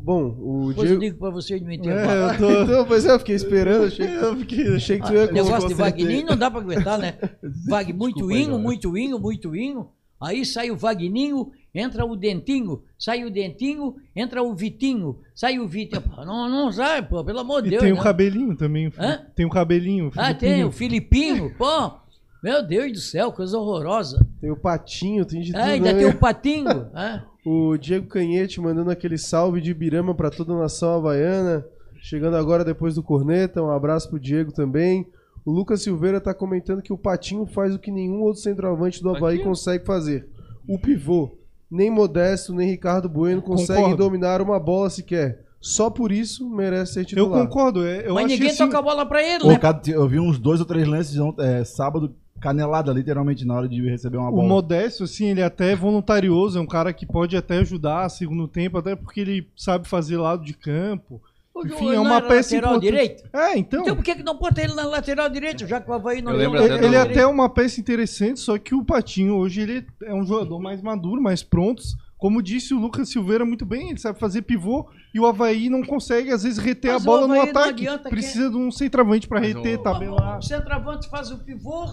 [0.03, 1.01] Bom, o Depois eu Diego.
[1.01, 2.33] digo para vocês no É, intervalo.
[2.33, 2.63] eu tô...
[2.65, 4.77] Então, pois é, eu fiquei esperando, achei que, Eu fiquei...
[4.77, 7.15] achei que tu ia O negócio de Wagner não dá para aguentar, né?
[7.69, 8.63] Vag, muito Desculpa aí, inho, galera.
[8.63, 9.89] muito inho, muito inho.
[10.21, 15.69] Aí sai o Vagninho, entra o Dentinho, sai o Dentinho, entra o Vitinho, sai o
[15.69, 16.03] Vitinho.
[16.25, 17.83] Não, não sai, pô, pelo amor de E Deus.
[17.83, 18.03] tem o né?
[18.03, 18.87] cabelinho também.
[18.89, 19.21] o Hã?
[19.35, 20.07] Tem o cabelinho.
[20.09, 21.67] o Ah, tem o Filipinho, pô.
[22.43, 24.19] Meu Deus do céu, coisa horrorosa.
[24.41, 25.61] Tem o Patinho, tem de tudo.
[25.61, 25.99] Ah, ainda né?
[25.99, 26.89] tem o Patinho.
[26.95, 27.23] ah.
[27.49, 31.65] O Diego Canhete mandando aquele salve de Ibirama para toda a nação havaiana.
[32.01, 33.63] Chegando agora depois do Corneta.
[33.63, 35.07] Um abraço pro Diego também.
[35.45, 39.11] O Lucas Silveira tá comentando que o Patinho faz o que nenhum outro centroavante do
[39.11, 39.45] Havaí Patinho?
[39.45, 40.27] consegue fazer.
[40.69, 41.39] O pivô.
[41.71, 44.05] Nem Modesto, nem Ricardo Bueno conseguem Concordo.
[44.05, 45.45] dominar uma bola sequer.
[45.61, 47.47] Só por isso merece ser Eu titular.
[47.47, 47.87] concordo.
[47.87, 49.57] é, Eu Mas ninguém assim, toca a bola pra ele, né?
[49.57, 52.13] cara, eu vi uns dois ou três lances ont- é, sábado,
[52.47, 54.49] canelada, literalmente, na hora de receber uma O bola.
[54.49, 58.79] Modesto, assim, ele é até voluntarioso, é um cara que pode até ajudar segundo tempo,
[58.79, 61.21] até porque ele sabe fazer lado de campo.
[61.55, 62.83] O Enfim, é uma peça lateral importante.
[62.93, 63.25] direito.
[63.33, 63.81] É, então.
[63.83, 66.33] Então por que, que não bota ele na lateral direita, já que o Havaí não
[66.33, 70.13] até Ele, ele é até uma peça interessante, só que o Patinho hoje ele é
[70.15, 71.83] um jogador mais maduro, mais pronto.
[72.19, 75.83] Como disse o Lucas Silveira muito bem, ele sabe fazer pivô e o Havaí não
[75.83, 77.87] consegue, às vezes, reter Mas a o bola no ataque.
[77.87, 80.39] adianta Precisa de um centroavante pra Mas reter, o- tabelar.
[80.39, 81.87] O centroavante faz o pivô,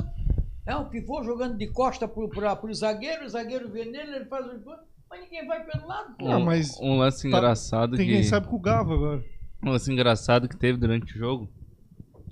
[0.66, 4.26] é um pivô jogando de costa pro, pra, pro zagueiro, o zagueiro vê nele, ele
[4.26, 4.50] faz o
[5.10, 6.16] mas ninguém vai pelo lado.
[6.18, 6.28] pô.
[6.32, 8.14] Ah, Um, mas um lance tá- engraçado Tem que.
[8.14, 9.24] quem sabe com o Gava agora.
[9.64, 11.50] Um lance engraçado que teve durante o jogo.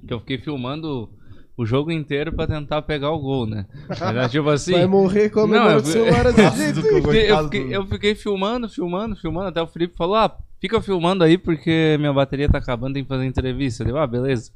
[0.08, 1.08] Que eu fiquei filmando
[1.56, 3.68] o jogo inteiro pra tentar pegar o gol, né?
[4.02, 4.72] Era tipo assim.
[4.72, 6.80] Vai morrer com a Não, eu do celular desse jeito.
[6.80, 9.50] Ácido que eu Eu fiquei, eu, fiquei, do- eu fiquei filmando, filmando, filmando.
[9.50, 13.10] Até o Felipe falou: Ah, fica filmando aí porque minha bateria tá acabando, tem que
[13.10, 13.84] fazer entrevista.
[13.88, 14.52] Eu ah, beleza.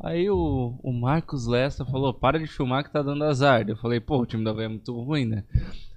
[0.00, 3.68] Aí o, o Marcos Lesta falou: Para de filmar que tá dando azar.
[3.68, 5.44] Eu falei: Pô, o time da Havaí é muito ruim, né?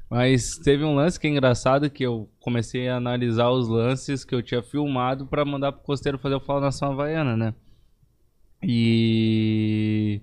[0.10, 4.34] Mas teve um lance que é engraçado que eu comecei a analisar os lances que
[4.34, 7.53] eu tinha filmado pra mandar pro Costeiro fazer o Fala Nação Havaiana, né?
[8.64, 10.22] E.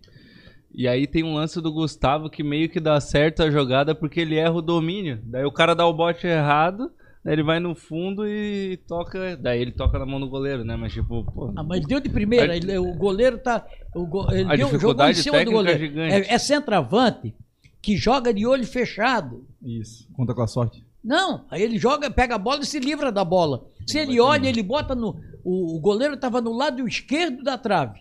[0.77, 4.21] E aí tem um lance do Gustavo que meio que dá certo a jogada porque
[4.21, 5.21] ele erra o domínio.
[5.23, 6.91] Daí o cara dá o bote errado,
[7.25, 9.37] ele vai no fundo e toca.
[9.37, 10.77] Daí ele toca na mão do goleiro, né?
[10.77, 11.53] Mas tipo, pô.
[11.57, 13.67] Ah, mas deu de primeira, A- ele- o goleiro tá.
[13.95, 14.73] O go, ele A deu, jogou em
[15.13, 16.01] dificuldade cima do técnica goleiro.
[16.01, 16.21] é.
[16.21, 17.35] É, é centroavante
[17.81, 19.47] que joga de olho fechado.
[19.63, 20.85] Isso, conta com a sorte.
[21.03, 23.67] Não, aí ele joga, pega a bola e se livra da bola.
[23.87, 25.21] Se ele olha, ele bota no.
[25.45, 28.01] O, o goleiro estava no lado esquerdo da trave,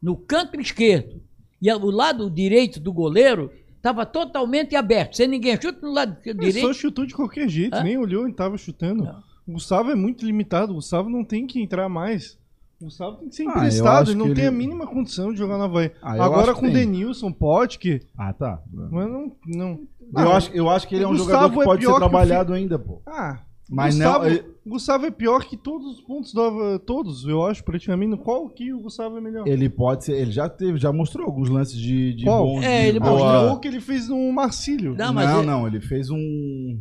[0.00, 1.20] no canto esquerdo.
[1.60, 3.50] E o lado direito do goleiro
[3.90, 5.16] estava totalmente aberto.
[5.16, 6.66] Sem ninguém chuta no lado Ele direito.
[6.66, 7.82] só chutou de qualquer jeito, Hã?
[7.82, 9.04] nem olhou e tava chutando.
[9.04, 9.22] Não.
[9.46, 12.38] O Gustavo é muito limitado, o Gustavo não tem que entrar mais.
[12.80, 14.56] O Gustavo tem que ser Ah, eu emprestado, acho ele não que tem ele- a
[14.58, 15.90] mínima condição de jogar na Havaí.
[16.02, 16.72] Ah, eu Agora que com o.
[16.72, 18.62] Denilson, Potke, Ah, tá.
[18.72, 19.32] mas não.
[19.46, 19.80] não.
[20.14, 21.92] Eu, Ah, acho, eu acho que ele é um Gustavo jogador que é pode ser
[21.92, 23.02] que trabalhado ainda, pô.
[23.06, 23.40] Ah,
[23.70, 27.62] Mas Gustavo, não, ele- Gustavo é pior que todos os pontos do todos, eu acho,
[27.64, 28.16] praticamente.
[28.16, 29.46] Qual que o Gustavo é melhor?
[29.46, 30.12] Ele pode ser.
[30.14, 32.44] Ele já teve, já mostrou alguns lances de, de Qual?
[32.46, 32.62] bom.
[32.62, 34.94] É, de ele boa- o gol que ele fez no Marcílio.
[34.96, 36.78] Não, Não, mas não, ele- ele fez um.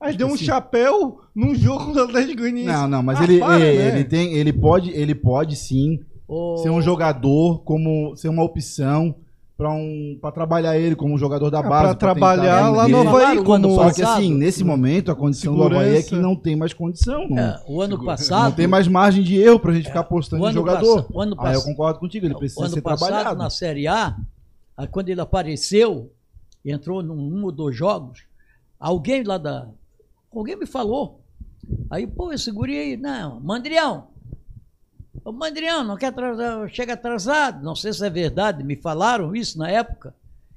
[0.00, 0.44] Aí deu um assim.
[0.44, 2.66] chapéu num jogo do Atlético Goianiense.
[2.72, 3.88] Não, não, mas Ah, ele, para, ele, né?
[3.96, 4.32] ele tem.
[4.34, 9.14] Ele pode, ele pode sim o- ser um jogador, como ser uma opção
[9.60, 11.82] pra um para trabalhar ele como jogador da Ah, base.
[11.82, 13.74] pra tentar trabalhar lá no Havaí como...
[13.74, 14.16] Só que passado.
[14.18, 16.26] assim, nesse momento, a condição do Havaí é que Segurança.
[16.28, 17.28] não tem mais condição.
[17.28, 18.56] Não, é, o ano não passado.
[18.56, 21.02] tem mais margem de erro pra gente ficar apostando o em jogador.
[21.02, 23.38] passa- o ano Aí eu concordo contigo, ele O precisa ano ser passado, trabalhado.
[23.38, 24.16] na Série A,
[24.90, 26.10] quando ele apareceu,
[26.64, 28.20] entrou num um ou dois jogos,
[28.78, 29.68] alguém lá da.
[30.34, 31.20] Alguém me falou.
[31.90, 32.96] Aí, pô, eu segurei aí.
[32.96, 34.04] Não, Mandrião.
[35.24, 37.62] Ô, Mandrião, não quer atrasar, chega atrasado.
[37.62, 40.14] Não sei se é verdade, me falaram isso na época,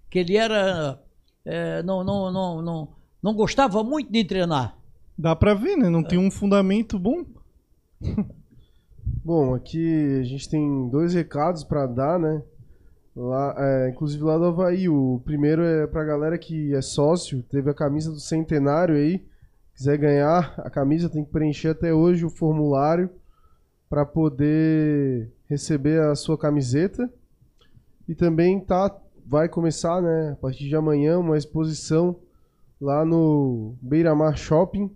[0.10, 1.00] que ele era.
[1.46, 2.88] é, não, não, não, não,
[3.22, 4.78] não gostava muito de treinar.
[5.18, 5.90] Dá pra ver, né?
[5.90, 7.26] Não tem um fundamento bom.
[9.24, 12.42] Bom, aqui a gente tem dois recados pra dar, né?
[13.16, 14.90] Lá, é, inclusive lá do Havaí.
[14.90, 19.24] O primeiro é pra galera que é sócio, teve a camisa do centenário aí.
[19.76, 23.10] Quiser ganhar a camisa, tem que preencher até hoje o formulário
[23.94, 27.08] para poder receber a sua camiseta.
[28.10, 28.92] E também tá,
[29.24, 32.16] vai começar, né, a partir de amanhã, uma exposição
[32.82, 34.90] lá no Beira Mar Shopping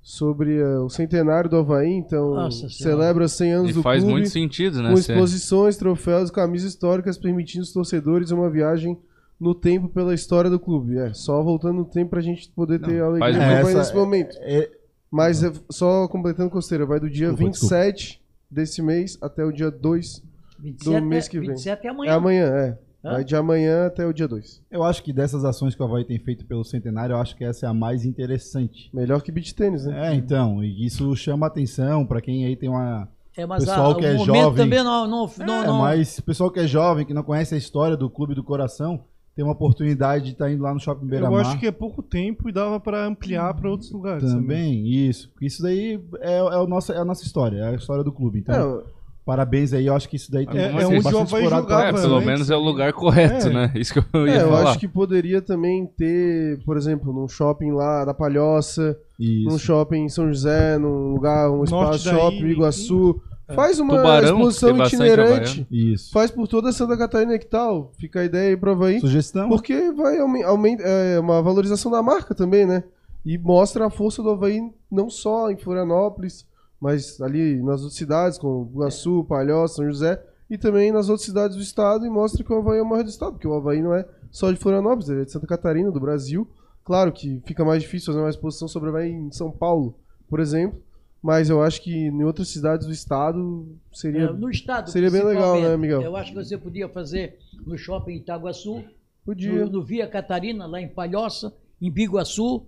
[0.00, 1.92] sobre eh, o centenário do Havaí.
[1.92, 4.20] Então, Nossa celebra 100 anos E do faz clube.
[4.20, 4.88] muito sentido, né?
[4.88, 8.98] com exposições, troféus e camisas históricas, permitindo os torcedores uma viagem
[9.38, 10.96] no tempo pela história do clube.
[10.96, 14.34] É, só voltando no tempo pra gente poder ter a alegria Essa nesse momento.
[14.40, 14.70] É,
[15.10, 18.21] Mas é, só completando costeira, vai do dia Desculpa, 27
[18.52, 20.22] desse mês até o dia 2.
[20.60, 21.48] 27 do mês é- que vem.
[21.50, 22.14] 27 é É amanhã.
[22.14, 22.78] amanhã, é.
[23.04, 23.12] Hã?
[23.14, 24.62] Vai de amanhã até o dia 2.
[24.70, 27.42] eu acho que dessas ações que o Havaí tem feito pelo centenário, eu acho que
[27.44, 28.88] essa é a mais interessante.
[28.94, 30.10] Melhor que beat tênis, né?
[30.10, 33.08] É, então, e isso chama atenção pra quem aí tem uma.
[33.36, 34.56] É, mas Pessoal a, que o é momento jovem.
[34.64, 37.54] também não, não, não, é, não- mas o pessoal que é jovem, que não conhece
[37.54, 39.02] a história do Clube do Coração,
[39.34, 41.40] tem uma oportunidade de estar indo lá no Shopping Beira Eu Mar.
[41.40, 44.24] acho que é pouco tempo e dava pra ampliar pra outros lugares.
[44.24, 44.40] Também.
[44.42, 45.30] Também, isso.
[45.40, 48.40] Isso daí é, é, o nosso, é a nossa história, é a história do clube.
[48.40, 48.82] Então, É,
[49.24, 51.62] parabéns aí, eu acho que isso daí tem É- vai é onde bastante o explorado
[51.62, 53.52] jogava É, pelo menos é o lugar correto, É.
[53.52, 53.72] né?
[53.74, 54.70] Isso que eu ia é, eu falar.
[54.70, 59.58] acho que poderia também ter, por exemplo, num shopping lá da Palhoça, num Isso.
[59.60, 63.18] shopping em São José, num lugar, um espaço shopping, Iguaçu.
[63.54, 65.66] Faz uma Tubarão, exposição itinerante.
[65.70, 66.10] Isso.
[66.12, 67.92] Faz por toda Santa Catarina que tal?
[67.98, 69.00] Fica a ideia aí pra Havaí.
[69.00, 69.48] Sugestão?
[69.48, 72.84] Porque vai aumen- aumenta é uma valorização da marca também, né?
[73.24, 74.60] E mostra a força do Havaí
[74.90, 76.46] não só em Florianópolis,
[76.80, 80.20] mas ali nas outras cidades, como Iguaçu, Palhoça, São José,
[80.50, 83.02] e também nas outras cidades do estado, e mostra que o Havaí é o maior
[83.04, 85.90] do estado, porque o Havaí não é só de Florianópolis, ele é de Santa Catarina,
[85.90, 86.48] do Brasil.
[86.84, 89.94] Claro que fica mais difícil fazer uma exposição sobre o Havaí em São Paulo,
[90.28, 90.80] por exemplo,
[91.22, 94.22] mas eu acho que em outras cidades do estado seria...
[94.24, 94.90] é, no estado.
[94.90, 96.02] seria bem legal, né, Miguel?
[96.02, 98.82] Eu acho que você podia fazer no shopping Itaguaçu,
[99.24, 99.64] Podia.
[99.64, 102.66] no, no Via Catarina, lá em Palhoça, em Biguaçu,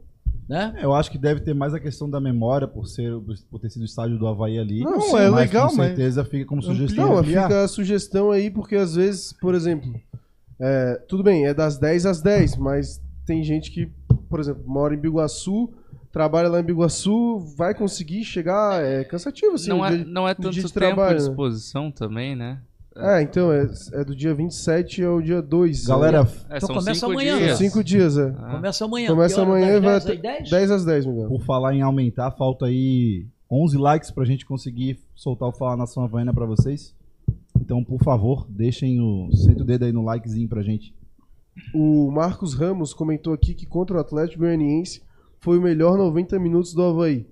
[0.48, 0.78] né?
[0.80, 3.12] Eu acho que deve ter mais a questão da memória, por, ser,
[3.50, 4.80] por ter sido o estádio do Havaí ali.
[4.80, 7.08] Não, Não, é mas legal, com mas- certeza fica como sugestão.
[7.08, 7.48] Não, ampliar.
[7.48, 9.92] fica a sugestão aí, porque às vezes, por exemplo,
[10.60, 13.90] é, tudo bem, é das 10 às 10, mas tem gente que,
[14.28, 15.72] por exemplo, mora em Biguaçu,
[16.14, 20.28] trabalha lá em Biguaçu, vai conseguir chegar, é cansativo, assim, não, o é, dia- não
[20.28, 21.28] é tanto dia tempo de trabalho, de né?
[21.30, 22.60] exposição também, né?
[22.96, 25.84] É, então, é, é do dia 27 ao dia 2.
[25.86, 26.18] Galera,
[26.48, 27.36] É, Então são começa cinco amanhã.
[27.38, 27.58] dias.
[27.58, 28.32] Cinco dias, é.
[28.38, 28.50] Ah.
[28.52, 29.08] Começa amanhã.
[29.08, 30.50] Começa amanhã e vai até 10 às 10?
[30.50, 31.26] 10 às 10, Miguel.
[31.28, 36.04] por falar em aumentar, falta aí 11 likes pra gente conseguir soltar o Falar Nação
[36.04, 36.94] Havaiana pra vocês.
[37.60, 39.28] Então, por favor, deixem o.
[39.32, 40.94] Senta o dedo aí no likezinho pra gente.
[41.74, 45.02] O Marcos Ramos comentou aqui que contra o Atlético Goianiense
[45.44, 47.26] foi o melhor 90 minutos do Havaí.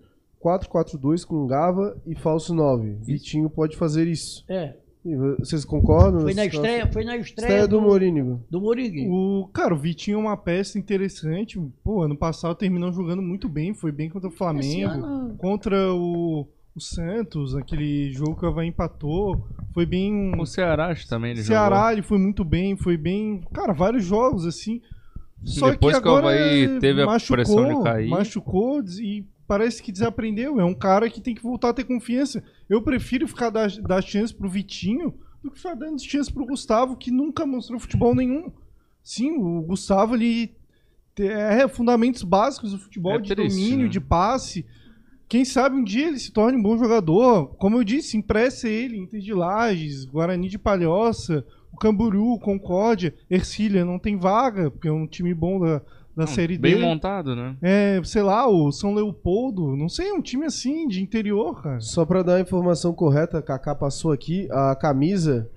[0.45, 2.97] 4-4-2 com Gava e falso 9.
[3.01, 4.45] Vitinho pode fazer isso.
[4.49, 4.75] É,
[5.05, 6.21] E Vocês concordam?
[6.21, 8.41] foi na estreia, foi na estreia, Estreia do do, Morínigo.
[8.51, 9.09] do Moringue.
[9.09, 11.59] O, cara, o Vitinho é uma peça interessante.
[11.83, 13.73] Pô, ano passado terminou jogando muito bem.
[13.75, 14.91] Foi bem contra o Flamengo.
[14.91, 19.45] ano- Contra o, o Santos, aquele jogo que o Havaí empatou.
[19.73, 20.33] Foi bem.
[20.39, 22.77] O Ceará também ele Ceará, ele foi muito bem.
[22.77, 23.41] Foi bem.
[23.53, 24.81] Cara, vários jogos assim.
[25.45, 28.09] Só Depois que que o agora Havaí teve a machucou, pressão de cair.
[28.09, 30.61] Machucou e parece que desaprendeu.
[30.61, 32.43] É um cara que tem que voltar a ter confiança.
[32.69, 36.97] Eu prefiro ficar dar, dar chance pro Vitinho do que ficar dando chance pro Gustavo,
[36.97, 38.53] que nunca mostrou futebol nenhum.
[39.03, 40.55] Sim, o Gustavo, ele
[41.15, 43.89] te- é fundamentos básicos do futebol, É de triste, domínio, né?
[43.91, 44.65] de passe.
[45.29, 47.49] Quem sabe um dia ele se torne um bom jogador.
[47.57, 53.85] Como eu disse, empresta ele, Inter de Lages, Guarani de Palhoça, o Camburu, Concórdia, Ercília
[53.85, 55.81] não tem vaga, porque é um time bom da,
[56.15, 56.81] da Série Bem D.
[56.83, 57.57] montado, né?
[57.63, 61.81] É, sei lá, o São Leopoldo, não sei, um time assim, de interior, cara.
[61.81, 65.51] Só pra dar a informação correta, a Kaká passou aqui, a camisa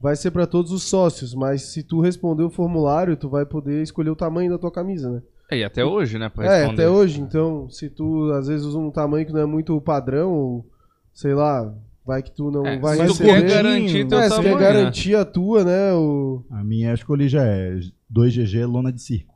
[0.00, 3.82] vai ser pra todos os sócios, mas se tu responder o formulário, tu vai poder
[3.82, 5.22] escolher o tamanho da tua camisa, né?
[5.50, 6.28] É, e até hoje, né?
[6.28, 9.46] Pra É, até hoje, então, se tu às vezes usa um tamanho que não é
[9.46, 10.66] muito padrão, ou
[11.14, 11.72] sei lá,
[12.06, 13.28] vai que tu não É, vai se tu receber.
[13.28, 14.72] quer garantir teu é, se tamanho, quer né?
[14.72, 15.92] garantir a tua, né?
[15.92, 16.44] O...
[16.50, 17.78] A minha escolha já é
[18.14, 19.34] 2GG lona de circo.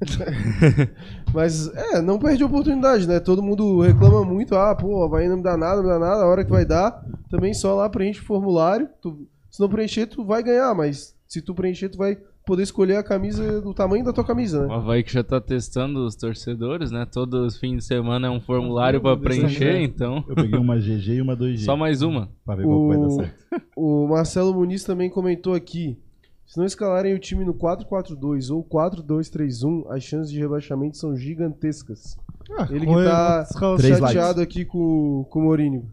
[1.32, 3.18] Mas, é, não perde a oportunidade, né?
[3.20, 6.22] Todo mundo reclama muito, ah, pô, vai não me dá nada, não me dá nada,
[6.22, 8.88] a hora que vai dar, também só lá preenche o formulário.
[9.00, 12.96] Tu, se não preencher, tu vai ganhar, mas se tu preencher, tu vai poder escolher
[12.96, 14.74] a camisa do tamanho da tua camisa, O né?
[14.74, 17.06] Havaí que já tá testando os torcedores, né?
[17.10, 20.24] Todos os fins de semana é um formulário pra preencher, então.
[20.28, 21.58] Eu peguei uma GG e uma 2G.
[21.64, 22.30] Só mais uma.
[22.44, 23.34] Pra ver qual que vai dar O, certo.
[23.76, 25.98] o Marcelo Muniz também comentou aqui.
[26.46, 32.18] Se não escalarem o time no 4-4-2 ou 4-2-3-1, as chances de rebaixamento são gigantescas.
[32.58, 33.46] Ah, Ele que tá
[33.80, 35.90] chateado aqui com, com o Mourinho.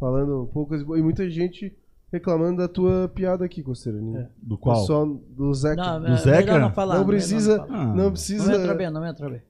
[0.00, 0.80] Falando poucas.
[0.82, 1.72] E muita gente
[2.10, 4.00] reclamando da tua piada aqui, Costeiro.
[4.00, 4.28] né?
[4.42, 4.76] Do qual?
[4.86, 5.76] Só do Zeca.
[5.76, 6.58] Não, Não, é, Zeca?
[6.58, 6.94] não falar.
[6.94, 7.58] melhor precisa.
[7.58, 7.80] Não, falar.
[7.80, 8.52] Ah, Não precisa.
[8.52, 9.42] não entra bem, não entra bem.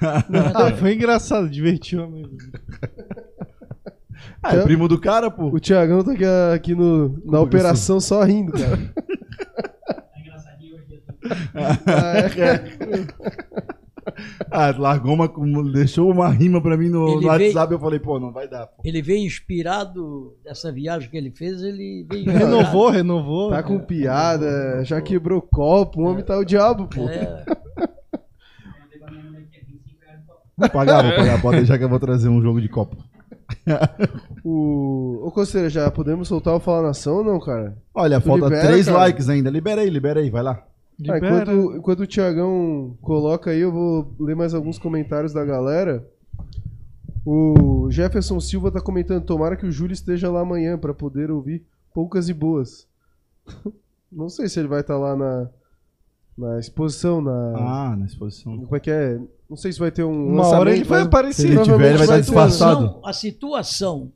[0.00, 2.36] Ah, foi engraçado, divertiu mesmo.
[4.42, 5.46] Ah, é primo do cara, pô.
[5.46, 6.24] O Thiagão tá aqui,
[6.54, 8.78] aqui no, na operação só rindo, cara.
[11.86, 13.70] Ah, é.
[14.50, 15.28] Ah, largou uma.
[15.72, 17.72] Deixou uma rima pra mim no, no veio- WhatsApp.
[17.72, 18.66] Eu falei, pô, não vai dar.
[18.66, 18.82] Pô.
[18.84, 23.50] Ele veio inspirado dessa viagem que ele fez, ele veio Renovou, renovou.
[23.50, 27.08] Tá com piada, já quebrou copo, o homem tá o diabo, pô.
[27.08, 27.44] É,
[30.56, 31.40] Vou pagar, vou pagar.
[31.40, 32.96] Pode deixar que eu vou trazer um jogo de copo.
[34.44, 35.22] O...
[35.26, 37.76] Ô, Costeira, já podemos soltar o Fala Nação ou não, cara?
[37.94, 38.98] Olha, Tu falta libera, três cara?
[38.98, 39.48] likes ainda.
[39.50, 40.62] Libera aí, libera aí, vai lá.
[41.08, 46.06] Ah, enquanto, enquanto o Tiagão coloca aí, eu vou ler mais alguns comentários da galera.
[47.24, 51.64] O Jefferson Silva tá comentando: tomara que o Júlio esteja lá amanhã pra poder ouvir
[51.94, 52.86] poucas e boas.
[54.10, 55.48] Não sei se ele vai estar lá na,
[56.36, 57.30] na exposição, na.
[57.56, 58.58] Ah, na exposição.
[58.58, 59.20] Como é que é?
[59.48, 60.34] Não sei se vai ter um.
[60.34, 61.42] Uma hora ele vai aparecer.
[61.42, 62.20] Se ele tiver, ele vai estar né?
[62.20, 63.00] disfarçado.
[63.04, 64.12] a situação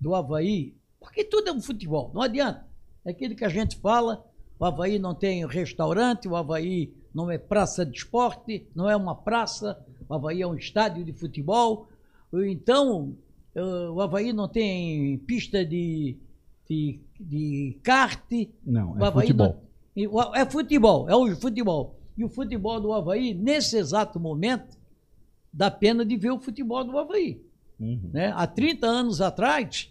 [0.00, 2.66] do Havaí, porque tudo é um futebol, não adianta.
[3.04, 4.24] É aquilo que a gente fala,
[4.60, 9.14] o Havaí não tem restaurante, o Havaí não é praça de esporte, não é uma
[9.14, 11.88] praça, o Havaí é um estádio de futebol.
[12.32, 13.16] Então,
[13.54, 16.14] eh, o Havaí não tem pista de,
[16.68, 18.20] de, de kart,
[18.64, 19.62] Não, é futebol.
[19.96, 21.98] não- é futebol, é o futebol.
[22.18, 24.76] E o futebol do Havaí, nesse exato momento,
[25.50, 27.42] dá pena de ver o futebol do Havaí.
[27.80, 28.10] Uhum.
[28.12, 28.30] Né?
[28.36, 29.90] Há 30 anos atrás,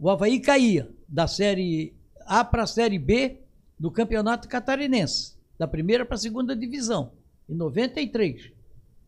[0.00, 1.92] o Havaí caía da Série
[2.26, 3.42] A para a Série B
[3.78, 7.12] do Campeonato Catarinense, da primeira para a segunda divisão,
[7.48, 8.52] em 93.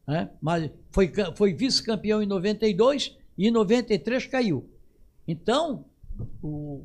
[0.06, 0.30] né?
[0.40, 4.68] Mas foi, foi vice-campeão em 92 e em 93 caiu.
[5.26, 5.84] Então,
[6.42, 6.84] o,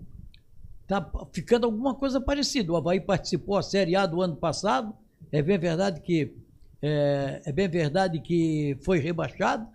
[0.88, 2.72] tá ficando alguma coisa parecida.
[2.72, 4.94] O Havaí participou da Série A do ano passado.
[5.32, 6.36] É bem verdade que
[6.82, 9.68] é, é bem verdade que foi rebaixado.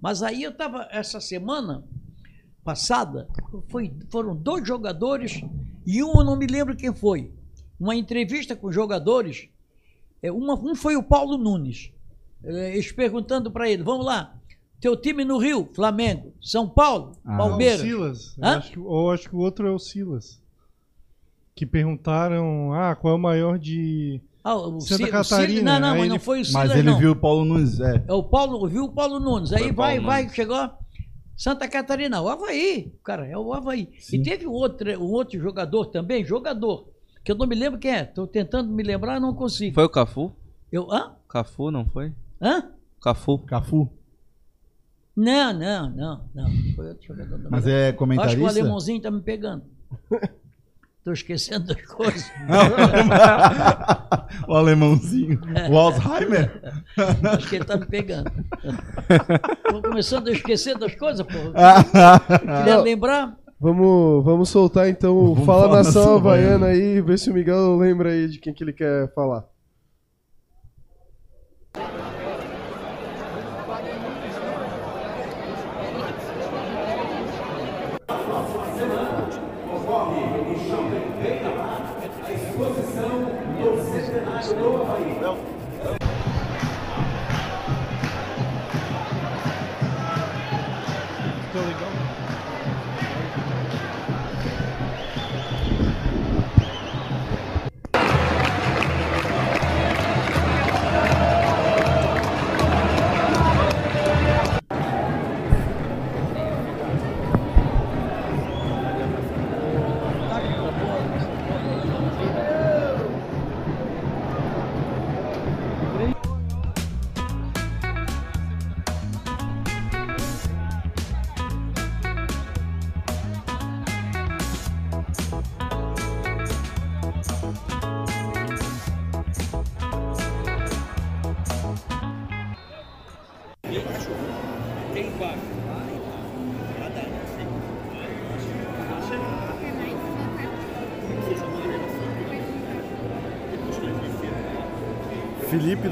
[0.00, 1.84] Mas aí eu estava essa semana
[2.64, 3.28] passada,
[3.68, 5.42] foi, foram dois jogadores
[5.84, 7.32] e um eu não me lembro quem foi.
[7.82, 9.48] Uma entrevista com jogadores.
[10.22, 11.90] é, uma, um foi o Paulo Nunes.
[12.44, 14.36] é, eles perguntando para ele: vamos lá,
[14.80, 17.34] teu time no Rio, Flamengo, São Paulo, Ah.
[17.34, 17.80] O Palmeiras.
[17.80, 18.36] Silas.
[18.38, 20.40] Eu acho, que- ou acho que o outro é o Silas.
[21.54, 24.20] Que perguntaram, ah, qual é o maior de...
[24.42, 26.98] Ah, o Santa o Catarina, não, não, mas não foi o Silas, Mas ele não.
[26.98, 28.04] viu o Paulo Nunes, é.
[28.08, 29.52] É o Paulo, viu o Paulo Nunes.
[29.52, 30.34] Aí Foi o vai, Paulo vai, Nunes.
[30.34, 30.70] chegou
[31.36, 33.90] Santa Catarina, o Havaí, cara, é o Havaí.
[33.98, 34.16] Sim.
[34.18, 36.88] E teve outro, um outro jogador também, jogador,
[37.24, 38.02] que eu não me lembro quem é.
[38.02, 39.74] Estou tentando me lembrar, não consigo.
[39.74, 40.32] Foi o Cafu?
[40.70, 41.14] Eu, hã?
[41.28, 42.12] Cafu, não foi?
[42.40, 42.70] Hã?
[43.00, 43.38] Cafu.
[43.38, 43.90] Cafu.
[45.14, 46.50] Não, não, não, não.
[46.74, 47.50] Foi outro jogador.
[47.50, 48.48] Mas é Acho que o comentarista?
[48.48, 49.64] alemãozinho tá me pegando.
[51.04, 52.30] Tô esquecendo das coisas.
[54.46, 55.40] o alemãozinho.
[55.68, 56.62] O Alzheimer?
[57.36, 58.30] Acho que ele tá me pegando.
[59.68, 61.32] Tô começando a esquecer das coisas, pô.
[62.38, 63.36] Queria lembrar.
[63.62, 68.26] Vamos, vamos soltar então o Fala Nação Havaiana aí, ver se o Miguel lembra aí
[68.26, 69.51] de quem que ele quer falar.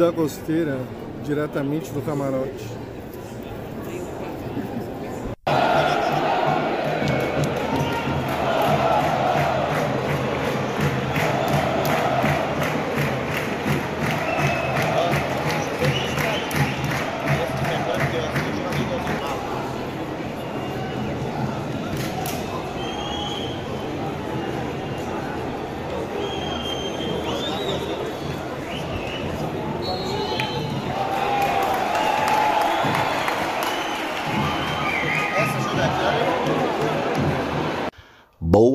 [0.01, 0.79] Da Costeira,
[1.23, 2.80] diretamente do camarote.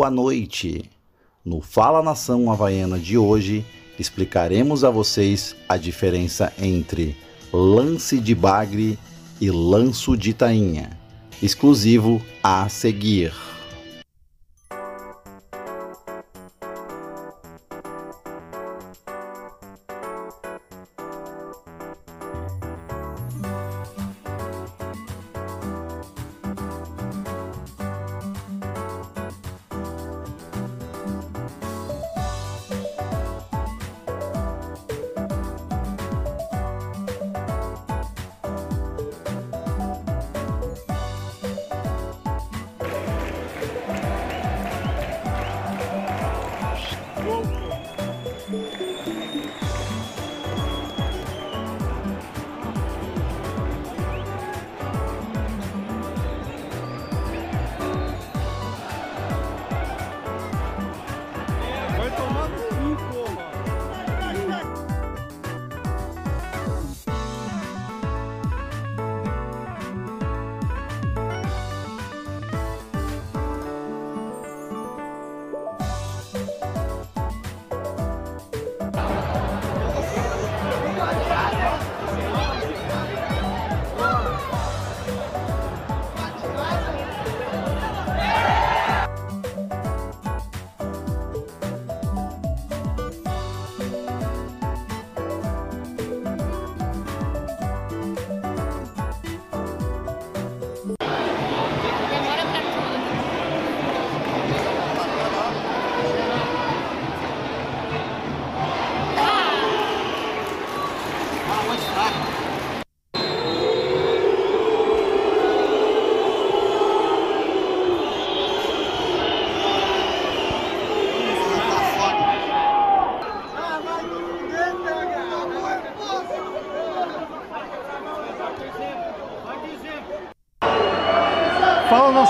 [0.06, 0.88] Boa noite!
[1.44, 3.66] No Fala Nação Havaiana de hoje,
[3.98, 7.18] explicaremos a vocês a diferença entre
[7.52, 9.00] lance de bagre
[9.42, 10.92] e lanço de tainha.
[11.42, 13.34] Exclusivo a seguir.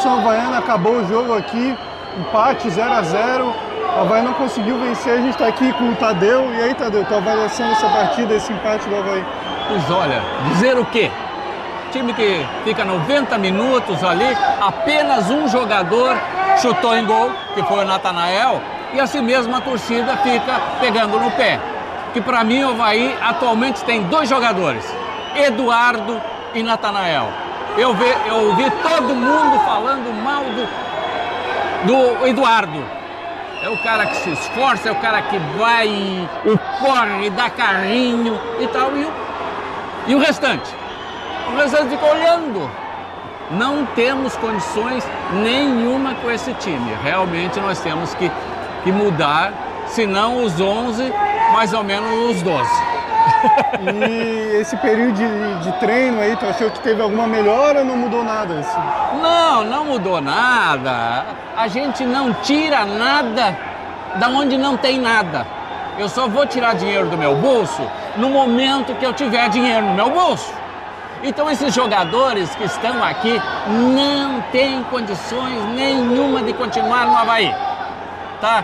[0.06, 1.76] Nação Havaiana, acabou o jogo aqui,
[2.20, 3.56] empate 0 a 0
[3.98, 6.48] O Havaí não conseguiu vencer, a gente está aqui com o Tadeu.
[6.54, 9.26] E aí, Tadeu, tua avaliação dessa partida, esse empate do Havaí?
[9.68, 11.10] Pois olha, dizer o quê?
[11.92, 16.16] Time que fica 90 minutos ali, apenas um jogador
[16.62, 18.62] chutou em gol, que foi o Natanael,
[18.94, 21.60] e assim mesmo a torcida fica pegando no pé.
[22.14, 24.86] Que para mim o Havaí atualmente tem dois jogadores,
[25.36, 26.22] Eduardo
[26.54, 27.45] e Natanael.
[27.78, 32.84] Eu, vi, eu ouvi todo mundo falando mal do, do Eduardo.
[33.62, 36.28] É o cara que se esforça, é o cara que vai e
[36.80, 38.96] corre, dá carrinho e tal.
[38.96, 39.14] E o,
[40.08, 40.74] e o restante?
[41.52, 42.70] O restante fica olhando.
[43.52, 46.96] Não temos condições nenhuma com esse time.
[47.04, 48.32] Realmente nós temos que,
[48.84, 49.52] que mudar,
[49.88, 51.12] senão os 11,
[51.52, 52.95] mais ou menos os 12.
[53.82, 57.98] E esse período de, de treino aí, tu achou que teve alguma melhora ou não
[57.98, 58.60] mudou nada?
[58.60, 58.80] Assim?
[59.22, 61.26] Não, não mudou nada.
[61.56, 63.58] A gente não tira nada
[64.16, 65.46] da onde não tem nada.
[65.98, 67.82] Eu só vou tirar dinheiro do meu bolso
[68.18, 70.54] no momento que eu tiver dinheiro no meu bolso.
[71.24, 77.54] Então esses jogadores que estão aqui não têm condições nenhuma de continuar no Havaí.
[78.42, 78.64] Tá?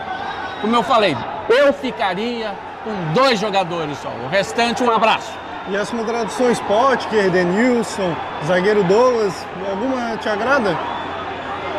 [0.62, 1.18] Como eu falei,
[1.50, 2.52] eu ficaria
[2.84, 4.10] com dois jogadores só.
[4.10, 5.32] O restante, um abraço.
[5.70, 10.76] E as contradições, Potker, Denilson, zagueiro Douglas, alguma te agrada?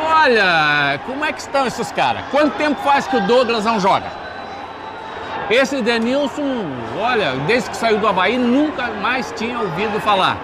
[0.06, 2.22] Olha, como é que estão esses caras?
[2.30, 4.06] Quanto tempo faz que o Douglas não joga?
[5.50, 6.66] Esse Denilson,
[7.00, 10.36] olha, desde que saiu do Havaí, nunca mais tinha ouvido falar.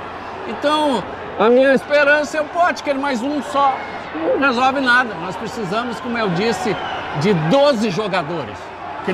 [0.49, 1.03] Então,
[1.39, 3.75] a minha esperança é o Potker, mais um só
[4.15, 5.15] não resolve nada.
[5.23, 6.77] Nós precisamos, como eu disse,
[7.21, 8.57] de 12 jogadores,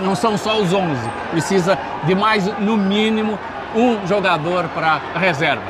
[0.01, 1.09] que não são só os 11.
[1.31, 3.39] Precisa de mais, no mínimo,
[3.75, 5.63] um jogador para reserva.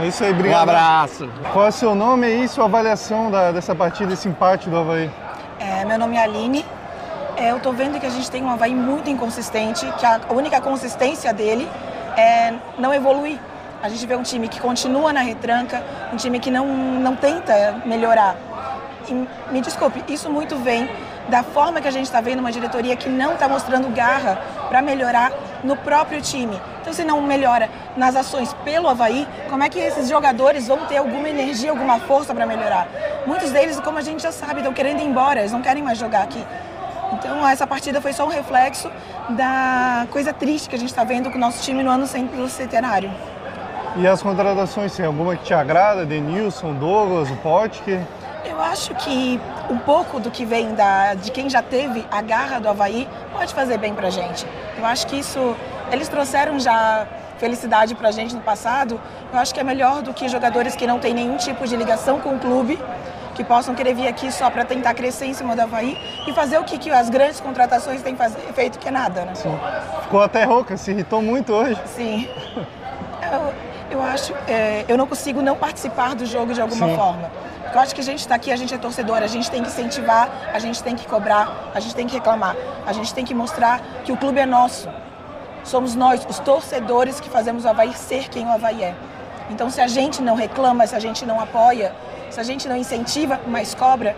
[0.00, 0.62] É isso aí, Um obrigado.
[0.70, 1.28] abraço.
[1.52, 5.10] Qual é o seu nome e sua avaliação da- dessa partida, esse empate do Havaí?
[5.58, 6.64] É, meu nome é Aline.
[7.36, 10.60] É, eu tô vendo que a gente tem um Havaí muito inconsistente, que a única
[10.60, 11.68] consistência dele
[12.16, 13.38] é não evoluir.
[13.82, 17.74] A gente vê um time que continua na retranca, um time que não, não tenta
[17.84, 18.34] melhorar.
[19.08, 20.88] E me desculpe, isso muito vem
[21.28, 24.82] da forma que a gente está vendo uma diretoria que não está mostrando garra para
[24.82, 26.60] melhorar no próprio time.
[26.80, 30.96] Então, se não melhora nas ações pelo Havaí, como é que esses jogadores vão ter
[30.96, 32.88] alguma energia, alguma força para melhorar?
[33.24, 35.96] Muitos deles, como a gente já sabe, estão querendo ir embora, eles não querem mais
[35.96, 36.44] jogar aqui.
[37.12, 38.90] Então, essa partida foi só um reflexo
[39.30, 42.06] da coisa triste que a gente está vendo com o nosso time no ano
[42.48, 43.10] centenário.
[43.94, 46.06] E as contratações, tem alguma que te agrada?
[46.06, 48.00] Denilson, Douglas, o Potker?
[48.52, 52.60] Eu acho que um pouco do que vem da, de quem já teve a garra
[52.60, 54.46] do Havaí pode fazer bem pra gente.
[54.76, 55.56] Eu acho que isso.
[55.90, 57.06] Eles trouxeram já
[57.38, 59.00] felicidade pra gente no passado,
[59.32, 62.20] eu acho que é melhor do que jogadores que não têm nenhum tipo de ligação
[62.20, 62.78] com o clube,
[63.34, 65.98] que possam querer vir aqui só para tentar crescer em cima do Havaí
[66.28, 69.34] e fazer o que, que as grandes contratações têm faz- feito, que é nada, né?
[69.34, 69.58] Sim.
[70.02, 71.76] Ficou até rouca, se irritou muito hoje.
[71.86, 72.28] Sim.
[73.32, 73.52] Eu,
[73.98, 76.96] eu acho, é, eu não consigo não participar do jogo de alguma Sim.
[76.96, 77.30] forma.
[77.72, 79.68] Eu acho que a gente está aqui, a gente é torcedor, a gente tem que
[79.68, 82.54] incentivar, a gente tem que cobrar, a gente tem que reclamar,
[82.86, 84.90] a gente tem que mostrar que o clube é nosso.
[85.64, 88.94] Somos nós, os torcedores, que fazemos o Havaí ser quem o Havaí é.
[89.48, 91.94] Então, se a gente não reclama, se a gente não apoia,
[92.30, 94.14] se a gente não incentiva, mas cobra,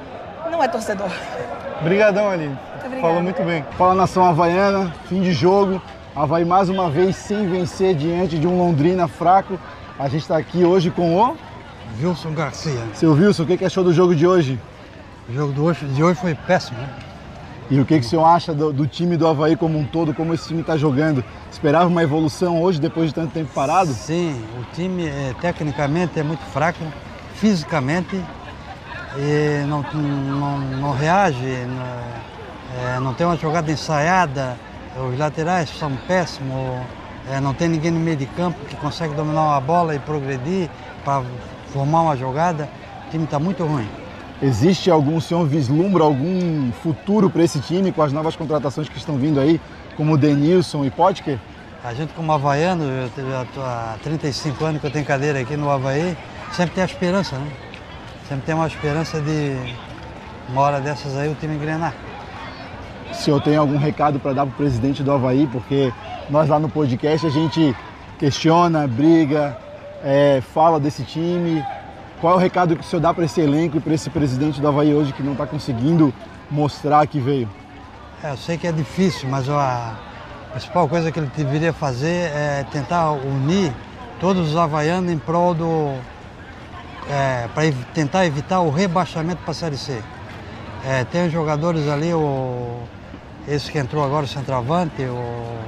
[0.51, 1.11] não é torcedor.
[1.81, 2.59] Obrigadão, Aline.
[3.01, 3.65] Falou muito bem.
[3.79, 5.81] Fala nação havaiana, fim de jogo.
[6.17, 9.59] Havaí mais uma vez sem vencer diante de um Londrina fraco.
[9.97, 11.37] A gente está aqui hoje com o
[12.01, 12.81] Wilson Garcia.
[12.95, 13.43] seu Wilson.
[13.45, 14.59] O que, que achou do jogo de hoje?
[15.29, 16.79] O jogo de hoje, de hoje foi péssimo.
[16.79, 16.89] né?
[17.71, 20.13] E o que, que o senhor acha do, do time do Havaí como um todo,
[20.13, 21.25] como esse time está jogando?
[21.51, 23.91] Esperava uma evolução hoje depois de tanto tempo parado?
[23.93, 26.85] Sim, o time eh, tecnicamente é muito fraco,
[27.37, 28.21] fisicamente,
[29.17, 34.59] e não, não, não reage, não, eh, não tem uma jogada ensaiada,
[35.11, 36.83] os laterais são péssimos,
[37.31, 40.69] eh, não tem ninguém no meio de campo que consegue dominar uma bola e progredir
[41.03, 41.23] para
[41.75, 42.69] formar uma jogada.
[43.09, 43.89] O time está muito ruim.
[44.41, 48.97] Existe algum, o senhor vislumbra algum futuro para esse time com as novas contratações que
[48.97, 49.61] estão vindo aí,
[49.97, 51.39] como o Denilson e Potker?
[51.83, 56.17] A gente como havaiano, eu há 35 anos que eu tenho cadeira aqui no Havaí,
[56.53, 57.51] sempre tem a esperança, né?
[58.29, 59.57] Sempre tem uma esperança de
[60.49, 61.95] uma hora dessas aí o time engrenar.
[63.11, 65.47] O senhor tem algum recado para dar para o presidente do Havaí?
[65.47, 65.93] Porque
[66.31, 67.77] nós lá no podcast a gente
[68.19, 69.57] questiona, briga,
[70.05, 71.65] é, fala desse time.
[72.21, 74.61] Qual é o recado que o senhor dá para esse elenco e para esse presidente
[74.61, 76.13] do Havaí hoje que não está conseguindo
[76.51, 77.49] mostrar que veio?
[78.23, 79.97] É, eu sei que é difícil, mas a
[80.53, 83.73] principal coisa que ele deveria fazer é tentar unir
[84.21, 85.95] todos os havaianos em prol do.
[87.55, 90.01] para tentar evitar o rebaixamento para a Série C.
[90.87, 92.79] É, tem os jogadores ali, o,
[93.49, 95.59] esse que entrou agora, o centroavante, o,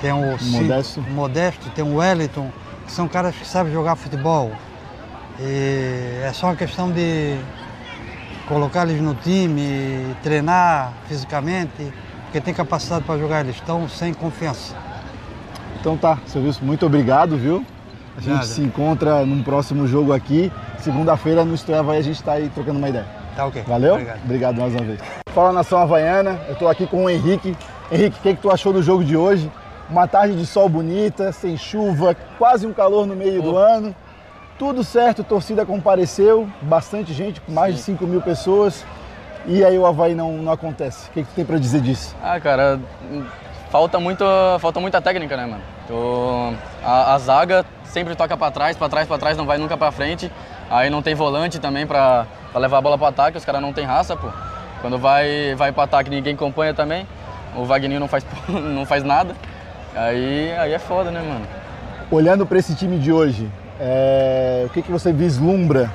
[0.00, 1.02] tem o Modesto.
[1.02, 2.50] Modesto, tem o Wellington,
[2.88, 4.52] são caras que sabem jogar futebol.
[5.40, 7.36] E é só uma questão de
[8.48, 11.92] colocar eles no time, treinar fisicamente,
[12.24, 14.74] porque tem capacidade para jogar, eles estão sem confiança.
[15.80, 17.64] Então tá, seu Wilson, muito obrigado, viu?
[18.16, 18.46] A gente Nada.
[18.46, 20.50] se encontra num próximo jogo aqui.
[20.78, 23.06] Segunda-feira no Estúdio Havaí a gente está aí trocando uma ideia.
[23.36, 23.62] Tá ok.
[23.64, 23.94] Valeu?
[24.24, 24.56] Obrigado.
[24.56, 24.98] mais uma vez.
[25.32, 27.56] Fala nação havaiana, eu estou aqui com o Henrique.
[27.92, 29.48] Henrique, o que, que tu achou do jogo de hoje?
[29.90, 33.94] Uma tarde de sol bonita, sem chuva, quase um calor no meio do ano.
[34.58, 38.84] Tudo certo, torcida compareceu, bastante gente, mais de 5 mil pessoas.
[39.46, 41.08] E aí o Havaí não, não acontece.
[41.08, 42.14] O que, que tu tem para dizer disso?
[42.22, 42.78] Ah, cara,
[43.70, 44.24] falta, muito,
[44.60, 45.62] falta muita técnica, né, mano?
[45.84, 46.54] Então,
[46.84, 49.90] a, a zaga sempre toca pra trás, pra trás, pra trás, não vai nunca pra
[49.90, 50.30] frente.
[50.68, 53.86] Aí não tem volante também pra levar a bola pro ataque, os caras não tem
[53.86, 54.28] raça, pô.
[54.82, 57.06] Quando vai, vai pro ataque, ninguém acompanha também.
[57.56, 59.34] O Wagninho não faz, não faz nada.
[59.98, 61.44] Aí, aí é foda, né, mano?
[62.08, 63.50] Olhando para esse time de hoje,
[63.80, 65.90] é, o que, que você vislumbra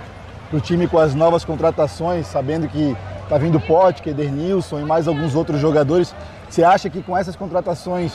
[0.50, 5.08] para o time com as novas contratações, sabendo que está vindo Potker, Edernilson e mais
[5.08, 6.14] alguns outros jogadores?
[6.50, 8.14] Você acha que com essas contratações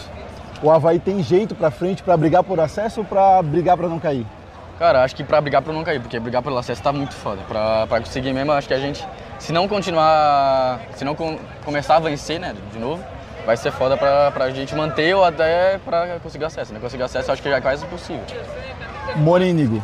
[0.63, 3.99] o Havaí tem jeito para frente para brigar por acesso ou para brigar para não
[3.99, 4.27] cair?
[4.79, 7.41] Cara, acho que pra brigar pra não cair, porque brigar pelo acesso tá muito foda.
[7.49, 9.05] Pra, pra conseguir mesmo, acho que a gente,
[9.39, 13.03] se não continuar, se não com- começar a vencer, né, de novo,
[13.49, 16.79] vai ser foda pra, pra gente manter ou até pra conseguir acesso, né?
[16.79, 18.21] Conseguir acesso acho que já é quase impossível.
[19.17, 19.83] Morínigo,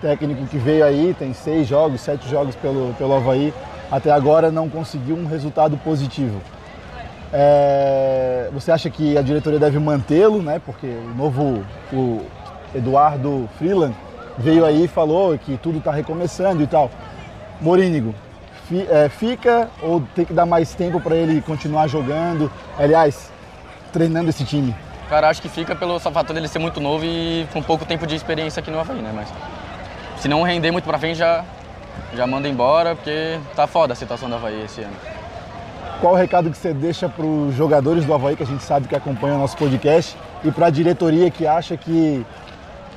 [0.00, 3.54] técnico que veio aí, tem seis jogos, sete jogos pelo, pelo Havaí,
[3.88, 6.40] até agora não conseguiu um resultado positivo.
[7.32, 10.60] É, você acha que a diretoria deve mantê-lo, né?
[10.66, 12.20] Porque o novo o
[12.74, 13.94] Eduardo Freeland
[14.36, 16.90] veio aí e falou que tudo está recomeçando e tal.
[17.60, 18.12] Morínigo,
[19.18, 22.50] fica ou tem que dar mais tempo para ele continuar jogando?
[22.78, 23.30] Aliás,
[23.92, 24.74] treinando esse time.
[25.08, 28.16] Cara, acho que fica pelo fator dele ser muito novo e com pouco tempo de
[28.16, 29.12] experiência aqui no Havaí, né?
[29.14, 29.28] Mas
[30.20, 31.44] se não render muito pra frente, já,
[32.14, 34.94] já manda embora, porque tá foda a situação do Havaí esse ano.
[36.00, 38.88] Qual o recado que você deixa para os jogadores do Havaí, que a gente sabe
[38.88, 42.26] que acompanham o nosso podcast, e para a diretoria que acha que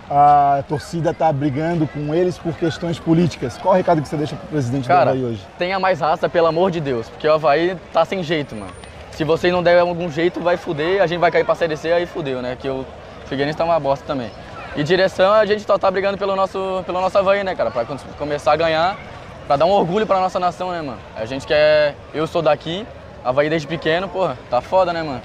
[0.09, 3.57] a torcida está brigando com eles por questões políticas?
[3.57, 5.45] Qual o recado que você deixa para o presidente Cara, do Havaí hoje?
[5.57, 8.71] tenha mais raça, pelo amor de Deus, porque o Havaí tá sem jeito, mano.
[9.11, 11.91] Se vocês não der algum jeito, vai fuder, a gente vai cair pra Série C,
[11.91, 12.55] aí fudeu, né?
[12.59, 12.85] Que o
[13.25, 14.29] Figueirense tá uma bosta também.
[14.75, 17.71] E direção, a gente só tá brigando pelo nosso, pelo nosso Havaí, né, cara?
[17.71, 18.95] Pra con- começar a ganhar,
[19.47, 20.99] pra dar um orgulho pra nossa nação, né, mano?
[21.15, 21.95] A gente quer...
[22.13, 22.85] Eu sou daqui,
[23.25, 25.21] Havaí desde pequeno, porra, tá foda, né, mano?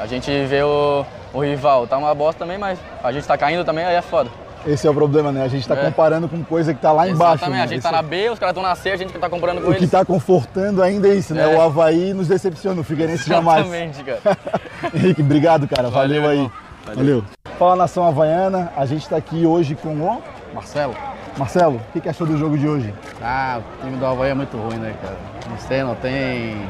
[0.00, 3.64] A gente vê o, o rival tá uma bosta também, mas a gente tá caindo
[3.64, 4.30] também, aí é foda.
[4.66, 5.42] Esse é o problema, né?
[5.42, 5.84] A gente tá É.
[5.86, 7.36] comparando com coisa que tá lá embaixo.
[7.36, 7.64] Exatamente, né?
[7.64, 9.30] a gente Esse tá na B, os caras estão na C, a gente que tá
[9.30, 9.90] comprando com O que eles.
[9.90, 11.42] tá confortando ainda é isso, né?
[11.50, 11.56] É.
[11.56, 13.66] O Havaí nos decepciona, o Figueirense jamais.
[13.66, 14.38] Exatamente, cara.
[14.94, 15.88] Henrique, obrigado, cara.
[15.88, 16.36] Valeu, Valeu, aí.
[16.36, 16.52] irmão.
[16.94, 17.24] Valeu.
[17.58, 20.22] Fala nação havaiana, a gente tá aqui hoje com o
[20.54, 20.94] Marcelo.
[21.38, 21.76] Marcelo.
[21.76, 22.92] O que, que achou do jogo de hoje?
[23.22, 25.16] Ah, o time do Havaí é muito ruim, né, cara?
[25.48, 26.60] Não sei, não tem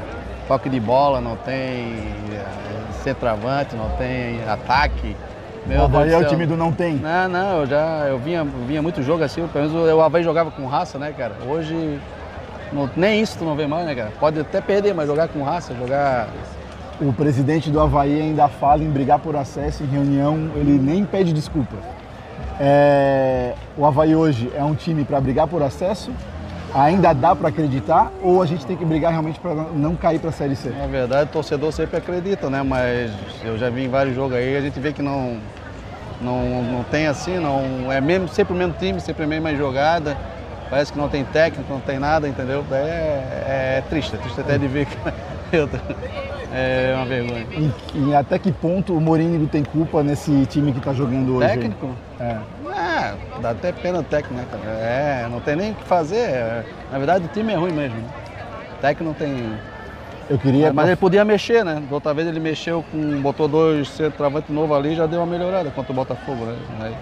[0.46, 1.92] toque de bola, não tem
[3.00, 5.16] centroavante, não tem ataque.
[5.68, 6.94] O Havaí é o time do não tem.
[6.96, 10.50] Não, não, eu já eu vinha, vinha muito jogo assim, pelo menos o Havaí jogava
[10.50, 11.34] com raça, né, cara?
[11.46, 12.00] Hoje
[12.72, 14.10] não- nem isso tu não vê mais, né, cara?
[14.18, 16.28] Pode até perder, mas jogar com raça, jogar.
[17.00, 21.32] O presidente do Havaí ainda fala em brigar por acesso em reunião, ele nem pede
[21.32, 21.76] desculpa.
[22.58, 26.10] É, o Havaí hoje é um time para brigar por acesso?
[26.74, 28.12] Ainda dá para acreditar?
[28.22, 30.70] Ou a gente tem que brigar realmente para não cair para a Série C?
[30.70, 32.62] Na verdade, o torcedor sempre acredita, né?
[32.62, 33.10] Mas
[33.44, 35.38] eu já vi em vários jogos aí, a gente vê que não,
[36.20, 40.16] não, não tem assim, não é mesmo, sempre o mesmo time, sempre a mesma jogada.
[40.68, 42.64] Parece que não tem técnico, não tem nada, entendeu?
[42.70, 44.86] É, é triste, é triste até de ver
[46.54, 47.46] é uma vergonha.
[47.50, 51.48] E, e até que ponto o Morínigo tem culpa nesse time que está jogando hoje?
[51.48, 51.90] Técnico?
[52.20, 52.36] É.
[52.74, 54.62] É, dá até pena o técnico, né, cara?
[54.78, 56.16] É, não tem nem o que fazer.
[56.16, 57.96] é, na verdade, o time é ruim mesmo.
[57.96, 58.08] Né?
[58.78, 59.52] O técnico não tem.
[60.28, 60.72] Eu queria.
[60.72, 61.82] Mas ele podia mexer, né?
[61.88, 63.20] Da outra vez ele mexeu com.
[63.20, 66.56] botou dois centroavantes novos ali e já deu uma melhorada contra o Botafogo, né?
[66.80, 66.96] Aí-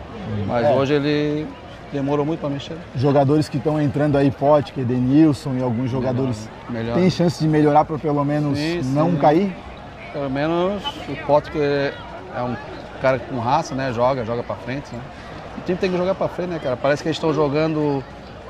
[0.46, 0.70] Mas É.
[0.72, 1.46] hoje ele
[1.92, 2.76] demorou muito para mexer.
[2.94, 6.94] Jogadores que estão entrando aí, Potker, Denilson e alguns jogadores, Melhor.
[6.94, 9.16] tem chance de melhorar para pelo menos Sim, não sim.
[9.16, 9.56] cair?
[10.12, 11.94] Pelo menos o Potker
[12.36, 12.56] é um
[13.00, 13.92] cara com raça, né?
[13.92, 15.00] Joga, joga pra frente, né?
[15.58, 16.76] O time tem que jogar pra frente, né, cara?
[16.76, 18.02] Parece que eles estão jogando.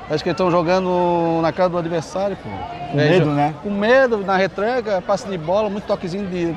[0.07, 2.49] Parece que eles estão jogando na cara do adversário, pô.
[2.91, 3.53] Com É, medo, jo- né?
[3.61, 6.55] Com medo, na retranca, passe de bola, muito toquezinho de.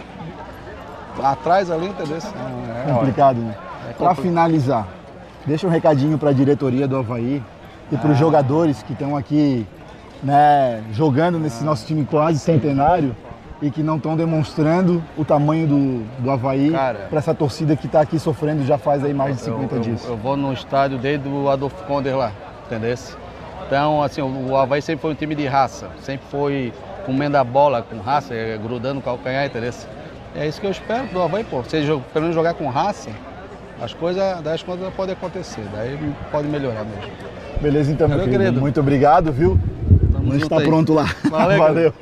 [1.23, 2.17] atrás ali, entendeu?
[2.17, 3.55] É, olha, Complicado, né?
[3.91, 4.87] É Para compli- finalizar,
[5.47, 7.43] deixa um recadinho para a diretoria do Havaí
[7.91, 8.19] e para os Ah.
[8.19, 9.67] jogadores que estão aqui
[10.23, 11.67] né, jogando nesse Ah.
[11.67, 13.15] nosso time quase centenário
[13.63, 16.73] e que não estão demonstrando o tamanho do, do Havaí
[17.09, 19.81] para essa torcida que está aqui sofrendo já faz aí mais de Eu- 50 eu,
[19.81, 20.05] dias.
[20.05, 22.33] Eu vou no estádio desde o Adolfo Konder lá,
[22.67, 22.97] entendeu?
[23.65, 26.73] Então, assim, o Havaí sempre foi um time de raça, sempre foi
[27.07, 29.73] comendo a bola com raça, eh, grudando o calcanhar, entendeu?
[30.35, 31.63] É isso que eu espero do Havaí, pô.
[31.63, 31.81] Se
[32.13, 33.11] pelo menos jogar com raça,
[33.81, 35.97] as coisas, daí as coisas podem acontecer, daí
[36.33, 37.11] pode melhorar mesmo.
[37.61, 38.61] Beleza então, meu querido.
[38.61, 39.59] Muito obrigado, viu?
[40.13, 40.67] Tamo Lanche junto está aí.
[40.67, 41.07] pronto lá.
[41.31, 41.95] Valeu, Valeu.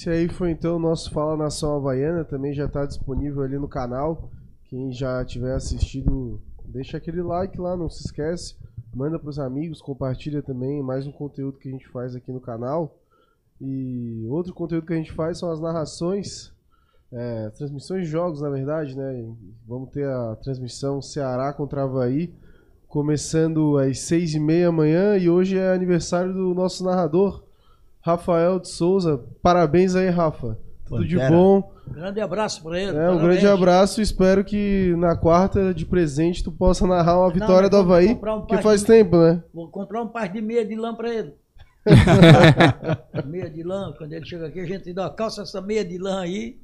[0.00, 3.68] Esse aí foi então o nosso Fala Nação Havaiana, também já está disponível ali no
[3.68, 4.30] canal.
[4.64, 8.56] Quem já tiver assistido, deixa aquele like lá, não se esquece.
[8.94, 12.40] Manda para os amigos, compartilha também mais um conteúdo que a gente faz aqui no
[12.40, 12.98] canal.
[13.60, 16.50] E outro conteúdo que a gente faz são as narrações,
[17.12, 19.30] é, transmissões de jogos, na verdade, né?
[19.68, 22.34] Vamos ter a transmissão Ceará contra Havaí,
[22.88, 25.18] começando às seis e meia amanhã.
[25.18, 27.44] E hoje é aniversário do nosso narrador,
[28.02, 29.20] Rafael de Souza.
[29.42, 30.58] Parabéns aí, Rafa.
[30.86, 31.70] Tudo de bom.
[31.88, 32.96] Grande abraço para ele.
[32.96, 34.00] É, um grande abraço.
[34.00, 38.08] Espero que na quarta de presente tu possa narrar uma vitória mas do Havaí.
[38.08, 39.42] um Porque par faz de- tempo, né?
[39.52, 41.34] Vou comprar um par de meia de lã para ele.
[43.26, 46.20] meia de lã, quando ele chega aqui, a gente dá calça essa meia de lã
[46.20, 46.58] aí.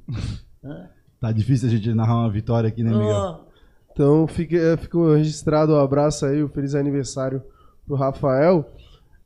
[0.62, 0.90] né?
[1.20, 3.46] Tá difícil a gente narrar uma vitória aqui, né, Miguel?
[3.92, 7.42] Então fica, é, ficou registrado o abraço aí, o feliz aniversário
[7.86, 8.70] pro Rafael.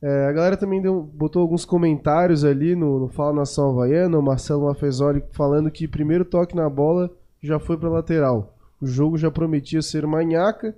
[0.01, 4.21] É, a galera também deu- botou alguns comentários ali no, no Fala Nação Havaiana, o
[4.23, 7.09] Marcelo Mafezoli falando que primeiro toque na bola
[7.41, 8.57] já foi pra lateral.
[8.81, 10.75] O jogo já prometia ser manhaca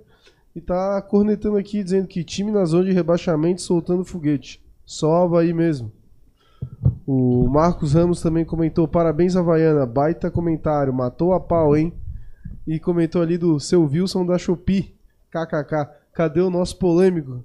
[0.54, 4.62] e tá cornetando aqui dizendo que time na zona de rebaixamento soltando foguete.
[4.84, 5.90] Só Havaí mesmo.
[7.06, 9.86] O Marcos Ramos também comentou: parabéns, Havaiana.
[9.86, 11.94] Baita comentário, matou a pau, hein?
[12.66, 14.94] E comentou ali do seu Wilson da Shopee.
[15.30, 15.88] KKK.
[16.12, 17.42] Cadê o nosso polêmico?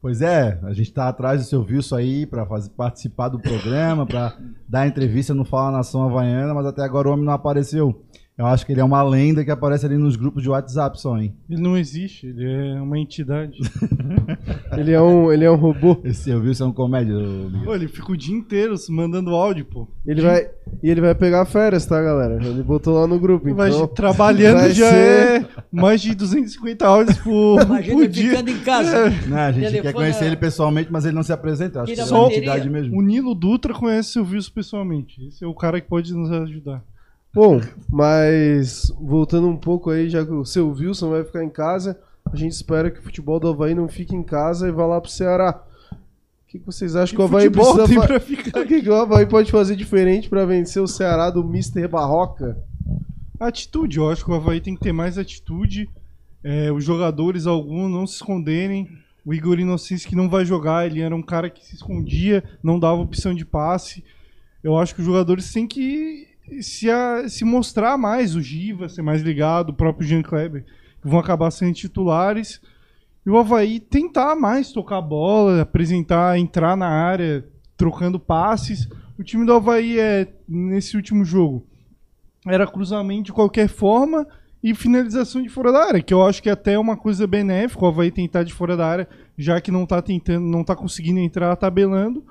[0.00, 4.38] Pois é, a gente tá atrás do seu Wilson aí fazer, participar do programa, pra
[4.68, 8.04] dar entrevista no Fala Nação Havaiana, mas até agora o homem não apareceu.
[8.38, 11.18] Eu acho que ele é uma lenda que aparece ali nos grupos de WhatsApp só,
[11.18, 11.34] hein?
[11.50, 13.58] Ele não existe, ele é uma entidade.
[14.76, 15.98] Ele é um, ele é um robô.
[16.04, 17.14] Esse seu Wilson é um comédia.
[17.64, 19.88] Pô, ele fica o dia inteiro mandando áudio, pô.
[20.06, 20.48] Ele vai,
[20.82, 22.34] e ele vai pegar férias, tá, galera?
[22.42, 23.48] Ele botou lá no grupo.
[23.48, 28.30] Então, trabalhando vai já ser- é mais de 250 áudios por, Imagina por ele dia.
[28.30, 28.96] ficando em casa.
[29.08, 29.26] É.
[29.26, 31.78] Não, a gente Telefone quer conhecer é- ele pessoalmente, mas ele não se apresenta.
[31.80, 32.96] Eu acho que é uma entidade mesmo.
[32.98, 35.26] O Nilo Dutra conhece o Wilson pessoalmente.
[35.26, 36.82] Esse é o cara que pode nos ajudar.
[37.34, 41.98] Bom, mas voltando um pouco aí, já que o seu Wilson vai ficar em casa,
[42.32, 45.00] a gente espera que o futebol do Havaí não fique em casa e vá lá
[45.00, 45.62] pro Ceará.
[46.48, 48.82] que, que vocês acham Que que o Havaí precisa tem fa- pra ficar O que,
[48.82, 51.86] que o Havaí pode fazer diferente pra vencer o Ceará do Mr.
[51.86, 52.58] Barroca?
[53.38, 55.88] Atitude, eu acho que o Havaí tem que ter mais atitude.
[56.42, 58.88] É, os jogadores, alguns, não se esconderem.
[59.24, 62.78] O Igor Inocêncio que não vai jogar, ele era um cara que se escondia, não
[62.80, 64.02] dava opção de passe.
[64.64, 66.26] Eu acho que os jogadores têm que
[66.60, 70.64] se, a- se mostrar mais, o Giva ser mais ligado, o próprio Jean Kleber,
[71.02, 72.60] vão acabar sendo titulares.
[73.26, 77.44] E o Havaí tentar mais tocar a bola, apresentar, entrar na área,
[77.76, 78.88] trocando passes.
[79.18, 81.66] O time do Havaí é, nesse último jogo,
[82.46, 84.26] era cruzamento de qualquer forma
[84.62, 87.84] e finalização de fora da área, que eu acho que até é uma coisa benéfica,
[87.84, 91.20] o Havaí tentar de fora da área, já que não tá tentando, não tá conseguindo
[91.20, 92.24] entrar tabelando,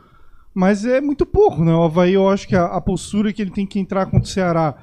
[0.58, 1.72] mas é muito pouco, né?
[1.72, 4.32] O Havaí, eu acho que a, a postura que ele tem que entrar contra o
[4.32, 4.76] Ceará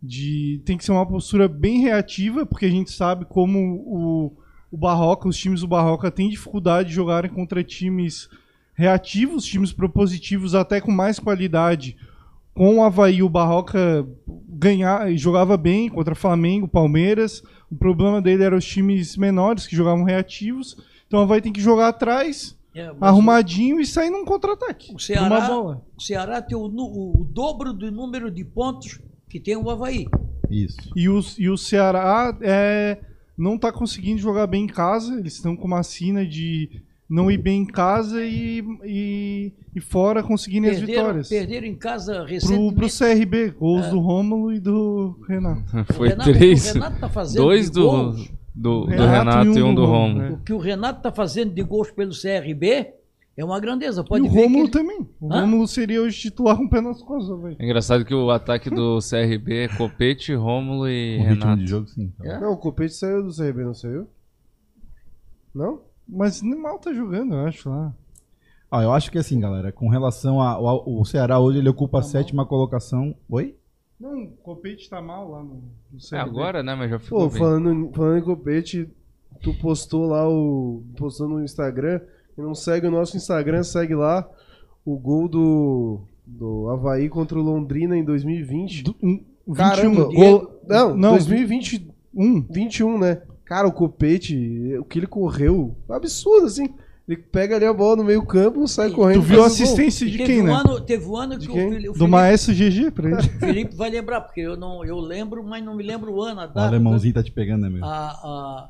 [0.00, 4.36] de, tem que ser uma postura bem reativa, porque a gente sabe como o,
[4.70, 8.28] o Barroca, os times do Barroca têm dificuldade de jogarem contra times
[8.72, 11.96] reativos, times propositivos até com mais qualidade.
[12.54, 14.06] Com o Havaí, o Barroca
[14.48, 17.42] ganhar, jogava bem contra Flamengo, Palmeiras.
[17.68, 20.76] O problema dele eram os times menores que jogavam reativos.
[21.08, 24.94] Então o Havaí tem que jogar atrás, É, arrumadinho e sair num contra-ataque.
[24.94, 25.82] O Ceará, bola.
[25.96, 30.06] o Ceará tem o, o dobro do número de pontos que tem o Havaí.
[30.50, 30.76] Isso.
[30.94, 32.98] E o, e o Ceará é,
[33.36, 35.18] não tá conseguindo jogar bem em casa.
[35.18, 40.22] Eles estão com uma sina de não ir bem em casa e, e, e fora
[40.22, 41.28] conseguindo as Perderam, vitórias.
[41.28, 42.74] perderam em casa recentemente.
[42.74, 43.90] pro CRB, gols É.
[43.90, 45.84] do Rômulo e do Renato.
[45.94, 46.70] Foi Renato- três.
[46.70, 48.32] o Renato tá fazendo dois do, gols.
[48.56, 50.34] Do, do Renato Renato, e e um um do do Romulo, Romulo.
[50.36, 52.94] O que o Renato tá fazendo de gols pelo CRB
[53.36, 54.02] é uma grandeza.
[54.02, 55.08] Pode e o ver Rômulo que ele- também.
[55.20, 55.40] O Hã?
[55.42, 57.56] Rômulo seria hoje titular com o pé nas costas, velho.
[57.58, 61.62] É engraçado que o ataque do CRB é Copete, Rômulo e O ritmo Renato.
[61.62, 62.12] de jogo, sim.
[62.22, 62.40] É?
[62.40, 64.08] Não, o Copete saiu do CRB, não saiu?
[65.54, 65.80] Não?
[66.08, 67.92] Mas nem mal tá jogando, eu acho lá.
[68.70, 71.98] Ah, eu acho que assim, galera, com relação ao, ao- o Ceará hoje, ele ocupa
[72.00, 73.14] a sétima colocação.
[73.28, 73.54] Oi?
[73.98, 75.54] Não, o Copete tá mal lá no,
[75.92, 76.16] no CRB.
[76.16, 76.74] É agora, né?
[76.74, 77.38] Mas já ficou Pô, bem.
[77.38, 78.88] falando, falando em Copete,
[79.42, 80.82] tu postou lá o.
[80.98, 82.00] postou no Instagram.
[82.36, 84.28] E não segue o nosso Instagram, segue lá
[84.84, 86.00] o gol do.
[86.26, 88.82] do Havaí contra o Londrina em 2020.
[88.84, 90.60] Do- um- 21 Caramba, gol- gol.
[90.68, 92.42] Não, Não, 2021, Um.
[92.50, 93.22] 21, né?
[93.44, 96.68] Cara, o Copete, o que ele correu, absurdo, assim.
[97.08, 99.20] Ele pega ali a bola no meio-campo, sai correndo.
[99.20, 100.52] Tu viu a o assistência E de quem, um né?
[100.54, 101.66] ano, teve um ano De que quem?
[101.68, 103.22] o, Fili- o Do Felipe, Maestro GG pra ele.
[103.38, 106.44] Felipe vai lembrar, porque eu não eu lembro, mas não me lembro o ano, a
[106.44, 106.62] O data.
[106.66, 107.84] alemãozinho tá te pegando, né, meu?
[107.84, 108.68] A, a,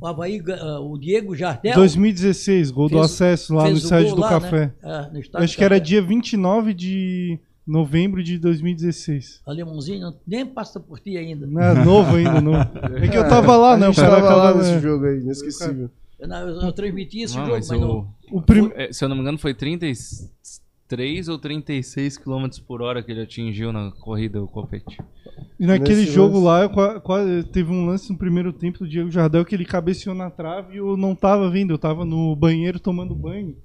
[0.00, 1.74] o Havaí, ah, o Diego Jardel.
[1.76, 4.60] 2016, gol do fez- acesso lá no o estádio do lá, Café.
[4.66, 4.72] né?
[5.14, 5.84] É, estádio Acho do que era Café.
[5.88, 9.40] dia 29 de novembro de 2016.
[9.46, 11.46] Alemãozinho não- nem passa por ti ainda.
[11.46, 12.54] Não é novo ainda, não.
[13.00, 13.88] É que eu tava lá, né?
[13.88, 14.80] O cara tava lá nesse é.
[14.80, 15.88] jogo aí, inesquecível.
[16.18, 18.14] Eu, não, eu, eu transmiti esse Não, jogo, mas mas o, não.
[18.32, 23.02] O prim- é, se eu não me engano, foi 33 ou 36 km por hora
[23.02, 24.98] que ele atingiu na corrida, o Copete.
[25.60, 26.74] E naquele Nesse jogo lance.
[26.74, 30.30] lá, quase teve um lance no primeiro tempo do Diego Jardel que ele cabeceou na
[30.30, 33.56] trave e eu não tava vendo, eu tava no banheiro tomando banho.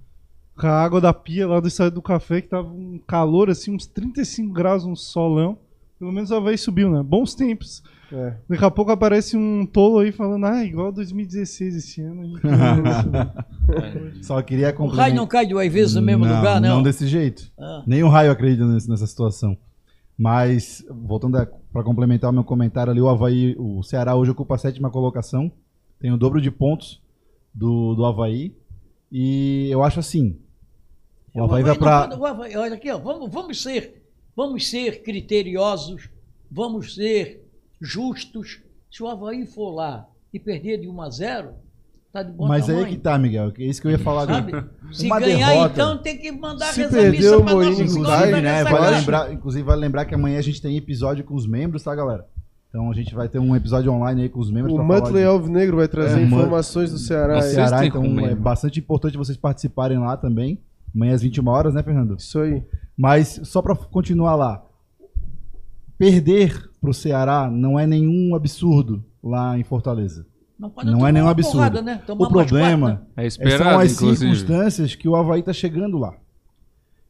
[0.55, 3.73] Com a água da pia lá do estádio do café, que tava um calor assim,
[3.73, 5.57] uns 35 graus, um solão.
[5.97, 7.01] Pelo menos o Havaí subiu, né?
[7.01, 7.81] Bons tempos.
[8.14, 8.35] É.
[8.48, 12.22] Daqui a pouco aparece um tolo aí falando, ah, igual 2016 esse ano.
[12.22, 13.34] A gente ganhou isso, né?"
[14.22, 16.69] Só queria O raio não cai duas vezes no mesmo não, lugar, né?
[16.69, 17.52] Não desse jeito.
[17.60, 17.84] Ah.
[17.88, 19.57] Nem o raio acredita nessa situação.
[20.15, 24.60] Mas, voltando para complementar o meu comentário ali, o Havaí, o Ceará hoje ocupa a
[24.60, 25.52] sétima colocação.
[25.99, 27.02] Tem o dobro de pontos
[27.52, 28.56] do, do Havaí.
[29.11, 30.38] E eu acho assim.
[31.34, 32.15] O Havaí vai não para.
[32.15, 34.03] o Havaí- olha aqui, ó, vamos, vamos ser,
[34.35, 36.10] vamos ser criteriosos,
[36.52, 37.43] vamos ser
[37.84, 38.60] justos.
[38.89, 41.49] Se o Havaí for lá e perder de 1 a 0,
[42.11, 42.85] tá de bom Mas aí tamanho.
[42.88, 43.51] é que tá, Miguel.
[43.57, 44.51] É isso que eu ia falar Sabe?
[44.55, 44.69] agora.
[44.91, 47.72] Se Uma ganhar, derrota- então tem que mandar Se rezar perder missa o pra Mourinho,
[47.84, 48.64] inclusive, né?
[48.64, 51.93] Vale lembrar, inclusive, vale lembrar que amanhã a gente tem episódio com os membros, tá,
[51.95, 52.26] galera?
[52.69, 54.73] Então a gente vai ter um episódio online aí com os membros.
[54.73, 57.38] O de- Alvinegro vai trazer É, informações do Ceará.
[57.39, 57.51] do aí.
[57.51, 60.60] Ceará, então é bastante importante vocês participarem lá também.
[60.95, 62.15] Amanhã às 21 horas, né, Fernando?
[62.18, 62.64] Isso aí.
[62.97, 64.64] Mas só pra continuar lá.
[65.97, 70.27] Perder pro Ceará não é nenhum absurdo lá em Fortaleza.
[70.60, 71.57] Não, pode Não é nenhum absurdo.
[71.57, 72.01] porrada, né?
[72.07, 73.11] O problema quatro, né?
[73.18, 74.18] É é, esperado, são as inclusive.
[74.35, 76.14] circunstâncias que o Havaí tá chegando lá.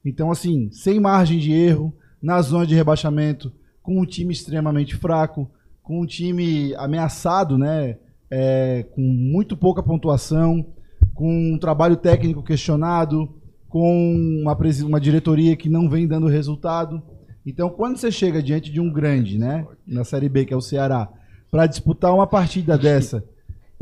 [0.06, 1.92] Então, assim, sem margem de erro,
[2.22, 3.52] na zona de rebaixamento,
[3.82, 5.50] com um time extremamente fraco,
[5.82, 7.98] com um time ameaçado, né?
[8.36, 10.66] é, com muito pouca pontuação,
[11.14, 13.30] com um trabalho técnico questionado,
[13.70, 17.00] com uma, uma diretoria que não vem dando resultado.
[17.46, 20.62] Então, quando você chega diante de um grande, né, na Série B, que é o
[20.62, 21.10] Ceará,
[21.52, 23.24] para disputar uma partida dessa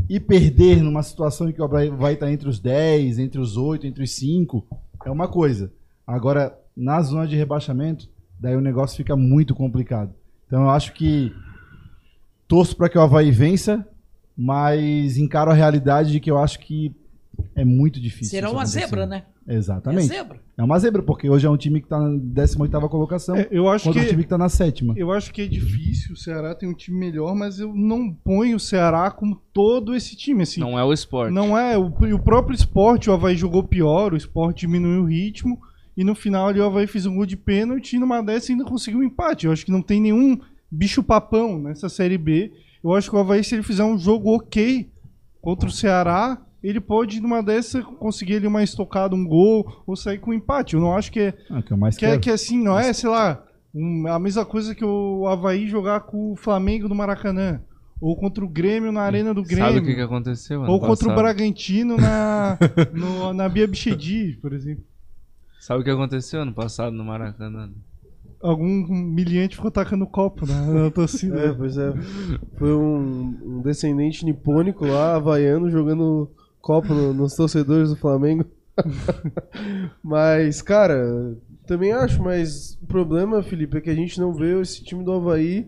[0.10, 3.88] e perder numa situação em que o vai estar entre os 10, entre os 8,
[3.88, 4.68] entre os 5,
[5.06, 5.72] é uma coisa.
[6.06, 8.10] Agora, na zona de rebaixamento,
[8.40, 10.14] daí o negócio fica muito complicado.
[10.48, 11.32] Então eu acho que
[12.48, 13.88] torço para que o Havaí vença,
[14.36, 16.94] mas encaro a realidade de que eu acho que
[17.56, 18.32] é muito difícil.
[18.32, 19.24] Será uma zebra, né?
[19.48, 20.12] Exatamente.
[20.12, 20.40] É zebra.
[20.58, 23.68] É uma zebra, porque hoje é um time que tá na 18ª colocação, É, eu
[23.68, 24.94] acho que- um time que tá na sétima.
[24.96, 26.14] Eu acho que é difícil.
[26.14, 30.16] O Ceará tem um time melhor, mas eu não ponho o Ceará como todo esse
[30.16, 30.44] time.
[30.44, 31.34] Assim, Não é o esporte.
[31.34, 31.78] Não é.
[31.78, 35.60] O, e o próprio esporte, o Havaí jogou pior, o esporte diminuiu o ritmo.
[35.98, 38.64] E no final ali o Havaí fez um gol de pênalti e numa dessa ainda
[38.64, 39.46] conseguiu um empate.
[39.46, 40.40] Eu acho que não tem nenhum
[40.72, 42.54] bicho papão nessa Série B.
[42.84, 44.90] Eu acho que o Havaí, se ele fizer um jogo ok
[45.42, 50.20] contra o Ceará, ele pode numa dessa conseguir ali uma estocada, um gol ou sair
[50.20, 50.76] com um empate.
[50.76, 51.34] Eu não acho que é.
[51.50, 53.44] Ah, que é o mais que, é, que é assim, não é, sei lá,
[53.74, 57.62] um- a mesma coisa que o Havaí jogar com o Flamengo no Maracanã.
[58.00, 59.66] Ou contra o Grêmio na Arena do Grêmio.
[59.66, 60.62] Sabe o que, que aconteceu?
[60.64, 61.16] Ou contra o?
[61.16, 62.58] Bragantino na,
[62.92, 64.84] no- na Bia Bichedi, por exemplo.
[65.60, 67.70] Sabe o que aconteceu ano passado no Maracanã?
[68.42, 71.40] Algum humilhante ficou tacando copo na, na torcida.
[71.42, 71.94] É, pois é.
[72.58, 76.28] Foi um, um descendente nipônico lá, havaiano, jogando
[76.62, 78.46] copo no- nos torcedores do Flamengo.
[80.04, 81.36] mas, cara,
[81.66, 85.12] também acho, mas o problema, Felipe, é que a gente não vê esse time do
[85.12, 85.68] Havaí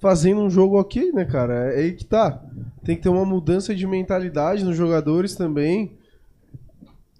[0.00, 1.72] fazendo um jogo ok, né, cara?
[1.74, 2.42] É aí que tá.
[2.84, 5.96] Tem que ter uma mudança de mentalidade nos jogadores também.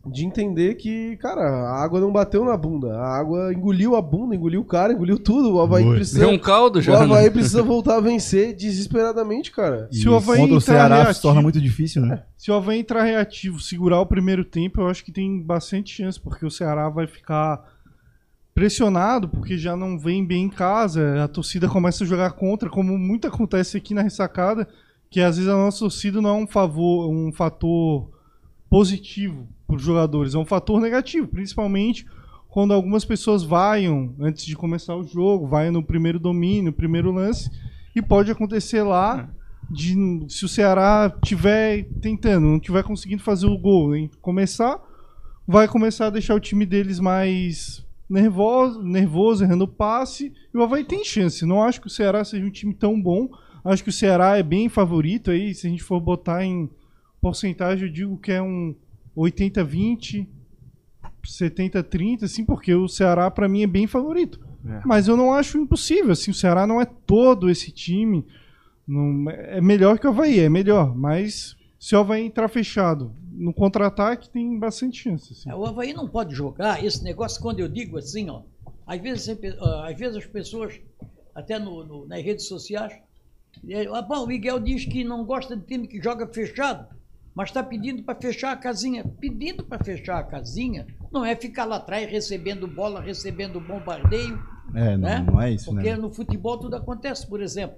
[0.05, 2.93] De entender que, cara, a água não bateu na bunda.
[2.99, 5.55] A água engoliu a bunda, engoliu o cara, engoliu tudo.
[5.55, 6.19] O Havaí precisa.
[6.19, 7.31] Deu um caldo já, O Havaí né?
[7.31, 9.89] precisa voltar a vencer desesperadamente, cara.
[9.93, 12.25] Se o Havaí contra o entrar Ceará reativo- se torna muito difícil, né?
[12.37, 16.19] Se o Havaí entrar reativo, segurar o primeiro tempo, eu acho que tem bastante chance,
[16.19, 17.63] porque o Ceará vai ficar
[18.53, 22.99] pressionado, porque já não vem bem em casa, a torcida começa a jogar contra, como
[22.99, 24.69] muito acontece aqui na ressacada,
[25.09, 28.11] que às vezes a nossa torcida não é um favor, um fator
[28.69, 32.07] positivo para os jogadores, é um fator negativo, principalmente
[32.49, 37.51] quando algumas pessoas vaiam antes de começar o jogo, vaiam no primeiro domínio, primeiro lance,
[37.97, 39.31] e pode acontecer lá
[39.71, 39.97] de
[40.29, 44.79] se o Ceará tiver tentando, não tiver conseguindo fazer o gol, em começar,
[45.49, 50.85] vai começar a deixar o time deles mais nervoso, nervoso, errando passe, e o Havaí
[50.85, 51.47] tem chance.
[51.47, 53.31] Não acho que o Ceará seja um time tão bom.
[53.65, 56.69] Acho que o Ceará é bem favorito aí, se a gente for botar em
[57.19, 58.75] porcentagem, eu digo que é um
[59.17, 60.27] 80-20,
[61.25, 64.41] 70-30, assim, porque o Ceará para mim é bem favorito.
[64.67, 64.81] É.
[64.85, 68.25] Mas eu não acho impossível, assim, o Ceará não é todo esse time.
[68.87, 70.97] Não, é melhor que o Havaí, é melhor.
[70.97, 75.33] Mas se o Havaí entrar fechado no contra-ataque, tem bastante chance.
[75.33, 75.51] assim.
[75.51, 78.43] É, O Havaí não pode jogar esse negócio, quando eu digo assim, ó.
[78.87, 79.29] Às vezes,
[79.85, 80.81] às vezes as pessoas,
[81.35, 82.93] até no, no- nas redes sociais,
[83.69, 86.87] é, ah, bom, o Miguel diz que não gosta de time que joga fechado,
[87.35, 89.05] mas está pedindo para fechar a casinha.
[89.21, 94.43] Pedindo para fechar a casinha não é ficar lá atrás recebendo bola, recebendo bombardeio.
[94.75, 95.27] É, não, né?
[95.27, 95.97] não é isso, Porque né?
[95.97, 97.27] no futebol tudo acontece.
[97.27, 97.77] Por exemplo,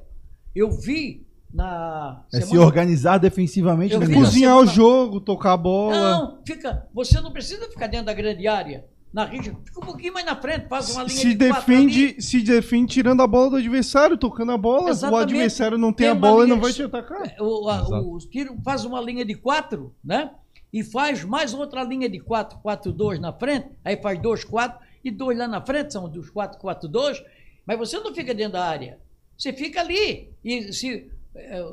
[0.54, 2.24] eu vi na.
[2.32, 4.12] É se semana- organizar defensivamente, né?
[4.12, 5.94] Cozinhar o jogo, tocar a bola.
[5.96, 6.86] Não, fica.
[6.92, 8.84] Você não precisa ficar dentro da grande área.
[9.14, 9.56] Na região.
[9.64, 13.22] Fica um pouquinho mais na frente, faz uma linha se de defende, se defende tirando
[13.22, 14.86] a bola do adversário, tocando a bola.
[14.86, 15.22] O Exatamente.
[15.34, 17.36] adversário não tem, a uma bola e não vai te atacar.
[17.40, 20.32] O, a- o tiro faz uma linha de quatro, né?
[20.72, 23.68] E faz mais outra linha de quatro, quatro, dois na frente.
[23.84, 27.22] Aí faz dois, quatro e dois lá na frente, são dos quatro, quatro, dois.
[27.64, 28.98] Mas você não fica dentro da área.
[29.38, 30.32] Você fica ali.
[30.44, 31.08] E se.
[31.36, 31.64] eh,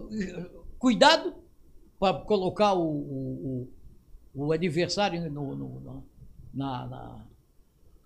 [0.78, 1.34] cuidado
[2.00, 3.68] para colocar o, o,
[4.36, 6.04] o- o adversário no, no- no-
[6.54, 7.26] na, na,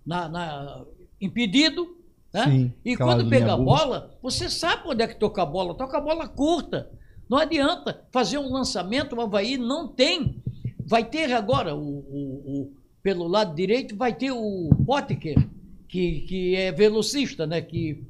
[0.06, 0.86] na- na-
[1.20, 1.98] impedido.
[2.34, 2.44] Né?
[2.46, 5.74] Sim, e quando pega a bola, você sabe onde é que toca a bola.
[5.74, 6.92] Toca a bola curta.
[7.30, 10.44] Não adianta fazer um lançamento, o Havaí não tem.
[10.86, 15.48] Vai ter agora, o, o- o- pelo lado direito, vai ter o Potker,
[15.88, 17.62] que, que é velocista, né?
[17.62, 18.04] Que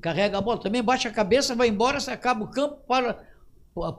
[0.00, 0.58] carrega a bola.
[0.60, 3.18] Também baixa a cabeça, vai embora, você acaba o campo, para,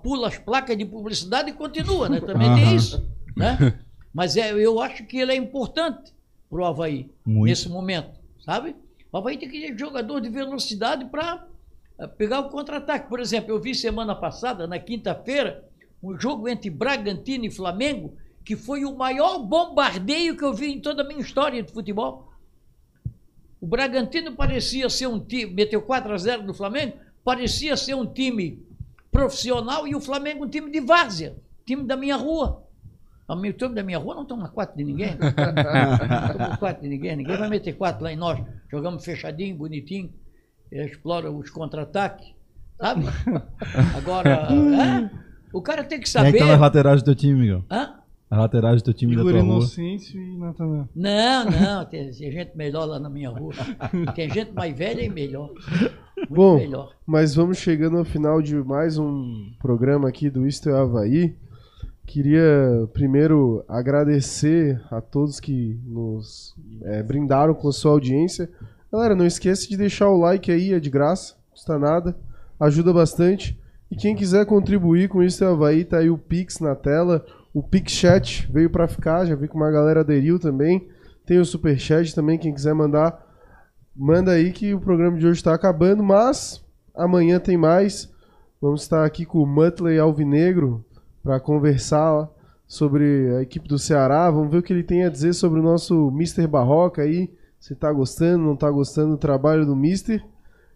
[0.02, 2.20] pula as placas de publicidade e continua, né?
[2.22, 2.76] Também tem Aham.
[2.76, 3.06] isso.
[3.36, 3.58] Né?
[4.14, 6.13] Mas é, eu acho que ele é importante
[6.54, 7.50] para o Havaí Muito.
[7.50, 8.12] nesse momento,
[8.46, 8.76] sabe?
[9.12, 11.48] O Havaí tem que ter jogador de velocidade para
[12.16, 13.10] pegar o contra-ataque.
[13.10, 15.68] Por exemplo, eu vi semana passada, na quinta-feira,
[16.02, 18.16] um jogo entre Bragantino e Flamengo,
[18.46, 22.32] que foi o maior bombardeio que eu vi em toda a minha história de futebol.
[23.60, 28.06] O Bragantino parecia ser um time, meteu 4 a 0 no Flamengo, parecia ser um
[28.06, 28.62] time
[29.10, 31.36] profissional e o Flamengo um time de várzea,
[31.66, 32.64] time da minha rua.
[33.28, 35.16] O meu time da minha rua não toma quatro de ninguém.
[35.18, 37.16] Não toma quatro de ninguém.
[37.16, 38.44] Ninguém vai meter quatro lá em nós.
[38.70, 40.12] Jogamos fechadinho, bonitinho.
[40.72, 42.34] Explora os contra-ataques.
[42.80, 43.06] Sabe?
[43.98, 45.10] Agora, é,
[45.54, 46.40] o cara tem que Quem é que saber.
[46.40, 47.64] tá nas laterais do teu time, Miguel?
[47.72, 47.94] Hã?
[48.30, 49.58] A lateral do teu time Igor da tua rua.
[49.58, 50.90] Inocêncio e Natanael.
[50.96, 53.54] Não, não, tem, tem gente melhor lá na minha rua.
[54.16, 55.54] Tem gente mais velha e melhor.
[56.18, 56.96] Muito Bom, melhor.
[57.06, 61.36] mas vamos chegando ao final de mais um programa aqui do Isto é Havaí.
[62.06, 68.50] Queria primeiro agradecer a todos que nos é, brindaram com a sua audiência.
[68.92, 72.16] Galera, não esqueça de deixar o like aí, é de graça, não custa nada,
[72.60, 73.60] ajuda bastante.
[73.90, 77.26] E quem quiser contribuir com Isto é Havaí, tá aí o Pix na tela.
[77.54, 80.88] O Pix Chat veio pra ficar, já vi que uma galera aderiu também.
[81.26, 83.26] Tem o Super Chat também, quem quiser mandar,
[83.96, 86.64] manda aí que o programa de hoje está acabando, mas
[86.94, 88.12] amanhã tem mais.
[88.62, 90.86] Vamos estar aqui com o Mutley Alvinegro
[91.24, 92.30] para conversar
[92.68, 94.30] sobre a equipe do Ceará.
[94.30, 96.46] Vamos ver o que ele tem a dizer sobre o nosso Mr.
[96.46, 97.32] Barroca aí.
[97.60, 100.24] Se tá gostando, não tá gostando do trabalho do Mister.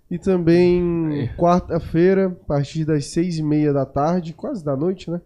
[0.10, 5.19] E também quarta-feira, a partir das seis e meia da tarde, quase da noite, né?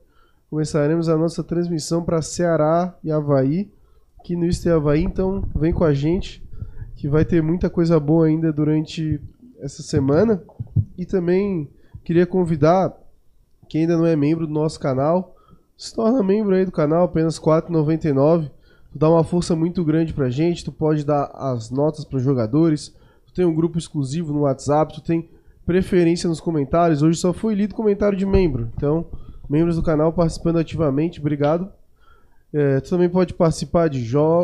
[0.50, 3.72] Começaremos a nossa transmissão para Ceará e Havaí,
[4.20, 5.04] aqui no Isto é Havaí.
[5.04, 6.44] Então vem com a gente,
[6.96, 9.22] que vai ter muita coisa boa ainda durante
[9.60, 10.42] essa semana.
[10.98, 11.70] E também
[12.04, 12.92] queria convidar
[13.72, 15.34] quem ainda não é membro do nosso canal,
[15.78, 18.52] se torna membro aí do canal, apenas R$ 4,99.
[18.92, 22.94] Tu dá uma força muito grande pra gente, tu pode dar as notas para jogadores,
[23.26, 25.30] tu tem um grupo exclusivo no WhatsApp, tu tem
[25.66, 27.02] preferência nos comentários.
[27.02, 29.06] Hoje só foi lido comentário de membro, então
[29.50, 31.72] membros do canal participando ativamente, obrigado.
[32.52, 34.04] É, tu também pode participar de,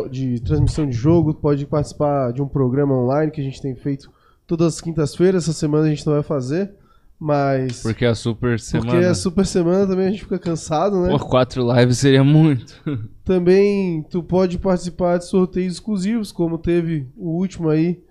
[0.09, 4.09] de transmissão de jogo, pode participar de um programa online que a gente tem feito
[4.47, 5.43] todas as quintas-feiras.
[5.43, 6.71] Essa semana a gente não vai fazer,
[7.19, 7.81] mas.
[7.81, 8.91] Porque a super semana.
[8.91, 11.09] Porque a super semana também a gente fica cansado, né?
[11.09, 12.81] Pô, quatro lives seria muito.
[13.25, 18.01] Também tu pode participar de sorteios exclusivos, como teve o último aí.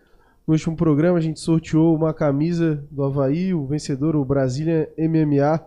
[0.47, 5.59] No último programa a gente sorteou uma camisa do Havaí, o vencedor, o Brasília MMA.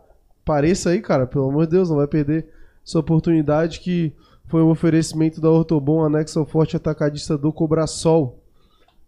[0.46, 2.46] Pareça aí, cara, pelo amor de Deus, não vai perder
[2.86, 4.14] essa oportunidade que
[4.46, 8.40] foi um oferecimento da Ortobon, anexo ao forte atacadista do Cobrasol.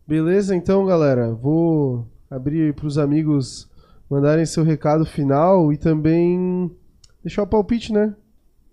[0.07, 0.55] Beleza?
[0.55, 3.70] Então, galera, vou abrir aí pros amigos
[4.11, 6.69] mandarem seu recado final e também
[7.23, 8.13] deixar o palpite, né?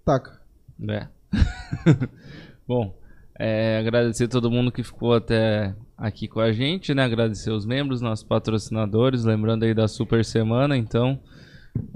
[0.05, 0.41] Taca.
[0.89, 1.07] É.
[2.67, 2.93] Bom,
[3.39, 7.05] é, agradecer todo mundo que ficou até aqui com a gente, né?
[7.05, 11.21] Agradecer os membros, nossos patrocinadores, lembrando aí da super semana, então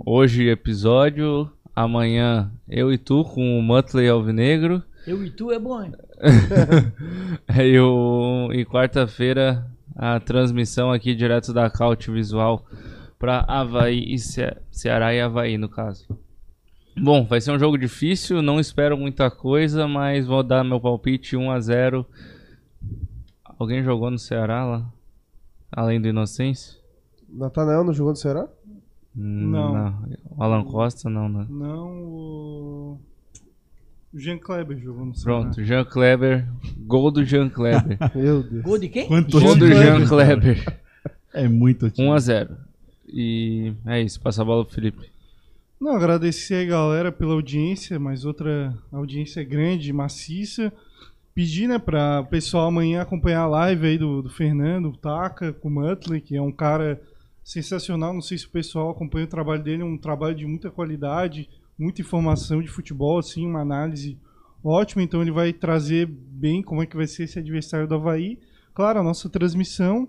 [0.06, 4.84] hoje episódio, amanhã eu e tu com o Mutley Alvinegro.
[5.04, 5.92] Eu e tu é bom, hein?
[7.60, 9.66] e o, e quarta-feira
[9.96, 12.64] a transmissão aqui direto da Caute Visual
[13.22, 14.42] para Havaí e Ce
[14.72, 16.08] Ceará e Havaí, no caso.
[17.00, 21.36] Bom, vai ser um jogo difícil, não espero muita coisa, mas vou dar meu palpite
[21.36, 22.04] 1 a 0
[23.56, 24.92] Alguém jogou no Ceará lá?
[25.70, 26.80] Além do Inocêncio?
[27.28, 28.48] Natanael não jogou no Ceará?
[29.14, 29.72] Não.
[29.72, 30.08] não.
[30.28, 31.46] O Alan Costa não, né?
[31.48, 33.00] Não, o.
[34.12, 35.42] Jean Kleber jogou no Ceará.
[35.42, 36.48] Pronto, Jean Kleber.
[36.76, 37.98] Gol do Jean Kleber.
[38.16, 38.64] Meu Deus.
[38.64, 39.06] Gol de quem?
[39.06, 40.08] Quanto Gol do Jean?
[40.08, 40.80] Kleber.
[41.32, 42.08] É muito time.
[42.08, 42.71] 1 a 0
[43.12, 45.10] E é isso, passa a bola pro Felipe.
[45.80, 50.72] Não, agradecer aí, galera, pela audiência, mais outra audiência grande, maciça.
[51.34, 55.52] Pedir, né, para o pessoal amanhã acompanhar a live aí do, do Fernando, o Taka,
[55.52, 57.02] com o Mutley, que é um cara
[57.42, 58.14] sensacional.
[58.14, 61.48] Não sei se o pessoal acompanha o trabalho dele, é um trabalho de muita qualidade,
[61.78, 64.16] muita informação de futebol, assim, uma análise
[64.62, 65.02] ótima.
[65.02, 68.38] Então ele vai trazer bem como é que vai ser esse adversário do Havaí.
[68.74, 70.08] Claro, a nossa transmissão.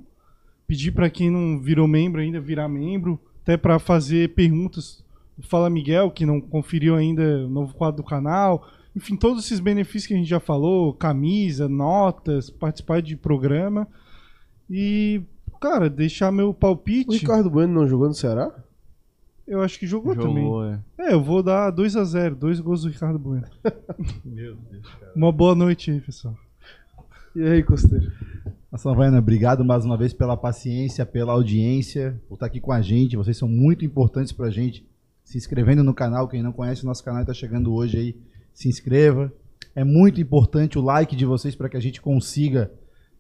[0.68, 5.04] Pedir para quem não virou membro ainda virar membro, até para fazer perguntas
[5.38, 8.68] do Fala Miguel, que não conferiu ainda o novo quadro do canal.
[8.96, 13.88] Enfim, todos esses benefícios que a gente já falou, camisa, notas, participar de programa.
[14.70, 15.22] E,
[15.60, 17.18] cara, deixar meu O palpite.
[17.18, 18.52] Ricardo Bueno não jogou no Ceará?
[19.46, 20.30] Eu acho que jogou, Jogou,
[20.64, 20.80] também.
[20.98, 21.10] é.
[21.10, 23.46] É, eu vou dar 2 a 0 dois gols do Ricardo Bueno.
[24.24, 25.12] Meu Deus, cara.
[25.16, 26.38] Uma boa noite aí, pessoal.
[27.36, 28.10] E aí, Costeiro?
[28.74, 32.82] Nossa, Havaiana, obrigado mais uma vez pela paciência, pela audiência, por estar aqui com a
[32.82, 33.16] gente.
[33.16, 34.84] Vocês são muito importantes pra gente.
[35.24, 38.16] Se inscrevendo no canal, quem não conhece o nosso canal está chegando hoje aí,
[38.52, 39.32] se inscreva.
[39.76, 42.72] É muito importante o like de vocês para que a gente consiga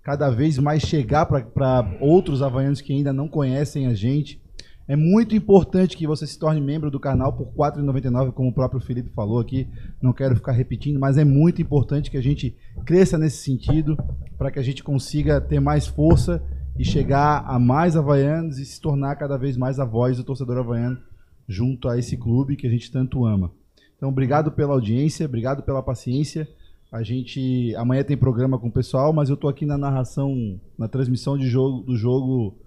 [0.02, 4.42] cada vez mais chegar para outros havaianos que ainda não conhecem a gente.
[4.86, 8.54] É muito importante que você se torne membro do canal por R$ 4,99, como o
[8.54, 9.68] próprio Felipe falou aqui.
[10.02, 13.98] Não quero ficar repetindo, mas é muito importante que a gente cresça nesse sentido,
[14.38, 16.44] para que a gente consiga ter mais força
[16.78, 20.58] e chegar a mais havaianos e se tornar cada vez mais a voz do torcedor
[20.58, 20.98] havaiano
[21.48, 23.52] junto a esse clube que a gente tanto ama.
[23.96, 26.48] Então, obrigado pela audiência, obrigado pela paciência.
[26.92, 30.88] A gente amanhã tem programa com o pessoal, mas eu tô aqui na narração, na
[30.88, 32.58] transmissão de jogo do jogo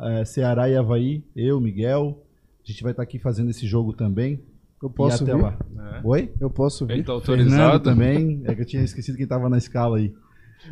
[0.00, 2.22] eh, Ceará e Havaí, eu, Miguel.
[2.64, 4.40] A gente vai estar aqui fazendo esse jogo também.
[4.82, 5.42] Eu posso e até vir?
[5.42, 5.58] lá.
[6.04, 6.32] Oi?
[6.40, 6.94] Eu posso vir.
[6.94, 7.84] Ele tá Fernando autorizado?
[7.84, 8.42] também.
[8.44, 10.12] É que eu tinha esquecido quem tava na escala aí.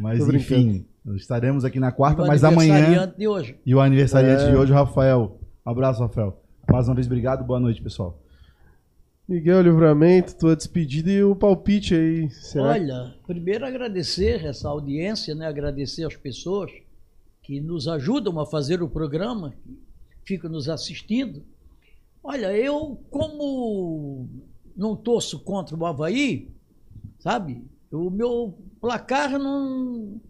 [0.01, 0.61] Mas Tô brincando.
[0.61, 0.87] enfim,
[1.17, 2.75] estaremos aqui na quarta, O mas amanhã.
[2.77, 3.57] aniversariante de hoje.
[3.67, 4.51] E o aniversariante É.
[4.51, 5.41] de hoje, o Rafael.
[5.67, 6.41] Um abraço, Rafael.
[6.71, 7.45] Mais uma vez, obrigado.
[7.45, 8.21] Boa noite, pessoal.
[9.29, 12.29] Miguel Livramento, tua despedida e o palpite aí.
[12.31, 15.47] Será Olha, primeiro agradecer essa audiência, né?
[15.47, 16.71] agradecer as pessoas
[17.43, 19.55] que nos ajudam a fazer o programa,
[20.23, 21.45] que ficam nos assistindo.
[22.23, 24.29] Olha, eu, como
[24.77, 26.49] não torço contra o Havaí,
[27.19, 27.65] sabe?
[27.91, 30.21] O meu placar não.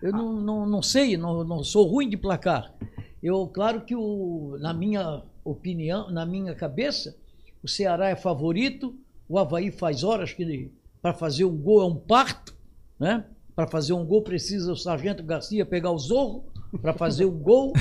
[0.00, 2.74] Eu não, não, não sei, não, não sou ruim de placar.
[3.22, 7.16] Eu, claro que o, na minha opinião, na minha cabeça,
[7.62, 8.96] o Ceará é favorito,
[9.28, 10.70] o Havaí faz horas que
[11.00, 12.54] para fazer um gol é um parto,
[12.98, 13.24] né?
[13.62, 16.44] Para fazer um gol precisa o Sargento Garcia pegar o zorro
[16.80, 17.72] para fazer um gol,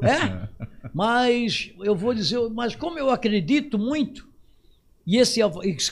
[0.00, 0.48] é?
[0.94, 4.28] Mas eu vou dizer, mas como eu acredito muito,
[5.04, 5.40] e esse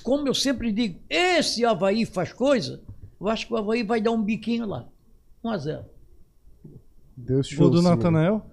[0.05, 2.81] como eu sempre digo, esse Havaí faz coisa,
[3.21, 4.87] eu acho que o Havaí vai dar um biquinho lá.
[5.43, 5.85] 1 a 0.
[7.17, 8.47] Deus te Gol do Natanael?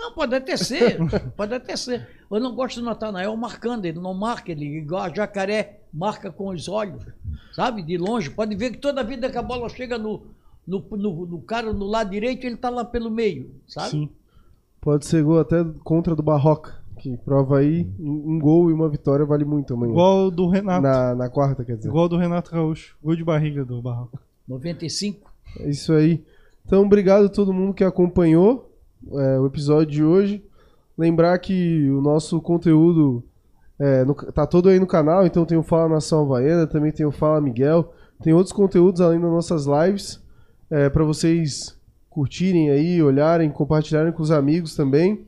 [0.00, 0.98] Não, pode até ser,
[1.36, 2.08] pode até ser.
[2.30, 6.48] Eu não gosto do Natanael marcando, ele não marca, ele igual a jacaré marca com
[6.48, 7.04] os olhos,
[7.52, 7.82] sabe?
[7.82, 8.30] De longe.
[8.30, 10.22] Pode ver que toda vida que a bola chega no,
[10.66, 13.90] no, no, no cara no lado direito, ele tá lá pelo meio, sabe?
[13.90, 14.08] Sim.
[14.80, 19.26] Pode ser gol até contra do Barroca, que prova aí um gol e uma vitória
[19.26, 19.92] vale muito amanhã.
[19.92, 20.80] Igual do Renato.
[20.80, 21.88] Na, na quarta, quer dizer.
[21.88, 22.96] Igual do Renato Gaúcho.
[23.02, 24.18] Gol de barriga do Barroca.
[24.48, 25.30] 95.
[25.58, 26.24] É isso aí.
[26.64, 28.69] Então, obrigado a todo mundo que acompanhou
[29.12, 30.44] é, o episódio de hoje.
[30.96, 33.22] Lembrar que o nosso conteúdo
[33.78, 37.06] é, no- tá todo aí no canal, então tem o Fala Nação Havaiana, também tem
[37.06, 40.20] o Fala Miguel, tem outros conteúdos além das nossas lives,
[40.92, 41.74] para vocês
[42.10, 45.26] curtirem aí, olharem, compartilharem com os amigos também.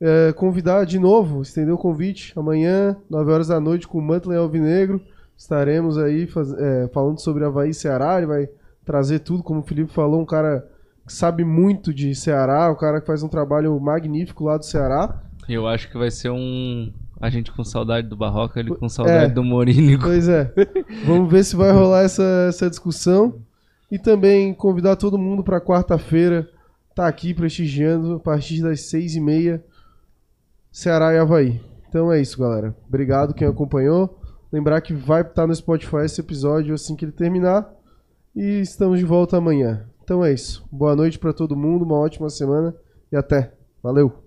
[0.00, 4.38] É, convidar de novo, estender o convite, amanhã, 9 horas da noite, com o Mantley
[4.38, 5.00] Alvinegro,
[5.36, 8.48] estaremos aí faz- é, falando sobre Havaí e Ceará, ele vai
[8.84, 10.66] trazer tudo, como o Felipe falou, um cara
[11.08, 15.22] sabe muito de Ceará, um cara que faz um trabalho magnífico lá do Ceará.
[15.48, 16.92] Eu acho que vai ser um.
[17.20, 19.34] A gente com saudade do Barroca, ele com saudade É.
[19.34, 20.04] do Morínigo.
[20.04, 20.52] Pois é.
[21.04, 23.40] Vamos ver se vai rolar essa, essa discussão.
[23.90, 26.48] E também convidar todo mundo para quarta-feira
[26.90, 29.64] estar aqui prestigiando a partir das seis e meia
[30.70, 31.60] Ceará e Havaí.
[31.88, 32.76] Então é isso, galera.
[32.86, 34.20] Obrigado quem acompanhou.
[34.52, 37.68] Lembrar que vai estar no Spotify esse episódio assim que ele terminar.
[38.36, 39.86] E estamos de volta amanhã.
[40.08, 40.66] Então é isso.
[40.72, 42.74] Boa noite para todo mundo, uma ótima semana
[43.12, 43.52] e até.
[43.82, 44.24] Valeu!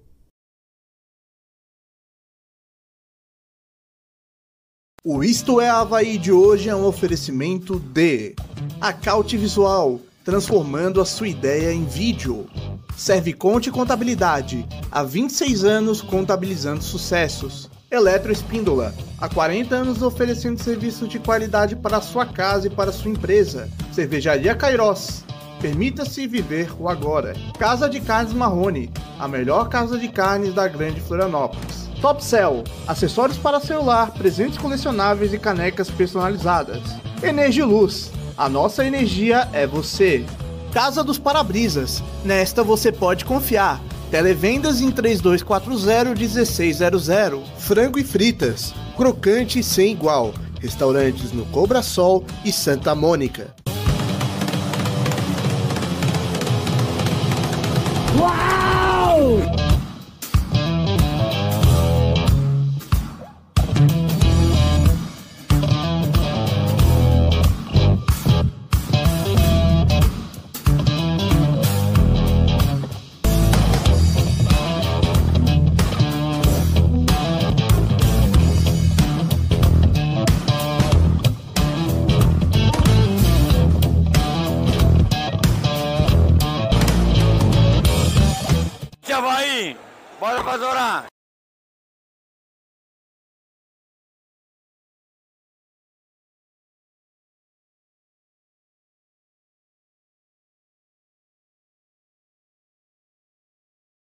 [5.04, 8.36] O Isto é Havaí de hoje é um oferecimento de
[8.80, 12.48] Acaute Visual, transformando a sua ideia em vídeo.
[12.96, 17.72] Serviconte Contabilidade, há 26 anos contabilizando sucessos.
[17.90, 23.68] Eletroespíndola, há 40 anos oferecendo serviços de qualidade para sua casa e para sua empresa.
[23.92, 25.26] Cervejaria Cairós,
[25.62, 27.36] permita-se viver o agora.
[27.58, 31.90] Casa de Carnes Marrone, a melhor casa de carnes da Grande Florianópolis.
[32.02, 36.82] Top Cell, acessórios para celular, presentes colecionáveis e canecas personalizadas.
[37.22, 40.26] Energiluz, a nossa energia é você.
[40.74, 43.80] Casa dos Parabrisas, nesta você pode confiar.
[44.10, 47.44] Televendas em 3240-1600.
[47.58, 50.34] Frango e fritas, crocante sem igual.
[50.60, 53.61] Restaurantes no Cobra Sol e Santa Mônica.